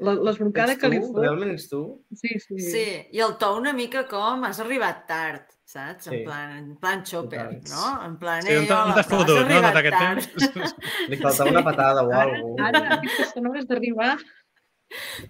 [0.00, 1.08] la- l'esbroncada que li tu?
[1.12, 1.22] fot.
[1.22, 1.80] Realment ets tu?
[2.16, 2.58] Sí, sí.
[2.58, 6.06] Sí, i el to una mica com has arribat tard, saps?
[6.08, 6.24] En Sí.
[6.24, 7.60] plan, en plan Chopper, Total.
[7.68, 8.04] no?
[8.06, 10.20] En plan, Sí, on eh, hola, t'has fotut, no, tot arribat aquest tard.
[10.20, 10.74] temps?
[11.10, 12.94] Li faltava una patada o Ara, alguna ara, cosa.
[12.94, 14.16] aquestes són hores d'arribar.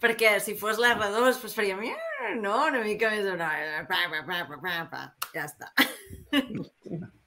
[0.00, 2.66] Perquè si fos l'R2, doncs faríem, "Eh", no?
[2.68, 3.50] Una mica més una...
[3.88, 5.14] Pa, pa, pa, pa, pa, pa.
[5.34, 5.70] Ja està.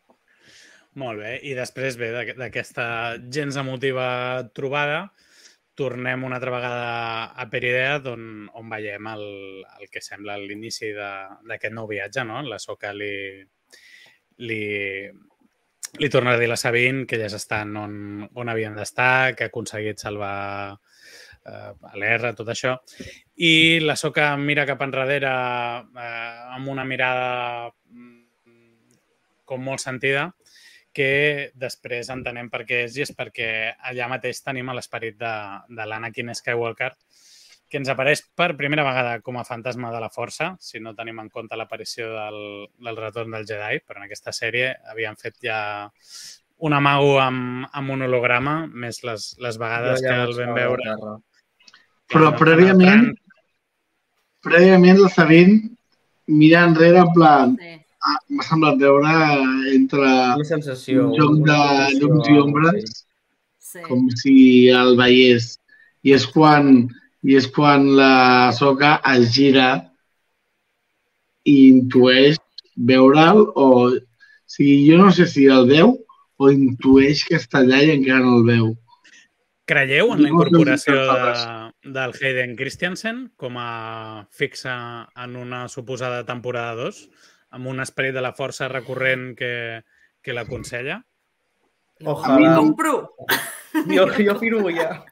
[1.01, 2.85] Molt bé, i després bé d'aqu- d'aquesta
[3.33, 4.05] gens emotiva
[4.53, 5.07] trobada,
[5.73, 6.83] tornem una altra vegada
[7.33, 9.23] a Peridea, on, on veiem el,
[9.79, 12.43] el que sembla l'inici d'aquest nou viatge, no?
[12.45, 13.41] La Soca li,
[14.45, 14.61] li,
[15.97, 17.95] li torna a dir la Sabine que elles estan on,
[18.37, 22.75] on havien d'estar, que ha aconseguit salvar eh, a l'R, tot això.
[23.41, 27.73] I la Soca mira cap enrere eh, amb una mirada
[29.45, 30.29] com molt sentida,
[30.93, 33.49] que després entenem per què és i és perquè
[33.89, 35.33] allà mateix tenim l'esperit de,
[35.73, 36.91] de l'Anakin Skywalker,
[37.67, 41.23] que ens apareix per primera vegada com a fantasma de la força, si no tenim
[41.23, 42.39] en compte l'aparició del,
[42.85, 45.57] del retorn del Jedi, però en aquesta sèrie havien fet ja
[46.63, 50.97] un amago amb, amb un holograma, més les, les vegades que el vam veure.
[52.13, 53.07] Però el prèviament,
[54.45, 55.73] prèviament la Sabine
[56.29, 57.79] mira enrere en plan, Sí.
[58.29, 59.13] M'ha semblat veure
[59.73, 61.07] entre Una sensació.
[61.09, 61.59] un joc de
[61.99, 62.99] llums i ombres
[63.73, 63.81] Sí.
[63.87, 64.35] com si
[64.69, 65.57] el veiés.
[66.03, 66.89] I és quan,
[67.23, 69.69] i és quan la soca es gira
[71.45, 72.37] i intueix
[72.77, 73.67] veure'l o...
[73.93, 75.95] O sigui, jo no sé si el veu
[76.37, 78.67] o intueix que està allà i encara no el veu.
[79.65, 81.31] Creieu en la incorporació de,
[81.95, 84.75] del Hayden Christensen com a fixa
[85.23, 86.99] en una suposada temporada 2,
[87.53, 89.53] amb un esperit de la força recurrent que,
[90.21, 90.99] que l'aconsella?
[92.03, 92.55] Ojalà.
[92.57, 92.95] Compro.
[93.89, 95.03] Jo, jo firmo ja.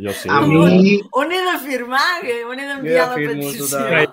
[0.00, 0.28] Jo sí.
[0.32, 2.22] A mi, on he de firmar?
[2.48, 3.66] On he d'enviar la petició?
[3.68, 4.08] total.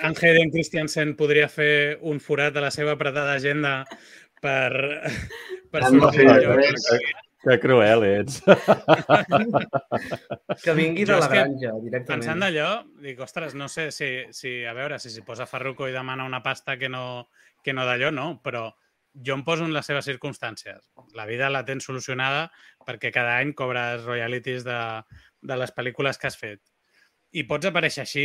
[0.00, 3.82] En Hayden Christensen podria fer un forat a la seva apretada agenda
[4.40, 4.72] per,
[5.72, 6.56] per de fer d'allò.
[6.60, 6.88] res.
[7.44, 8.40] Que cruel ets.
[10.64, 12.08] Que vingui de la granja, directament.
[12.08, 12.68] Pensant d'allò,
[13.02, 16.42] dic, ostres, no sé si, si a veure, si s'hi posa Ferruco i demana una
[16.42, 17.28] pasta que no,
[17.62, 18.70] que no d'allò, no, però
[19.14, 20.90] jo em poso en les seves circumstàncies.
[21.14, 22.50] La vida la tens solucionada
[22.86, 24.78] perquè cada any cobres royalties de,
[25.42, 26.62] de les pel·lícules que has fet.
[27.34, 28.24] I pots aparèixer així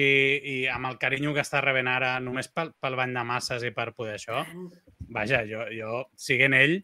[0.51, 3.71] i amb el carinyo que està rebent ara només pel, pel bany de masses i
[3.73, 4.43] per poder això.
[5.09, 6.77] Vaja, jo, jo siguent ell,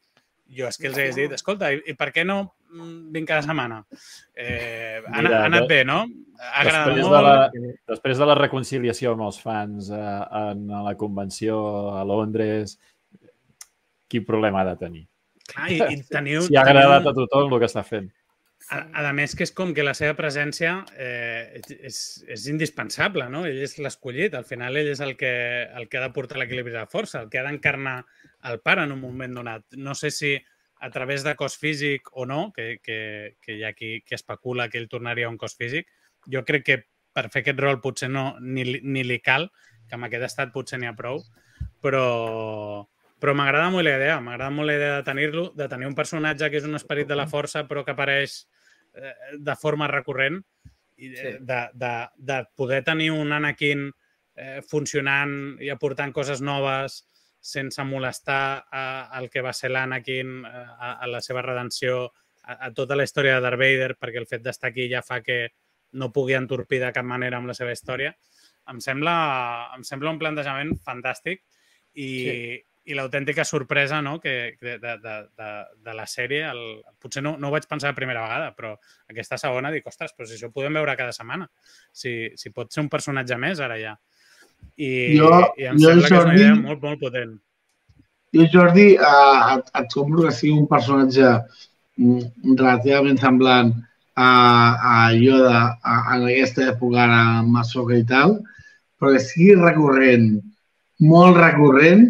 [0.50, 2.38] jo és que els hagués dit, escolta, i, i per què no
[2.72, 3.80] mm, vinc cada setmana?
[4.36, 6.04] Eh, ha, Mira, ha anat de- bé, no?
[6.36, 7.26] Ha agradat Després de, molt.
[7.26, 10.20] la, després de la reconciliació amb els fans eh,
[10.52, 11.58] en la convenció
[11.96, 12.78] a Londres,
[14.08, 15.06] quin problema ha de tenir?
[15.48, 18.12] Clar, i, i teniu, Si ha agradat teniu, a tothom el que està fent.
[18.74, 23.44] a, a més que és com que la seva presència eh, és, és indispensable, no?
[23.46, 25.32] Ell és l'escollit, al final ell és el que,
[25.78, 28.00] el que ha de portar l'equilibri de força, el que ha d'encarnar
[28.50, 29.66] el pare en un moment donat.
[29.78, 30.36] No sé si
[30.80, 34.68] a través de cos físic o no, que, que, que hi ha qui, qui especula
[34.70, 35.88] que ell tornaria a un cos físic.
[36.32, 36.78] Jo crec que
[37.16, 39.48] per fer aquest rol potser no, ni, ni li cal,
[39.88, 41.22] que amb aquest estat potser n'hi ha prou,
[41.82, 42.84] però,
[43.22, 46.50] però m'agrada molt la idea, m'agrada molt la idea de tenir-lo, de tenir un personatge
[46.52, 48.42] que és un esperit de la força però que apareix
[48.94, 50.42] eh, de forma recurrent
[50.98, 51.32] i de, Sí.
[51.40, 53.88] de, de, de poder tenir un Anakin
[54.36, 57.04] eh, funcionant i aportant coses noves
[57.46, 58.86] sense molestar a,
[59.20, 62.08] el que va ser l'Anakin, a, a la seva redenció,
[62.42, 65.22] a, a tota la història de Darth Vader, perquè el fet d'estar aquí ja fa
[65.22, 65.40] que
[65.96, 68.16] no pugui entorpir de cap manera amb la seva història.
[68.72, 69.16] Em sembla,
[69.76, 71.44] em sembla un plantejament fantàstic
[71.94, 72.34] i, sí.
[72.90, 74.18] i l'autèntica sorpresa no?
[74.24, 75.52] que, de, de, de,
[75.86, 78.74] de la sèrie, el, potser no, no ho vaig pensar la primera vegada, però
[79.14, 81.48] aquesta segona dic, ostres, però si això ho podem veure cada setmana,
[81.94, 83.94] si, si pot ser un personatge més ara ja.
[84.78, 87.34] I, jo, i em jo, sembla que és una Jordi, idea molt, molt potent.
[88.36, 93.72] Jo, Jordi, eh, et, et compro que sigui un personatge mm, relativament semblant
[94.16, 94.28] a,
[94.92, 98.38] a Yoda a, en aquesta època ara amb Ahsoka i tal,
[99.00, 100.30] però que sigui recurrent,
[101.04, 102.06] molt recurrent,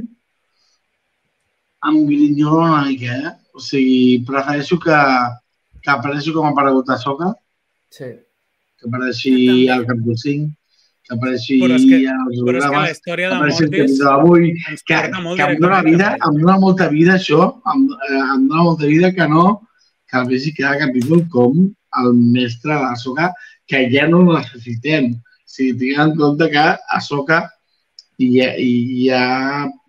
[1.86, 3.34] em grinyola una mica, eh?
[3.56, 5.00] O sigui, prefereixo que,
[5.84, 7.34] que apareixi com ha aparegut a Soca,
[7.94, 8.10] Sí.
[8.76, 10.50] que apareixi al capítol 5,
[11.06, 13.62] que apareixi Però és que, als però és que la història de Mortis
[14.72, 18.64] ens que, que em directament vida, em dona molta vida això, em, eh, em dona
[18.70, 19.46] molta vida que no,
[20.10, 21.60] que el vegi cada capítol com
[22.02, 23.32] el mestre de Ahsoka,
[23.68, 25.14] que ja no el necessitem.
[25.16, 26.66] O sigui, tinguem en compte que
[26.98, 27.46] Ahsoka
[28.20, 28.50] ja,
[29.06, 29.24] ja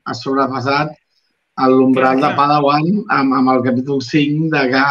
[0.07, 0.95] ha sobrepassat
[1.73, 2.31] l'umbral de.
[2.37, 4.87] Padawan amb, amb el capítol 5 de que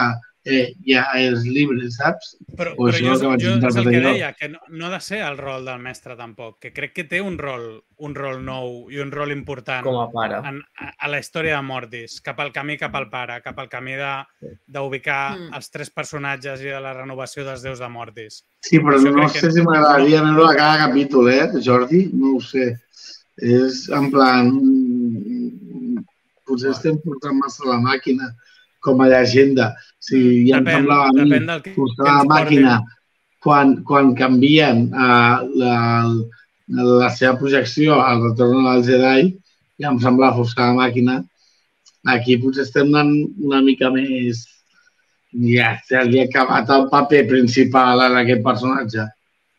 [0.45, 2.35] eh, ja és llibre, saps?
[2.55, 4.91] Però, O però jo, que vaig jo és el que deia, que no, no ha
[4.93, 8.41] de ser el rol del mestre tampoc, que crec que té un rol, un rol
[8.45, 10.37] nou i un rol important Com a pare.
[10.47, 13.69] en, a, a la història de Mortis, cap al camí cap al pare, cap al
[13.69, 15.53] camí de- d'ubicar Mm.
[15.57, 18.43] els tres personatges i de la renovació dels déus de Mortis.
[18.61, 22.09] Sí, però Això no crec que sé si m'agradaria veure a cada capítol, eh, Jordi?
[22.13, 22.79] No ho sé.
[23.41, 24.51] És en plan...
[26.45, 28.27] Potser estem portant massa la màquina
[28.85, 29.73] com a llegenda.
[29.75, 32.75] O sigui, ja em Depèn, semblava a mi del que, la màquina
[33.45, 35.77] quan, quan canvien uh, la,
[36.73, 39.29] la seva projecció al retorn del Jedi,
[39.81, 41.19] ja em semblava forçar la màquina.
[42.15, 43.13] Aquí potser estem anant
[43.45, 44.45] una mica més...
[45.35, 49.03] Ja, ja li ha acabat el paper principal en aquest personatge.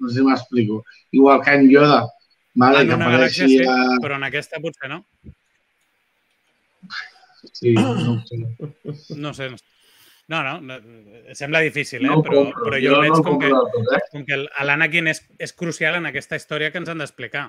[0.00, 0.80] No sé si m'explico.
[1.12, 1.98] Igual que en Yoda,
[2.54, 3.58] vale, En que una galàxia apareixi...
[3.60, 3.98] sí, a...
[4.00, 5.02] però en aquesta potser no.
[7.58, 8.36] Sí, no sé.
[9.16, 9.50] No sé.
[9.50, 9.56] no-
[10.28, 10.74] No, no, no
[11.38, 12.08] sembla difícil, eh?
[12.08, 12.64] No però, compro.
[12.64, 14.00] però jo jo, veig no com que, tot, eh?
[14.10, 14.36] com que
[14.66, 17.44] l'Anakin és, és crucial en aquesta història que ens han d'explicar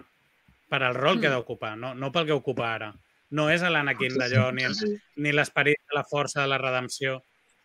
[0.69, 2.92] per al rol que ha d'ocupar, no, no pel que ocupa ara.
[3.34, 7.18] No és l'Anakin d'allò, ni, el- ni l'esperit de la força de la redempció,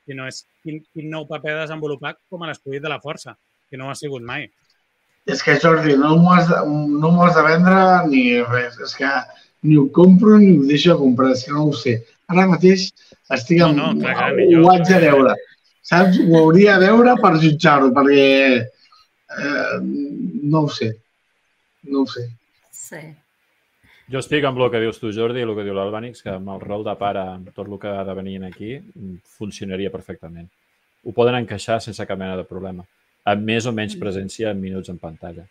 [0.07, 3.37] sinó és quin, quin nou paper ha desenvolupat com a l'escollit de la força,
[3.69, 4.49] que no ho ha sigut mai.
[5.29, 7.77] És que, Jordi, no m'ho has, no has de vendre
[8.09, 8.81] ni res.
[8.81, 9.13] És que
[9.69, 11.31] ni ho compro ni ho deixo de comprar.
[11.37, 11.99] És que no ho sé.
[12.33, 12.91] Ara mateix
[13.37, 13.79] estic amb...
[13.79, 14.61] No, no, clar, clar, jo.
[14.63, 15.35] ho haig de veure.
[15.87, 16.21] Saps?
[16.25, 18.29] Ho hauria de veure per jutjar-ho, perquè...
[19.33, 20.93] Eh, no ho sé.
[21.89, 22.27] No ho sé.
[22.77, 23.03] Sí.
[24.13, 26.51] Jo estic amb el que dius tu, Jordi, i el que diu l'Albanix, que amb
[26.53, 28.75] el rol de pare, amb tot el que ha de venir aquí,
[29.39, 30.51] funcionaria perfectament.
[31.03, 32.85] Ho poden encaixar sense cap mena de problema,
[33.33, 35.47] amb més o menys presència en minuts en pantalla.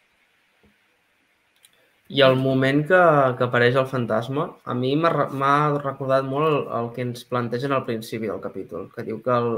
[2.11, 2.99] I el moment que,
[3.39, 7.23] que apareix el fantasma, a mi m'ha re- m'ha recordat molt el, el que ens
[7.29, 9.51] plantegen al principi del capítol, que diu que el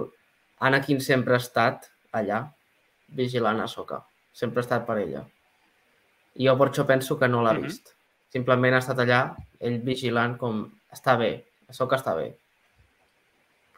[0.68, 2.44] Anakin sempre ha estat allà,
[3.08, 4.04] vigilant a Soka.
[4.34, 5.24] Sempre ha estat per ella.
[6.38, 7.64] I jo per això penso que no l'ha Mhm.
[7.66, 7.96] vist.
[8.34, 12.36] Simplement ha estat allà, ell vigilant com està bé, Soka està bé.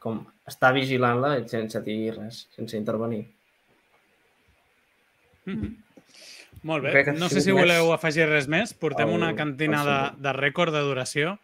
[0.04, 3.24] Com està vigilant-la sense dir res, sense intervenir.
[5.46, 5.76] Mm -hmm.
[6.66, 7.04] Molt bé.
[7.14, 8.74] No sé si voleu afegir res més.
[8.74, 11.36] Portem el- una cantina de, de rècord de duració.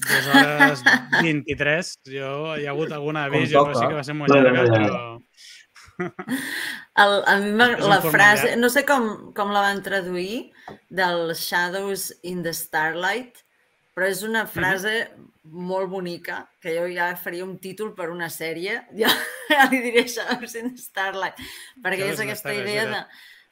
[0.00, 0.82] Dues hores
[1.24, 1.92] 23.
[2.12, 5.04] Jo, hi ha hagut alguna avís, jo sí que va ser molt llarga, però...
[5.96, 10.50] El, a mi la format frase, no sé com, com la van traduir,
[10.92, 13.40] del Shadows in the Starlight,
[13.96, 14.98] però és una frase
[15.46, 19.12] molt bonica, que jo ja faria un títol per una sèrie, ja,
[19.52, 21.40] ja li diré Shadows in the Starlight,
[21.80, 23.02] perquè Shadows és aquesta idea de,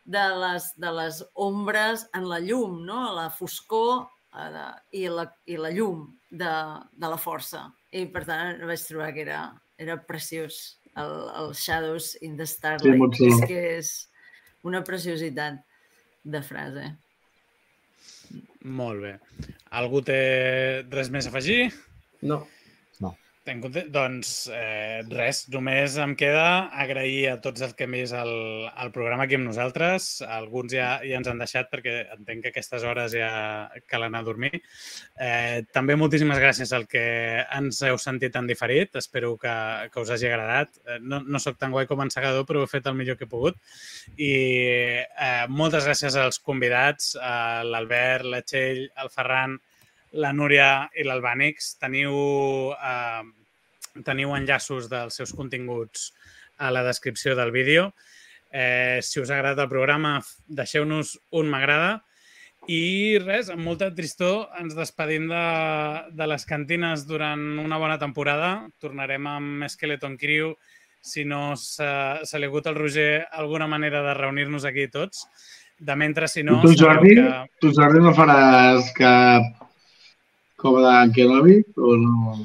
[0.04, 3.00] de, les, de les ombres en la llum, no?
[3.16, 4.64] la foscor eh, de,
[5.00, 6.54] i, la, i la llum de,
[6.92, 7.66] de la força.
[7.94, 9.44] I per tant vaig trobar que era,
[9.80, 13.16] era preciós el, el Shadows in the Starlight.
[13.16, 13.30] xulo.
[13.30, 13.94] és que és
[14.64, 15.60] una preciositat
[16.24, 16.90] de frase.
[18.64, 19.14] Molt bé.
[19.76, 20.18] Algú té
[20.90, 21.68] res més a afegir?
[22.24, 22.44] No.
[23.44, 28.30] En compte, doncs eh, res, només em queda agrair a tots els que vist el,
[28.70, 30.06] el programa aquí amb nosaltres.
[30.24, 33.28] Alguns ja, ja ens han deixat perquè entenc que aquestes hores ja
[33.90, 34.62] cal anar a dormir.
[35.20, 37.04] Eh, també moltíssimes gràcies al que
[37.58, 38.96] ens heu sentit en diferit.
[39.02, 39.52] Espero que,
[39.92, 40.80] que us hagi agradat.
[40.88, 43.28] Eh, no, no sóc tan guai com en segador, però he fet el millor que
[43.28, 43.60] he pogut.
[44.16, 44.32] I
[45.04, 49.60] eh, moltes gràcies als convidats, a l'Albert, la Txell, el Ferran,
[50.14, 51.74] la Núria i l'Albànix.
[51.82, 52.14] Teniu,
[52.74, 56.12] eh, teniu enllaços dels seus continguts
[56.58, 57.92] a la descripció del vídeo.
[58.50, 62.04] Eh, si us ha agradat el programa, deixeu-nos un m'agrada.
[62.70, 65.42] I res, amb molta tristor ens despedim de,
[66.16, 68.70] de les cantines durant una bona temporada.
[68.80, 70.54] Tornarem amb Skeleton Crew
[71.04, 75.26] si no s'ha se li ha hagut al Roger alguna manera de reunir-nos aquí tots.
[75.76, 76.62] De mentre, si no...
[76.62, 77.28] I tu, Jordi, que...
[77.60, 79.63] tu, Jordi, no faràs cap
[80.64, 81.58] com de Kenobi?
[81.76, 82.38] O no?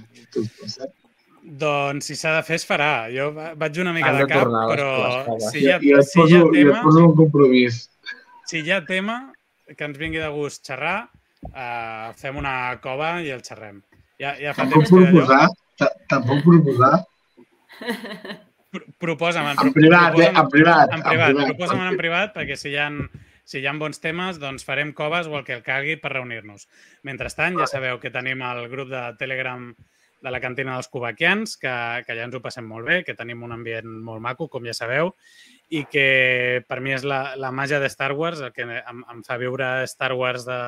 [1.59, 3.07] Doncs si s'ha de fer es farà.
[3.13, 4.89] Jo va- vaig una mica de de cap, tornar però
[5.37, 7.15] les si hi ha, I, et si hi poso, ha i et tema, poso un
[7.17, 7.79] compromís.
[8.45, 9.15] si hi ha tema
[9.75, 11.09] que ens vingui de gust xerrar,
[11.53, 13.81] eh, fem una cova i el xerrem.
[14.19, 15.47] Ja, ja fa Tampoc temps que proposar,
[15.79, 16.99] ta- tampoc proposar.
[18.69, 20.29] Pro- Proposa'm, en, En privat, eh?
[20.29, 20.91] proposa'm- En privat.
[20.93, 22.89] en privat, proposa'm en privat perquè si hi ha,
[23.49, 26.67] si hi ha bons temes, doncs farem coves o el que el calgui per reunir-nos.
[27.07, 29.71] Mentrestant, ja sabeu que tenim el grup de Telegram
[30.21, 31.71] de la cantina dels cubaquians, que,
[32.05, 34.75] que ja ens ho passem molt bé, que tenim un ambient molt maco, com ja
[34.75, 35.13] sabeu,
[35.71, 39.23] i que per mi és la, la màgia de Star Wars, el que em, em
[39.25, 40.59] fa viure Star Wars de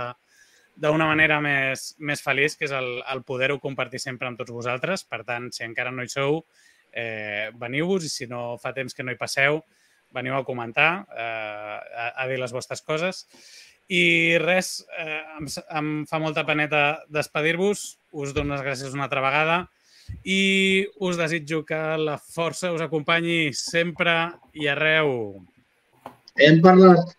[0.82, 5.04] d'una manera més, més feliç, que és el, el poder-ho compartir sempre amb tots vosaltres.
[5.06, 6.40] Per tant, si encara no hi sou,
[6.96, 9.60] eh, veniu-vos i si no fa temps que no hi passeu,
[10.16, 13.26] veniu a comentar, eh, a, a dir les vostres coses.
[13.92, 15.48] I res, eh, em,
[15.80, 19.62] em fa molta peneta despedir-vos, us dono les gràcies una altra vegada
[20.28, 24.16] i us desitjo que la força us acompanyi sempre
[24.54, 25.42] i arreu.
[26.40, 27.16] Hem parlat